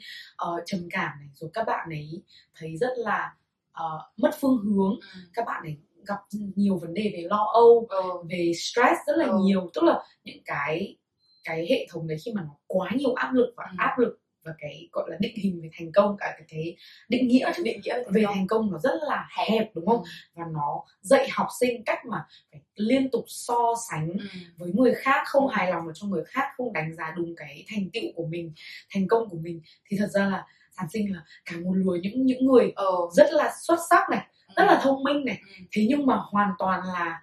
[0.49, 2.23] uh, trầm cảm này rồi các bạn ấy
[2.55, 3.37] thấy rất là
[3.71, 5.21] uh, mất phương hướng ừ.
[5.33, 6.19] các bạn ấy gặp
[6.57, 8.03] nhiều vấn đề về lo âu ừ.
[8.31, 9.39] về stress rất là ừ.
[9.45, 10.97] nhiều tức là những cái
[11.45, 13.75] cái hệ thống đấy khi mà nó quá nhiều áp lực và ừ.
[13.79, 14.21] áp lực
[14.51, 16.77] và cái gọi là định hình về thành công cả cái, cái
[17.09, 20.09] định nghĩa định nghĩa về thành công nó rất là hẹp đúng không ừ.
[20.35, 24.27] và nó dạy học sinh cách mà phải liên tục so sánh ừ.
[24.57, 25.53] với người khác không ừ.
[25.53, 28.53] hài lòng ở trong người khác không đánh giá đúng cái thành tựu của mình
[28.95, 30.47] thành công của mình thì thật ra là
[30.77, 32.93] sản sinh là cả một lùi những những người ừ.
[33.13, 34.27] rất là xuất sắc này
[34.57, 35.65] rất là thông minh này ừ.
[35.73, 37.23] thế nhưng mà hoàn toàn là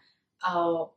[0.57, 0.96] uh,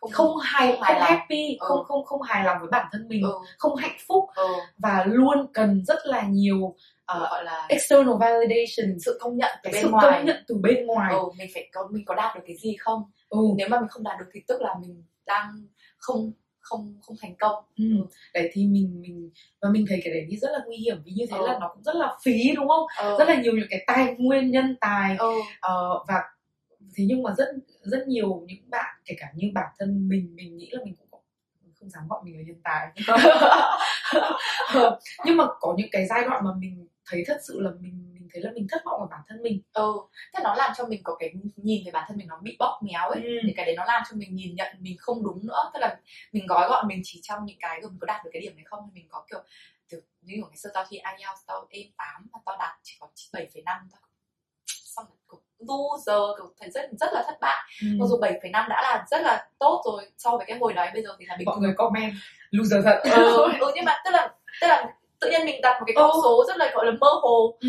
[0.00, 1.66] không, không hài không, không happy ừ.
[1.66, 3.32] không không không hài lòng với bản thân mình ừ.
[3.58, 4.54] không hạnh phúc ừ.
[4.78, 9.70] và luôn cần rất là nhiều uh, gọi là external validation sự công nhận từ
[9.72, 12.36] bên sự ngoài công nhận từ bên ngoài ừ, mình phải có mình có đạt
[12.36, 13.38] được cái gì không ừ.
[13.56, 15.66] nếu mà mình không đạt được thì tức là mình đang
[15.96, 17.84] không không không thành công ừ.
[18.34, 19.30] đấy thì mình mình
[19.62, 21.46] và mình thấy cái đấy thì rất là nguy hiểm vì như thế ừ.
[21.46, 23.16] là nó cũng rất là phí đúng không ừ.
[23.18, 25.30] rất là nhiều những cái tài nguyên nhân tài ừ.
[25.36, 26.20] uh, và
[26.96, 27.48] thế nhưng mà rất
[27.82, 31.20] rất nhiều những bạn kể cả như bản thân mình mình nghĩ là mình cũng
[31.80, 32.88] không dám gọi mình là nhân tài.
[35.24, 38.28] Nhưng mà có những cái giai đoạn mà mình thấy thật sự là mình mình
[38.32, 39.62] thấy là mình thất vọng ở bản thân mình.
[39.72, 39.92] Ừ
[40.34, 42.80] thế nó làm cho mình có cái nhìn về bản thân mình nó bị bóp
[42.82, 43.22] méo ấy.
[43.22, 43.30] Ừ.
[43.44, 45.70] những cái đấy nó làm cho mình nhìn nhận mình không đúng nữa.
[45.74, 45.96] Tức là
[46.32, 48.64] mình gói gọn mình chỉ trong những cái mình có đạt được cái điểm này
[48.64, 48.80] không?
[48.80, 49.40] Hay mình có kiểu
[49.88, 53.08] kiểu như ngày xưa tao thi IELTS tao êm 8 và tao đạt chỉ có
[53.32, 54.00] 7,5 tao
[54.66, 57.86] xong rồi cũng loser kiểu thấy rất rất là thất bại ừ.
[57.98, 61.02] mặc dù 7,5 đã là rất là tốt rồi so với cái hồi đấy bây
[61.02, 62.12] giờ thì là bình mọi người comment
[62.50, 64.28] loser thật ừ, ừ nhưng mà tức là
[64.60, 64.86] tức là
[65.20, 66.20] tự nhiên mình đặt một cái con Ừ.
[66.24, 67.68] số rất là gọi là mơ hồ ừ.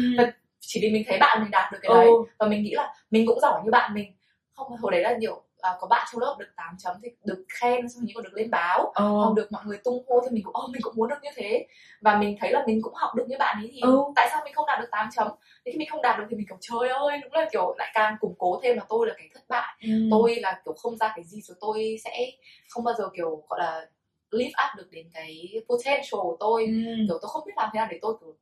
[0.59, 2.11] chỉ vì mình thấy bạn mình đạt được cái đấy Ừ.
[2.39, 4.13] và mình nghĩ là mình cũng giỏi như bạn mình
[4.55, 7.45] không hồi đấy là nhiều à, có bạn trong lớp được 8 chấm thì được
[7.61, 9.05] khen xong rồi còn được lên báo Ờ.
[9.24, 11.30] còn được mọi người tung hô thì mình cũng ô mình cũng muốn được như
[11.36, 11.68] thế
[12.01, 13.97] và mình thấy là mình cũng học được như bạn ấy thì Ừ.
[14.15, 15.28] tại sao mình không đạt được 8 chấm
[15.65, 17.91] thì khi mình không đạt được thì mình kiểu trời ơi đúng là kiểu lại
[17.93, 19.89] càng củng cố thêm là tôi là cái thất bại Ừ.
[20.11, 22.26] tôi là kiểu không ra cái gì rồi tôi sẽ
[22.70, 23.86] không bao giờ kiểu gọi là
[24.32, 26.72] live up được đến cái potential của tôi Ừ.
[27.07, 28.36] kiểu tôi không biết làm thế nào để tôi kiểu,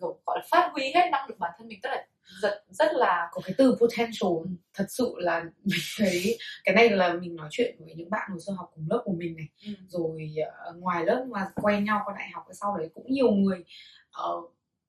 [0.00, 2.06] kiểu gọi là phát huy hết năng lực bản thân mình tức là
[2.42, 7.12] rất rất là có cái từ potential thật sự là mình thấy cái này là
[7.14, 9.72] mình nói chuyện với những bạn hồi xưa học cùng lớp của mình này ừ,
[9.88, 10.34] rồi
[10.64, 13.64] ờ, ngoài lớp mà quen nhau qua đại học và sau đấy cũng nhiều người
[14.12, 14.34] ờ,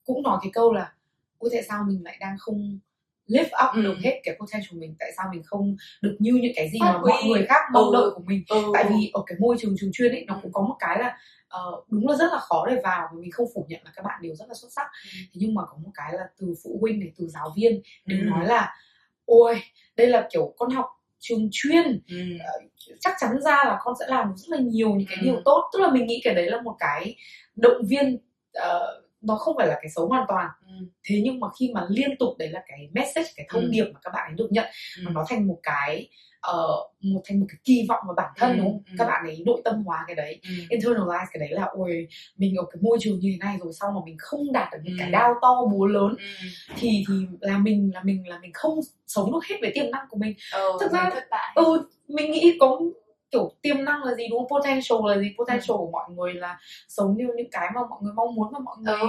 [0.05, 0.93] cũng nói cái câu là
[1.37, 2.79] ôi tại sao mình lại đang không
[3.27, 3.81] live up Ừ.
[3.81, 6.91] được hết cái potential mình tại sao mình không được như những cái gì Phát
[6.93, 7.29] mà mọi huy.
[7.31, 7.89] người khác mong Ừ.
[7.93, 10.39] đợi của mình ừ, tại vì ở cái môi trường trường chuyên ấy nó Ừ.
[10.43, 11.17] cũng có một cái là
[11.51, 14.05] ờ, đúng là rất là khó để vào và mình không phủ nhận là các
[14.05, 15.09] bạn đều rất là xuất sắc Ừ.
[15.15, 18.19] thế nhưng mà có một cái là từ phụ huynh này từ giáo viên đều
[18.19, 18.25] Ừ.
[18.29, 18.75] nói là
[19.25, 19.61] ôi
[19.95, 20.85] đây là kiểu con học
[21.19, 22.15] trường chuyên ừ,
[22.99, 25.23] chắc chắn ra là con sẽ làm rất là nhiều những cái Ừ.
[25.23, 27.15] điều tốt tức là mình nghĩ cái đấy là một cái
[27.55, 28.17] động viên
[28.53, 30.71] ờ, nó không phải là cái xấu hoàn toàn ừ,
[31.03, 33.69] thế nhưng mà khi mà liên tục đấy là cái message cái thông Ừ.
[33.71, 34.65] điệp mà các bạn ấy được nhận
[34.97, 35.03] ừ.
[35.05, 36.09] mà nó thành một cái
[36.41, 36.67] ờ,
[37.01, 38.95] một thành một cái kỳ vọng vào bản thân Ừ, đúng không ừ.
[38.97, 40.49] các bạn ấy nội tâm hóa cái đấy ừ.
[40.77, 43.91] internalize cái đấy là ôi mình ở cái môi trường như thế này rồi sau
[43.91, 44.97] mà mình không đạt được những Ừ.
[44.99, 46.25] cái đao to búa lớn ừ.
[46.75, 50.05] thì thì là mình là mình là mình không sống được hết với tiềm năng
[50.09, 52.79] của mình Ờ, Thực ra- thất bại ừ mình nghĩ có
[53.31, 55.77] kiểu tiềm năng là gì đúng không potential là gì potential Ừ.
[55.77, 58.75] của mọi người là sống như những cái mà mọi người mong muốn và mọi
[58.79, 59.07] người Ừ.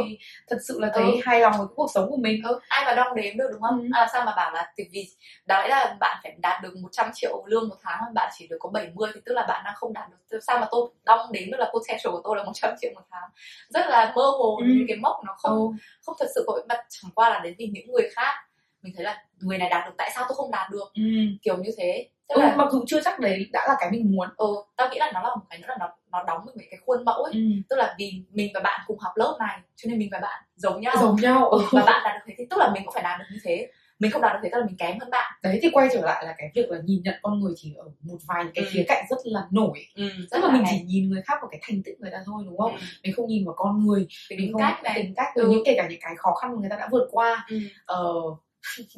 [0.48, 1.10] thật sự là thấy Ừ.
[1.24, 3.80] hài lòng với cuộc sống của mình ừ, ai mà đong đếm được đúng không
[3.80, 3.88] Ừ.
[3.92, 5.06] à, sao mà bảo là vì
[5.46, 8.56] đấy là bạn phải đạt được 100 triệu lương một tháng mà bạn chỉ được
[8.60, 11.50] có 70 thì tức là bạn đang không đạt được sao mà tôi đong đếm
[11.50, 13.30] được là potential của tôi là 100 triệu một tháng
[13.68, 14.64] rất là mơ hồ Ừ.
[14.68, 15.66] những cái mốc nó không ừ.
[16.06, 18.34] không thật sự có mặt chẳng qua là đến vì những người khác
[18.82, 20.92] mình thấy là người này đạt được tại sao tôi không đạt được?
[20.94, 21.02] Ừ.
[21.42, 22.08] kiểu như thế.
[22.28, 24.28] Tức ừ là mặc dù chưa chắc đấy đã là cái mình muốn.
[24.36, 26.80] Ừ, tao nghĩ là nó là một cái nữa là nó nó đóng với cái
[26.86, 27.32] khuôn mẫu ấy.
[27.32, 27.40] Ừ.
[27.70, 30.42] tức là vì mình và bạn cùng học lớp này cho nên mình và bạn
[30.56, 30.94] giống nhau.
[31.00, 31.48] Giống nhau.
[31.50, 33.38] Ừ, và bạn đạt được thế thì tức là mình cũng phải đạt được như
[33.44, 33.70] thế.
[33.98, 35.32] Mình không đạt được thế tức là mình kém hơn bạn.
[35.42, 37.84] Đấy thì quay trở lại là cái việc là nhìn nhận con người chỉ ở
[38.02, 38.70] một vài cái Ừ.
[38.72, 39.86] khía cạnh rất là nổi.
[39.94, 42.42] Ừ, tức là mình chỉ nhìn người khác vào cái thành tích người ta thôi
[42.46, 42.72] đúng không?
[42.74, 44.06] Ừ, mình không nhìn vào con người.
[44.30, 44.92] Mình tính không cách này.
[44.96, 45.48] tính cách Ừ.
[45.50, 47.46] những kể cả những cái khó khăn mà người ta đã vượt qua.
[47.50, 47.58] Ừ.
[47.86, 48.04] ờ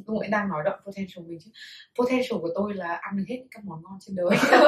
[0.06, 1.50] lúc nãy đang nói động potential mình chứ
[1.98, 4.26] potential của tôi là ăn được hết các món ngon trên đời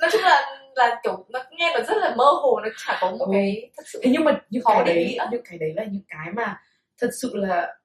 [0.00, 3.10] nói chung là là kiểu nó nghe nó rất là mơ hồ nó chả có
[3.10, 3.32] một Ừ.
[3.32, 5.26] cái thật sự thế nhưng mà những cái đấy nghĩa.
[5.30, 6.60] những cái đấy là những cái mà
[7.00, 7.76] thật sự là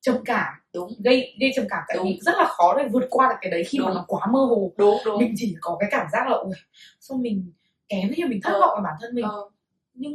[0.00, 2.06] trầm cảm đúng gây gây trầm cảm tại Đúng.
[2.06, 3.94] vì rất là khó để vượt qua được cái đấy khi mà Đúng.
[3.94, 6.52] nó quá mơ hồ đúng đúng mình chỉ có cái cảm giác là ui
[7.00, 7.52] sao mình
[7.88, 8.60] kém thế mình thất Ờ.
[8.60, 9.50] vọng ở bản thân mình ờ,
[9.94, 10.12] nhưng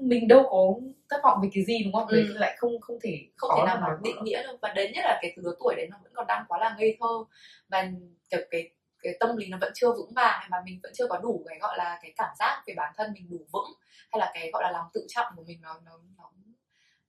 [0.00, 0.74] mình đâu có
[1.10, 2.34] thất vọng về cái gì đúng không đấy Ừ.
[2.38, 5.18] lại không không thể không thể nào mà định nghĩa được và đến nhất là
[5.22, 7.24] cái lứa tuổi đấy nó vẫn còn đang quá là ngây thơ
[7.68, 7.90] và
[8.30, 8.70] kiểu cái
[9.02, 11.58] cái tâm lý nó vẫn chưa vững vàng mà mình vẫn chưa có đủ cái
[11.58, 13.72] gọi là cái cảm giác về bản thân mình đủ vững
[14.12, 16.30] hay là cái gọi là lòng tự trọng của mình nó nó nó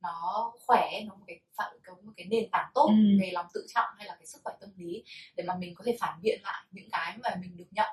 [0.01, 3.17] nó khỏe nó một cái phản có một cái nền tảng tốt Ừ.
[3.21, 5.03] về lòng tự trọng hay là cái sức khỏe tâm lý
[5.35, 7.87] để mà mình có thể phản biện lại những cái mà mình được nhận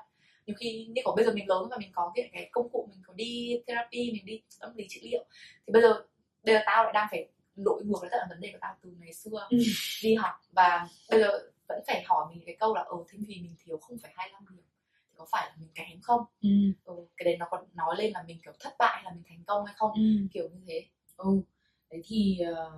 [0.47, 2.87] nhiều khi như của bây giờ mình lớn và mình có cái, cái công cụ
[2.91, 5.25] mình có đi therapy mình đi tâm lý trị liệu
[5.67, 6.03] thì bây giờ
[6.43, 8.75] bây giờ tao lại đang phải lội ngược lại tất cả vấn đề của tao
[8.81, 9.57] từ ngày xưa Ừ.
[10.03, 11.29] đi học và bây giờ
[11.69, 14.45] vẫn phải hỏi mình cái câu là ờ thế vì mình thiếu không phải 25
[14.49, 14.63] điểm
[15.09, 16.49] thì có phải là mình kém không ừ.
[16.85, 19.43] ừ, cái đấy nó còn nói lên là mình kiểu thất bại là mình thành
[19.47, 20.01] công hay không Ừ.
[20.33, 20.85] kiểu như thế
[21.17, 21.41] ừ
[21.91, 22.71] đấy thì ờ,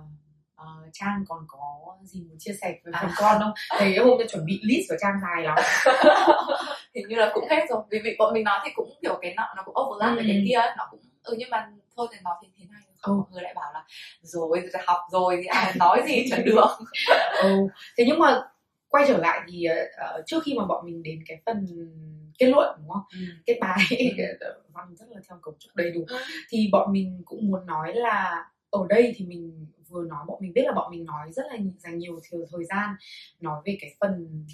[0.60, 1.58] ờ, trang còn có
[2.02, 3.00] gì muốn chia sẻ với À.
[3.02, 5.56] phần con không thấy hôm nay chuẩn bị list của trang dài lắm
[6.94, 9.34] hình như là cũng hết rồi vì vì bọn mình nói thì cũng kiểu cái
[9.36, 10.28] nọ nó cũng overlap với Ừ.
[10.28, 10.70] cái kia ấy.
[10.78, 13.22] nó cũng ừ nhưng mà thôi thì nói thì thế này không Ừ.
[13.32, 13.84] người lại bảo là
[14.22, 16.66] rồi học rồi thì ai nói gì chẳng được
[17.42, 17.56] ừ.
[17.98, 18.42] thế nhưng mà
[18.88, 19.64] quay trở lại thì
[19.96, 21.66] ờ, trước khi mà bọn mình đến cái phần
[22.38, 23.18] kết luận đúng không ừ.
[23.46, 23.78] cái bài
[24.18, 24.24] Ừ.
[24.74, 26.06] văn rất là theo cấu trúc đầy đủ
[26.48, 30.52] thì bọn mình cũng muốn nói là ở đây thì mình vừa nói bọn mình
[30.52, 32.94] biết là bọn mình nói rất là dành nhiều thời, thời gian
[33.40, 34.44] nói về cái phần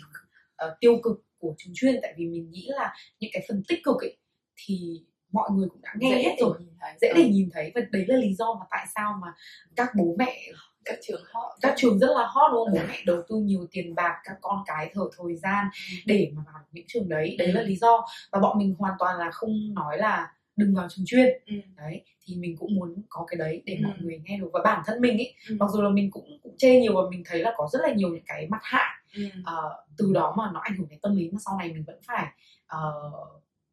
[0.56, 1.98] ờ, tiêu cực của trường chuyên.
[2.02, 4.16] Tại vì mình nghĩ là những cái phần tích cực ấy
[4.56, 6.58] thì mọi người cũng đã nghe dễ hết rồi.
[7.00, 9.34] dễ để nhìn thấy và đấy là lý do mà tại sao mà
[9.76, 10.36] các bố mẹ
[10.84, 12.68] các trường họ các trường rất là hot không?
[12.72, 12.84] Bố Ừ.
[12.88, 15.96] mẹ đầu tư nhiều tiền bạc các con cái thở thời gian Ừ.
[16.06, 17.36] để mà vào những trường đấy.
[17.38, 17.52] Đấy Ừ.
[17.52, 18.06] là lý do.
[18.32, 21.54] Và bọn mình hoàn toàn là không nói là đừng vào trường chuyên Ừ.
[21.76, 23.86] đấy thì mình cũng muốn có cái đấy để Ừ.
[23.88, 25.56] mọi người nghe được và bản thân mình ấy Ừ.
[25.60, 27.92] mặc dù là mình cũng cũng chê nhiều và mình thấy là có rất là
[27.92, 29.22] nhiều những cái mặt hại Ừ.
[29.44, 31.98] Ờ, từ đó mà nó ảnh hưởng đến tâm lý mà sau này mình vẫn
[32.06, 32.26] phải
[32.66, 32.92] ờ,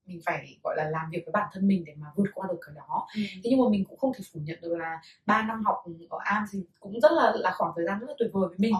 [0.06, 2.58] mình phải gọi là làm việc với bản thân mình để mà vượt qua được
[2.66, 3.22] cái đó Ừ.
[3.34, 5.76] thế nhưng mà mình cũng không thể phủ nhận được là 3 năm học
[6.10, 8.58] ở am thì cũng rất là là khoảng thời gian rất là tuyệt vời với
[8.60, 8.74] mình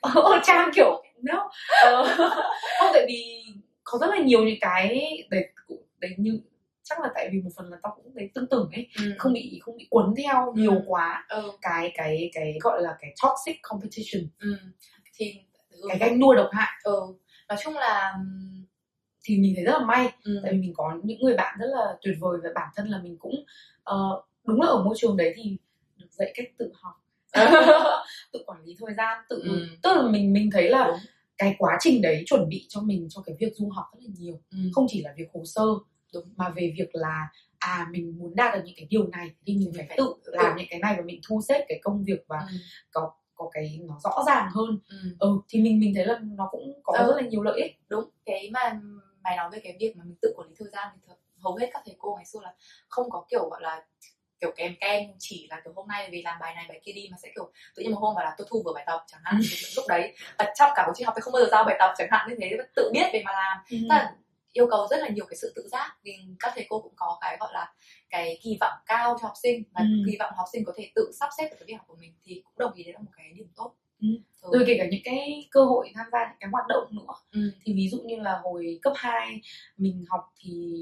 [0.00, 1.50] ờ, trang kiểu no
[1.84, 2.04] ờ,
[2.80, 3.44] không tại vì
[3.84, 4.88] có rất là nhiều những cái
[5.30, 6.40] đấy cũng- đấy như
[6.96, 9.04] chắc là tại vì một phần là tao cũng thấy tương tưởng ấy Ừ.
[9.18, 10.82] không bị không bị cuốn theo nhiều Ừ.
[10.86, 11.52] quá ừ.
[11.62, 14.56] cái cái cái gọi là cái toxic competition Ừ.
[15.14, 15.34] thì
[15.70, 15.86] ừ.
[15.88, 17.00] cái ganh đua độc hại ừ.
[17.48, 18.14] nói chung là
[19.24, 20.40] thì mình thấy rất là may ừ.
[20.42, 23.00] tại vì mình có những người bạn rất là tuyệt vời và bản thân là
[23.02, 23.44] mình cũng
[23.82, 25.56] ờ, đúng là ở môi trường đấy thì
[25.96, 26.94] được dạy cách tự học
[28.32, 29.66] tự quản lý thời gian tự Ừ.
[29.82, 30.96] tức là mình mình thấy là Đúng.
[31.38, 34.10] cái quá trình đấy chuẩn bị cho mình cho cái việc du học rất là
[34.18, 34.58] nhiều Ừ.
[34.72, 35.62] không chỉ là việc hồ sơ
[36.14, 36.34] Đúng.
[36.36, 37.28] mà về việc là
[37.58, 40.56] à mình muốn đạt được những cái điều này thì mình phải phải tự làm
[40.56, 42.56] những cái này và mình thu xếp cái công việc và Ừ.
[42.90, 44.96] có có cái nó rõ ràng hơn Ừ.
[45.18, 47.06] ừ thì mình mình thấy là nó cũng có Ừ.
[47.06, 48.80] rất là nhiều lợi ích đúng cái mà
[49.24, 51.70] mày nói về cái việc mà mình tự quản lý thời gian thì hầu hết
[51.72, 52.54] các thầy cô ngày xưa là
[52.88, 53.82] không có kiểu gọi là
[54.40, 57.08] kiểu kèm kem chỉ là kiểu hôm nay vì làm bài này bài kia đi
[57.10, 59.20] mà sẽ kiểu tự nhiên một hôm bảo là tôi thu vừa bài tập chẳng
[59.24, 61.64] hạn thì lúc đấy và trong cả buổi trình học thì không bao giờ giao
[61.64, 63.76] bài tập chẳng hạn như thế tự biết về mà làm ừ.
[63.80, 64.14] Tức là
[64.52, 67.18] yêu cầu rất là nhiều cái sự tự giác vì các thầy cô cũng có
[67.20, 67.72] cái gọi là
[68.10, 69.86] cái kỳ vọng cao cho học sinh và Ừ.
[70.06, 72.14] kỳ vọng học sinh có thể tự sắp xếp được cái việc học của mình
[72.24, 74.08] thì cũng đồng ý đấy là một cái điểm tốt Ừ.
[74.42, 74.50] Ừ.
[74.52, 77.52] rồi kể cả những cái cơ hội tham gia những cái hoạt động nữa Ừ.
[77.64, 79.40] thì ví dụ như là hồi cấp 2
[79.76, 80.76] mình học thì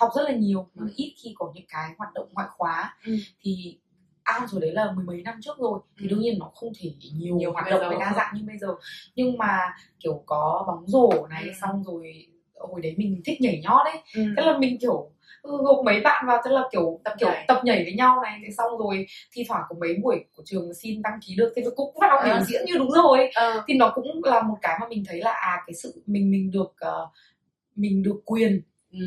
[0.00, 0.92] học rất là nhiều mà Ừ.
[0.96, 3.16] ít khi có những cái hoạt động ngoại khóa Ừ.
[3.40, 3.78] thì
[4.22, 6.10] ao rồi đấy là mười mấy năm trước rồi thì Ừ.
[6.10, 8.68] đương nhiên nó không thể nhiều, Nhiều hoạt động đa dạng như bây giờ
[9.14, 9.58] nhưng mà
[10.00, 11.50] kiểu có bóng rổ này Ừ.
[11.60, 12.26] xong rồi
[12.70, 14.22] hồi đấy mình thích nhảy nhót ấy Ừ.
[14.36, 15.10] thế là mình kiểu
[15.42, 18.40] ừ, gộp mấy bạn vào thế là kiểu Tập kiểu tập nhảy với nhau này
[18.44, 21.62] thế xong rồi thi thoảng có mấy buổi của trường xin đăng ký được thì
[21.76, 23.62] cũng vào biểu diễn như đúng rồi Ờ.
[23.68, 26.50] thì nó cũng là một cái mà mình thấy là à cái sự mình mình
[26.50, 27.08] được ờ,
[27.76, 28.60] mình được quyền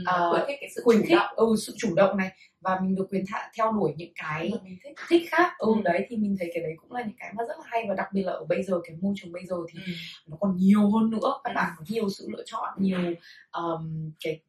[0.06, 2.32] Ờ, khuyến khích cái sự khuyến chủ khích động ừ, sự chủ động này
[2.62, 5.68] và mình được quyền thạ, theo đuổi những cái mà mình thích thích khác ừ,
[5.76, 5.82] Ừ.
[5.84, 7.96] đấy thì mình thấy cái đấy cũng là những cái mà rất là hay và
[7.96, 9.92] đặc biệt là ở bây giờ cái môi trường bây giờ thì ừ.
[10.28, 11.56] nó còn nhiều hơn nữa các Ừ.
[11.56, 13.00] bạn có nhiều sự lựa chọn nhiều
[13.52, 14.42] um, cái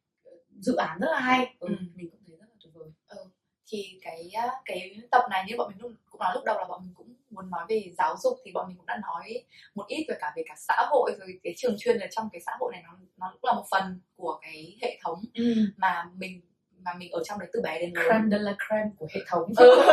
[0.59, 1.75] dự án rất là hay ừ, Ừ.
[1.95, 2.89] mình cũng thấy rất là tuyệt vời
[3.67, 4.29] thì cái
[4.65, 7.13] cái tập này như bọn mình lúc, cũng nói lúc đầu là bọn mình cũng
[7.29, 9.43] muốn nói về giáo dục thì bọn mình cũng đã nói
[9.75, 12.41] một ít về cả về cả xã hội rồi cái trường chuyên ở trong cái
[12.45, 15.55] xã hội này nó nó cũng là một phần của cái hệ thống ừ.
[15.77, 16.41] mà mình
[16.79, 19.21] mà mình ở trong đấy từ bé đến lớn creme de la creme của hệ
[19.27, 19.85] thống ừ.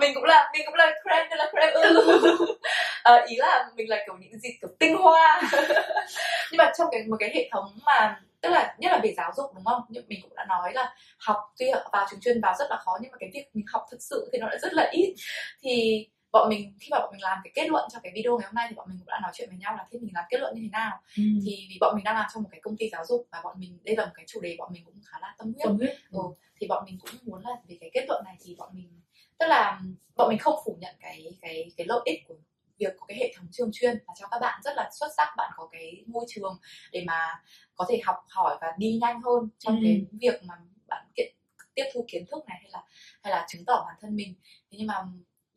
[0.00, 2.36] mình cũng là mình cũng là creme de la creme ừ.
[3.02, 5.42] Ờ, ý là mình là kiểu những gì kiểu tinh hoa
[6.50, 9.32] nhưng mà trong cái một cái hệ thống mà tức là nhất là về giáo
[9.36, 9.82] dục đúng không?
[9.88, 12.98] Nhưng mình cũng đã nói là học tuy vào trường chuyên vào rất là khó
[13.00, 15.14] nhưng mà cái việc mình học thực sự thì nó lại rất là ít.
[15.60, 18.46] Thì bọn mình khi mà bọn mình làm cái kết luận cho cái video ngày
[18.46, 20.24] hôm nay thì bọn mình cũng đã nói chuyện với nhau là thế mình làm
[20.30, 21.00] kết luận như thế nào.
[21.16, 21.22] Ừ.
[21.44, 23.60] thì vì bọn mình đang làm trong một cái công ty giáo dục và bọn
[23.60, 25.64] mình đây là một cái chủ đề bọn mình cũng khá là tâm huyết.
[25.64, 25.96] Tâm huyết.
[26.10, 26.20] Ừ,
[26.60, 29.00] thì bọn mình cũng muốn là về cái kết luận này thì bọn mình
[29.38, 29.80] tức là
[30.16, 32.34] bọn mình không phủ nhận cái cái cái lợi ích của
[32.82, 35.28] việc có cái hệ thống trường chuyên và cho các bạn rất là xuất sắc
[35.36, 36.58] bạn có cái môi trường
[36.92, 37.42] để mà
[37.74, 39.80] có thể học hỏi và đi nhanh hơn trong Ừ.
[39.84, 40.54] cái việc mà
[40.88, 41.34] bạn kiện
[41.74, 42.82] tiếp thu kiến thức này hay là
[43.22, 44.94] hay là chứng tỏ bản thân mình thế nhưng mà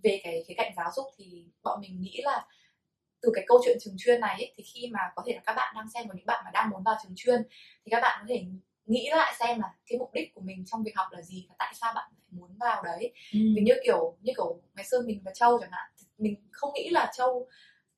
[0.03, 2.45] về cái cái cạnh giáo dục thì bọn mình nghĩ là
[3.21, 5.53] từ cái câu chuyện trường chuyên này ấy, thì khi mà có thể là các
[5.53, 7.41] bạn đang xem và những bạn mà đang muốn vào trường chuyên
[7.85, 8.45] thì các bạn có thể
[8.85, 11.55] nghĩ lại xem là cái mục đích của mình trong việc học là gì và
[11.59, 13.39] tại sao bạn lại muốn vào đấy ừ.
[13.55, 16.89] vì như kiểu như kiểu ngày xưa mình và châu chẳng hạn mình không nghĩ
[16.89, 17.47] là châu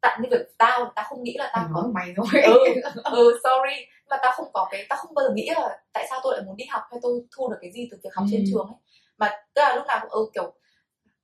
[0.02, 2.42] tặng như việc tao tao không nghĩ là tao Mày có mày thôi.
[2.44, 2.60] Ừ,
[3.04, 3.86] ừ sorry.
[4.10, 6.46] Mà tao không có cái tao không bao giờ nghĩ là tại sao tôi lại
[6.46, 8.46] muốn đi học hay tôi thu được cái gì từ việc học trên Ừ.
[8.52, 8.76] trường ấy.
[9.18, 10.54] Mà tức là lúc nào cũng ừ, kiểu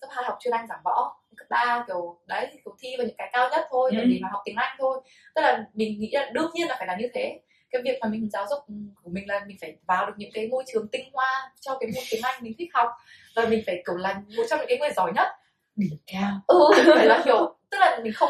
[0.01, 3.07] cấp hai học chuyên anh giảng võ cấp ba kiểu đấy thì kiểu thi vào
[3.07, 4.03] những cái cao nhất thôi Ừ.
[4.09, 5.01] để mà học tiếng anh thôi.
[5.35, 7.39] Tức là mình nghĩ là đương nhiên là phải là như thế.
[7.71, 8.59] Cái việc mà mình giáo dục
[9.03, 11.89] của mình là mình phải vào được những cái môi trường tinh hoa cho cái
[11.95, 12.89] môn tiếng anh mình thích học.
[13.35, 15.27] Và mình phải kiểu là một trong những cái người giỏi nhất
[15.75, 18.29] đỉnh cao ừ phải là kiểu tức là mình không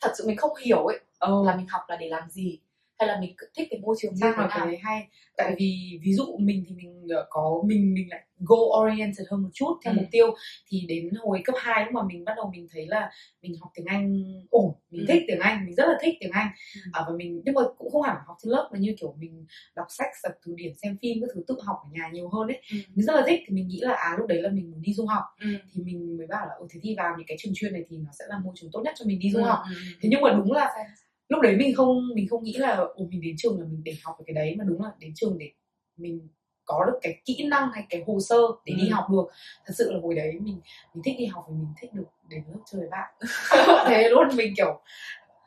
[0.00, 1.42] thật sự mình không hiểu ấy ừ.
[1.46, 2.58] là mình học là để làm gì
[2.98, 6.36] hay là mình thích cái môi trường như thế nào hay tại vì ví dụ
[6.40, 9.96] mình thì mình ờ, có mình mình lại goal oriented hơn một chút theo Ừ.
[9.96, 10.34] mục tiêu
[10.68, 13.10] thì đến hồi cấp 2 lúc mà mình bắt đầu mình thấy là
[13.42, 15.12] mình học tiếng Anh ổn mình Ừ.
[15.12, 16.80] thích tiếng Anh mình rất là thích tiếng Anh Ừ.
[16.92, 19.46] à, và mình nhưng mà cũng không hẳn học trên lớp mà như kiểu mình
[19.76, 22.48] đọc sách đọc từ điển xem phim các thứ tự học ở nhà nhiều hơn
[22.48, 22.76] ấy ừ.
[22.94, 24.92] mình rất là thích thì mình nghĩ là à lúc đấy là mình muốn đi
[24.94, 25.48] du học Ừ.
[25.74, 27.96] thì mình mới bảo là ừ thế thì vào những cái trường chuyên này thì
[27.96, 29.80] nó sẽ là môi trường tốt nhất cho mình đi du Ừ, học ừ, ừ.
[30.00, 30.68] thế nhưng mà đúng là.
[31.28, 33.94] Lúc đấy mình không mình không nghĩ là ồ mình đến trường là mình để
[34.04, 34.54] học cái đấy.
[34.58, 35.50] Mà đúng là đến trường để
[35.96, 36.28] mình
[36.64, 38.94] có được cái kỹ năng hay cái hồ sơ để đi Ừ.
[38.94, 39.24] học được.
[39.66, 40.60] Thật sự là hồi đấy mình
[40.94, 43.14] mình thích đi học vì mình thích được đến lớp chơi với bạn.
[43.88, 44.80] Thế luôn mình kiểu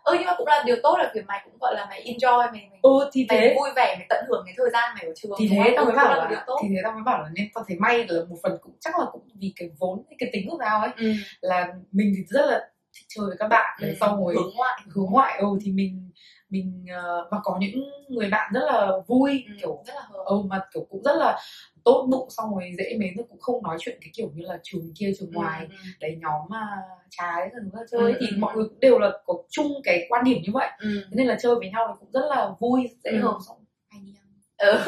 [0.03, 2.37] ừ nhưng mà cũng là điều tốt là kiểu mày cũng gọi là mày enjoy
[2.37, 3.55] mày mày, ừ thì mày thế.
[3.59, 5.31] vui vẻ mày tận hưởng cái thời gian mày ở trường.
[5.37, 6.59] Thì thế tao mới bảo là là điều tốt.
[6.63, 8.99] thì thế tao mới bảo là nên tao thấy may là một phần cũng chắc
[8.99, 10.89] là cũng vì cái vốn cái tính của tao ấy.
[10.97, 11.13] Ừ.
[11.41, 12.69] là mình thì rất là
[13.07, 13.93] chơi với các bạn Ừ.
[13.99, 16.11] xong rồi hướng ngoại hướng ngoại ừ thì mình
[16.49, 19.53] mình ờ, và có những người bạn rất là vui ừ.
[19.61, 21.39] kiểu rất là hợp ừ mà kiểu cũng rất là
[21.83, 24.59] tốt bụng xong rồi dễ mến rồi cũng không nói chuyện cái kiểu như là
[24.63, 25.75] trường kia trường ngoài ừ.
[25.99, 26.65] đấy nhóm mà
[27.09, 28.57] trái rồi nữa chơi Ừ, thì ừ, mọi ừ.
[28.57, 30.89] người cũng đều là có chung cái quan điểm như vậy Ừ.
[31.03, 33.19] Thế nên là chơi với nhau thì cũng rất là vui dễ Ừ.
[33.21, 33.57] hợp xong
[33.89, 34.25] hay đi ăn
[34.57, 34.83] Ừ.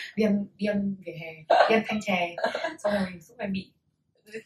[0.16, 1.32] đi ăn đi ăn vỉa hè
[1.68, 2.36] đi ăn thanh chè
[2.78, 3.72] xong rồi suốt ngày bị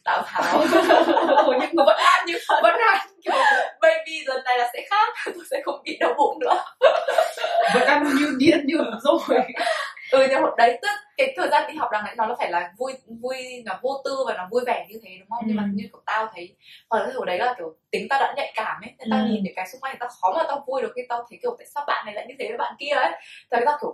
[0.03, 0.59] tào tháo.
[0.61, 3.33] Ừ, nhưng mà vẫn ăn nhưng vẫn ăn kiểu
[3.81, 6.63] baby lần này là sẽ khác tôi sẽ không bị đau bụng nữa.
[7.73, 9.39] Vẫn ăn như điên như rồi.
[10.11, 10.87] Ừ nhưng đấy tức
[11.17, 14.01] cái thời gian đi học đằng này nó là phải là vui vui nó vô
[14.05, 15.43] tư và nó vui vẻ như thế đúng không?
[15.47, 15.67] Nhưng mà Ừ.
[15.73, 16.55] như kiểu tao thấy
[16.89, 19.25] hoặc là hồi đấy là kiểu tính tao đã nhạy cảm ấy nên tao Ừ.
[19.25, 21.55] nhìn những cái xung quanh tao khó mà tao vui được khi tao thấy kiểu
[21.59, 23.11] tại sao bạn này lại như thế với bạn kia ấy.
[23.51, 23.91] Vì tao kiểu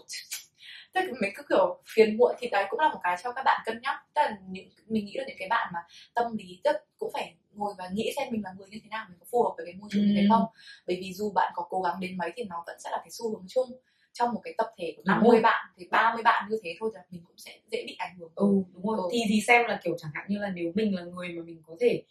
[0.93, 3.41] tức là mình cứ kiểu phiền muộn thì đấy cũng là một cái cho các
[3.45, 5.79] bạn cân nhắc tức là những mình nghĩ là những cái bạn mà
[6.13, 9.05] tâm lý tức cũng phải ngồi và nghĩ xem mình là người như thế nào
[9.09, 10.27] mình có phù hợp với cái môi trường như thế Ừ.
[10.29, 10.45] không
[10.87, 13.11] bởi vì dù bạn có cố gắng đến mấy thì nó vẫn sẽ là cái
[13.11, 13.69] xu hướng chung
[14.13, 15.41] trong một cái tập thể của Đúng 50 rồi.
[15.41, 18.31] bạn thì 30 bạn như thế thôi thì mình cũng sẽ dễ bị ảnh hưởng
[18.35, 19.09] ừ đúng rồi Ừ.
[19.11, 21.61] thì thì xem là kiểu chẳng hạn như là nếu mình là người mà mình
[21.67, 22.03] có thể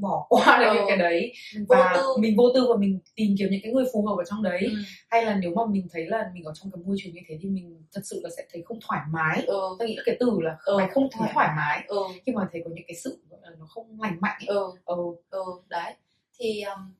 [0.00, 0.74] bỏ qua được Ừ.
[0.74, 1.32] những cái đấy.
[1.54, 2.02] Mình vô và tư.
[2.18, 4.60] mình vô tư và mình tìm kiếm những cái người phù hợp ở trong đấy.
[4.62, 4.74] Ừ.
[5.10, 7.38] hay là nếu mà mình thấy là mình ở trong cái môi trường như thế
[7.42, 9.42] thì mình thật sự là sẽ thấy không thoải mái.
[9.46, 9.60] Ừ.
[9.78, 11.96] Tôi nghĩ là cái từ là Ừ, mày không thấy thoải mái ừ.
[12.26, 13.22] khi mà thấy có những cái sự
[13.58, 14.56] nó không lành mạnh ấy.
[14.56, 14.70] ừ.
[14.84, 14.96] Ừ.
[15.30, 15.94] ừ đấy.
[16.38, 16.94] Thì um,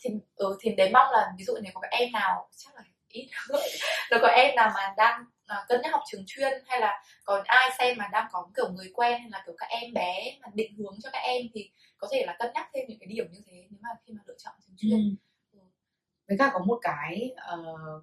[0.00, 2.82] thì ừ, thì đến mong là ví dụ nếu có các em nào chắc là
[3.08, 3.28] ít.
[4.10, 7.42] Nếu có em nào mà đang à, cân nhắc học trường chuyên hay là còn
[7.44, 10.48] ai xem mà đang có kiểu người quen hay là kiểu các em bé mà
[10.54, 13.26] định hướng cho các em thì có thể là cân nhắc thêm những cái điểm
[13.32, 15.16] như thế nếu mà khi mà lựa chọn trường chuyên
[15.52, 15.58] Ừ.
[16.28, 17.56] với cả có một cái ờ,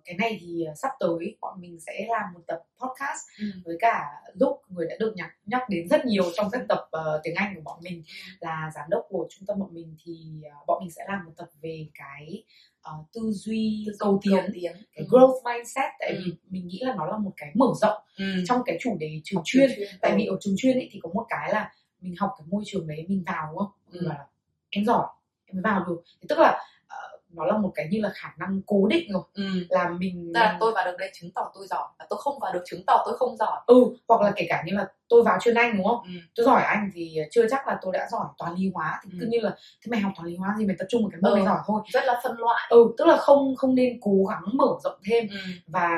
[0.06, 3.46] cái này thì ờ, sắp tới bọn mình sẽ làm một tập podcast ừ.
[3.66, 7.22] với cả lúc người đã được nhắc nhắc đến rất nhiều trong các tập ờ,
[7.24, 8.04] tiếng Anh của bọn mình
[8.40, 11.32] là giám đốc của trung tâm bọn mình thì ờ, bọn mình sẽ làm một
[11.38, 12.44] tập về cái
[12.82, 15.18] ờ, tư duy cầu tiến cầu tiến cái Ừ.
[15.18, 16.22] growth mindset tại Ừ.
[16.26, 18.26] vì mình nghĩ là nó là một cái mở rộng ừ.
[18.48, 20.18] trong cái chủ đề trường chuyên trường tại ừ.
[20.18, 21.72] vì ở trường chuyên ấy thì có một cái là
[22.06, 24.10] mình học cái môi trường đấy mình vào đúng không mình Ừ.
[24.10, 24.26] bảo là
[24.70, 25.06] em giỏi
[25.46, 26.98] em mới vào được thì tức là ờ,
[27.30, 29.44] nó là một cái như là khả năng cố định rồi ừ.
[29.70, 32.40] là mình Tức là tôi vào được đây chứng tỏ tôi giỏi và tôi không
[32.40, 33.76] vào được chứng tỏ tôi không giỏi ừ
[34.08, 36.12] hoặc là kể cả như là tôi vào chuyên anh đúng không ừ.
[36.36, 39.18] tôi giỏi anh thì chưa chắc là tôi đã giỏi toán lý hóa thì Ừ.
[39.22, 39.50] cứ như là
[39.82, 41.36] thế mày học toán lý hóa thì mày tập trung vào cái môn Ừ.
[41.36, 44.44] này giỏi thôi rất là phân loại ừ tức là không không nên cố gắng
[44.54, 45.38] mở rộng thêm ừ.
[45.68, 45.90] và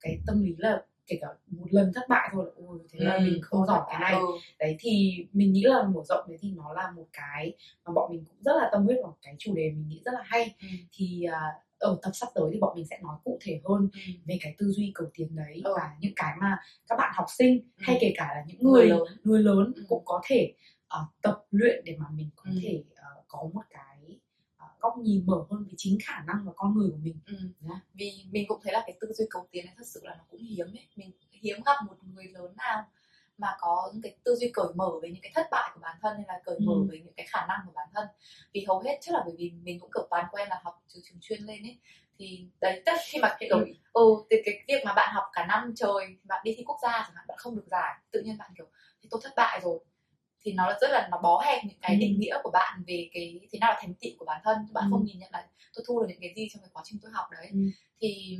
[0.00, 3.14] cái tâm lý là kể cả một lần thất bại thôi là ôi thế là
[3.14, 4.26] Ừ, mình không giỏi cái này ừ.
[4.58, 7.54] đấy thì mình nghĩ là mở rộng đấy thì nó là một cái
[7.84, 10.12] mà bọn mình cũng rất là tâm huyết vào cái chủ đề mình nghĩ rất
[10.14, 10.68] là hay Ừ.
[10.92, 11.40] thì à,
[11.78, 14.12] ở tập sắp tới thì bọn mình sẽ nói cụ thể hơn Ừ.
[14.24, 15.74] về cái tư duy cầu tiến đấy Ừ.
[15.76, 16.58] và những cái mà
[16.88, 17.82] các bạn học sinh Ừ.
[17.86, 19.82] hay kể cả là những người người lớn người lớn Ừ.
[19.88, 20.52] cũng có thể
[20.88, 22.58] ờ, tập luyện để mà mình có Ừ.
[22.62, 23.89] thể ờ, có một cái
[24.80, 27.34] góc nhìn mở hơn về chính khả năng và con người của mình Ừ.
[27.68, 27.78] Không?
[27.94, 30.24] vì mình cũng thấy là cái tư duy cầu tiến này thật sự là nó
[30.30, 32.84] cũng hiếm ấy mình hiếm gặp một người lớn nào
[33.38, 35.96] mà có những cái tư duy cởi mở về những cái thất bại của bản
[36.02, 36.86] thân hay là cởi mở Ừ.
[36.90, 38.06] về những cái khả năng của bản thân
[38.52, 41.00] vì hầu hết chắc là bởi vì mình cũng kiểu toàn quen là học từ
[41.04, 41.78] trường chuyên lên ấy
[42.18, 43.58] thì đấy tức là khi mà kiểu
[43.92, 46.90] ừ thì cái việc mà bạn học cả năm trời bạn đi thi quốc gia
[46.92, 48.66] chẳng hạn bạn không được giải tự nhiên bạn kiểu
[49.02, 49.78] thì tôi thất bại rồi
[50.42, 51.98] thì nó rất là nó bó hẹp những cái Ừ.
[52.00, 54.84] định nghĩa của bạn về cái thế nào là thành tựu của bản thân bạn
[54.84, 54.88] Ừ.
[54.90, 57.10] không nhìn nhận là tôi thu được những cái gì trong cái quá trình tôi
[57.14, 57.58] học đấy Ừ.
[58.00, 58.38] thì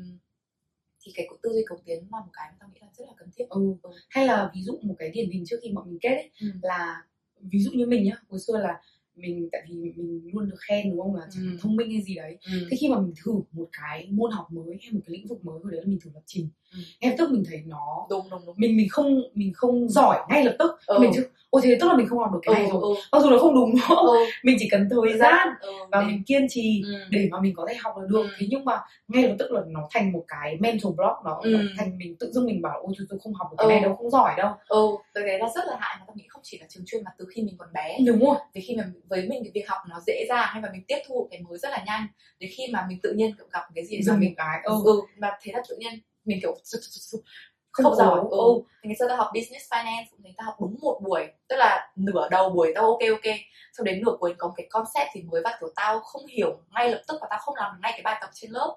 [1.04, 3.12] thì cái tư duy cầu tiến là một cái mà tao nghĩ là rất là
[3.16, 3.60] cần thiết ừ.
[4.08, 6.46] hay là ví dụ một cái điển hình trước khi bọn mình kết ấy Ừ.
[6.62, 7.02] là
[7.40, 8.80] ví dụ như mình nhá hồi xưa là
[9.14, 11.58] mình tại vì mình luôn được khen đúng không là Ừ.
[11.60, 12.66] thông minh hay gì đấy ừ.
[12.70, 15.44] thế khi mà mình thử một cái môn học mới hay một cái lĩnh vực
[15.44, 16.78] mới hồi đấy là mình thử lập trình Ừ.
[17.00, 20.18] ngay lập tức mình thấy nó đúng đúng đúng mình mình không mình không giỏi
[20.28, 20.98] ngay lập tức Ừ.
[21.00, 23.22] mình chứ ôi thế tức là mình không học được cái này rồi ừ, mặc
[23.22, 24.12] dù nó không đúng không ừ,
[24.44, 26.92] mình chỉ cần thời gian ừ, và để- mình kiên trì ừ.
[27.10, 28.28] để mà mình có thể học được Ừ.
[28.38, 31.50] thế nhưng mà ngay lập tức là nó thành một cái mental block nó, Ừ.
[31.78, 33.70] thành mình tự dưng mình bảo ôi tôi, tôi không học được cái Ừ.
[33.70, 36.42] này đâu không giỏi đâu ừ cái đấy là rất là hại mà nghĩ không
[36.44, 38.84] chỉ là trường chuyên mà từ khi mình còn bé đúng rồi vì khi mà
[39.08, 41.58] với mình cái việc học nó dễ dàng hay mà mình tiếp thu cái mới
[41.58, 42.06] rất là nhanh
[42.38, 44.74] đến khi mà mình tự nhiên gặp cái gì mà dừng mình cái ừ.
[44.84, 45.00] ừ.
[45.18, 45.92] mà thế là tự nhiên
[46.24, 46.54] mình kiểu
[47.72, 48.54] không, không giỏi cố.
[48.54, 48.62] ừ.
[48.82, 51.56] thì ngày xưa tao học business finance cũng thấy tao học đúng một buổi tức
[51.56, 53.34] là nửa đầu buổi tao ok ok
[53.76, 56.90] sau đến nửa cuối có cái concept thì mới và kiểu tao không hiểu ngay
[56.90, 58.76] lập tức và tao không làm ngay cái bài tập trên lớp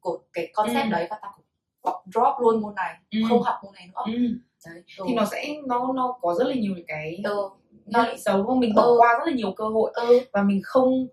[0.00, 0.90] của cái concept Ừ.
[0.90, 1.44] đấy và tao cũng
[2.12, 3.18] drop luôn môn này Ừ.
[3.28, 4.12] không học môn này nữa Ừ.
[4.66, 7.50] đấy thì nó sẽ nó nó có rất là nhiều cái ừ.
[7.86, 8.96] nó bị xấu không mình bỏ Ừ.
[8.98, 10.20] qua rất là nhiều cơ hội ừ.
[10.32, 11.06] và mình không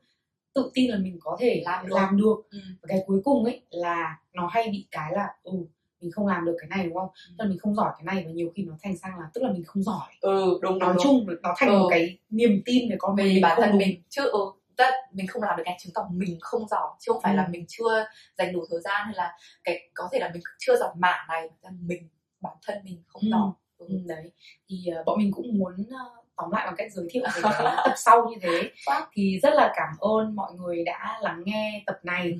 [0.53, 1.95] tự tin là mình có thể Làm được.
[1.95, 2.59] làm được Ừ.
[2.81, 5.53] và cái cuối cùng ấy là nó hay bị cái là ừ
[6.01, 7.33] mình không làm được cái này đúng không Ừ.
[7.37, 9.43] tức là mình không giỏi cái này và nhiều khi nó thành sang là tức
[9.43, 11.77] là mình không giỏi ừ đúng nói đúng, chung nó thành Ừ.
[11.79, 13.77] một cái niềm tin về con về mình bản thân đúng.
[13.79, 14.39] mình chứ ừ,
[14.77, 17.37] tất mình không làm được cái chứng tỏ mình không giỏi chứ không phải Ừ.
[17.37, 18.05] là mình chưa
[18.37, 19.33] dành đủ thời gian hay là
[19.63, 22.09] cái có thể là mình chưa giỏi mảng này mà mình
[22.41, 23.29] bản thân mình không Ừ.
[23.31, 23.85] giỏi ừ.
[23.89, 24.31] Ừ, đấy
[24.69, 27.75] thì uh, bọn mình cũng muốn uh, tóm lại bằng cách giới thiệu về cái
[27.85, 28.71] tập sau như thế
[29.13, 32.37] thì rất là cảm ơn mọi người đã lắng nghe tập này Ừ.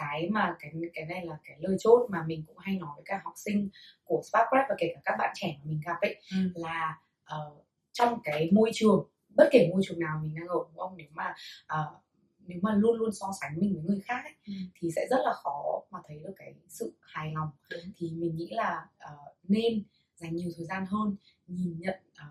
[0.00, 3.02] cái mà cái cái này là cái lời chốt mà mình cũng hay nói với
[3.06, 3.68] các học sinh
[4.04, 6.38] của Sparkcraft và kể cả các bạn trẻ mà mình gặp ấy Ừ.
[6.54, 7.56] là ờ,
[7.92, 11.06] trong cái môi trường bất kể môi trường nào mình đang ở đúng không nếu
[11.14, 11.34] mà
[11.66, 11.96] ờ,
[12.46, 14.52] nếu mà luôn luôn so sánh mình với người khác ấy, Ừ.
[14.74, 17.92] thì sẽ rất là khó mà thấy được cái sự hài lòng Đúng.
[17.96, 19.82] thì mình nghĩ là ờ, nên
[20.16, 21.16] dành nhiều thời gian hơn
[21.50, 22.26] nhìn nhận ờ,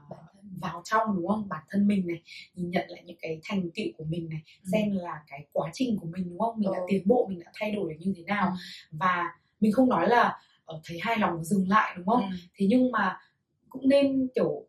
[0.62, 2.22] vào trong đúng không bản thân mình này
[2.54, 4.70] nhìn nhận lại những cái thành tựu của mình này Ừ.
[4.72, 6.86] xem là cái quá trình của mình đúng không mình đã Ừ.
[6.90, 8.56] tiến bộ mình đã thay đổi được như thế nào Ừ.
[8.92, 9.24] và
[9.60, 12.36] mình không nói là ờ, thấy hài lòng dừng lại đúng không Ừ.
[12.56, 13.18] thế nhưng mà
[13.70, 14.66] cũng nên kiểu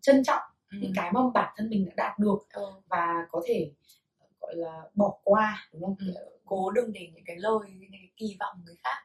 [0.00, 0.78] trân trọng Ừ.
[0.80, 2.62] những cái mà bản thân mình đã đạt được Ừ.
[2.88, 3.70] và có thể
[4.40, 6.14] gọi là bỏ qua đúng không Ừ.
[6.44, 8.96] cố đừng để những cái lời những cái kỳ vọng người khác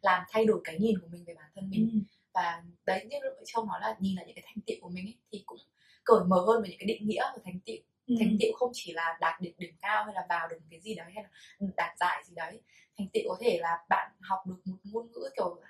[0.00, 1.98] làm thay đổi cái nhìn của mình về bản thân mình Ừ.
[2.34, 3.16] và đấy như
[3.46, 5.58] châu nói là nhìn lại những cái thành tựu của mình ấy, thì cũng
[6.04, 7.76] cởi mở hơn về những cái định nghĩa của thành tựu
[8.06, 8.16] Ừ.
[8.20, 10.94] thành tựu không chỉ là đạt được điểm cao hay là vào được cái gì
[10.94, 11.30] đấy hay là
[11.76, 12.60] đạt giải gì đấy
[12.98, 15.60] thành tựu có thể là bạn học được một ngôn ngữ kiểu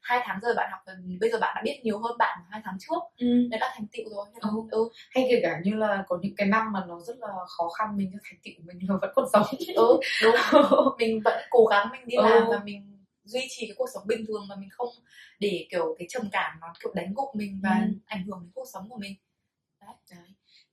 [0.00, 0.80] hai, tháng rồi bạn học
[1.20, 3.26] bây giờ bạn đã biết nhiều hơn bạn hai tháng trước Ừ.
[3.50, 4.60] đấy là thành tựu rồi Nên là- Ừ.
[4.70, 7.28] ừ, hay kể cả như là có những cái năm mà nó rất là
[7.58, 9.42] khó khăn mình thành tựu của mình vẫn còn sống
[9.76, 10.34] ừ đúng
[10.98, 12.22] mình vẫn cố gắng mình đi Ừ.
[12.22, 12.89] làm và mình
[13.30, 14.88] duy trì cái cuộc sống bình thường mà mình không
[15.38, 17.92] để kiểu cái trầm cảm nó kiểu đánh gục mình và Ừ.
[18.06, 19.14] ảnh hưởng đến cuộc sống của mình
[19.80, 20.18] Đấy.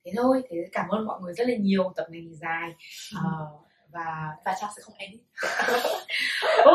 [0.04, 2.68] thế thôi thế cảm ơn mọi người rất là nhiều tập này thì dài
[3.14, 3.18] Ừ.
[3.24, 3.46] Ờ,
[3.92, 5.20] và và trang sẽ không edit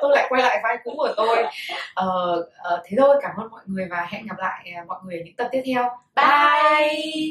[0.00, 1.44] tôi lại quay lại vai cũ của tôi
[1.94, 5.22] Ờ, ờ, thế thôi cảm ơn mọi người và hẹn gặp lại mọi người ở
[5.24, 5.84] những tập tiếp theo
[6.16, 6.92] bye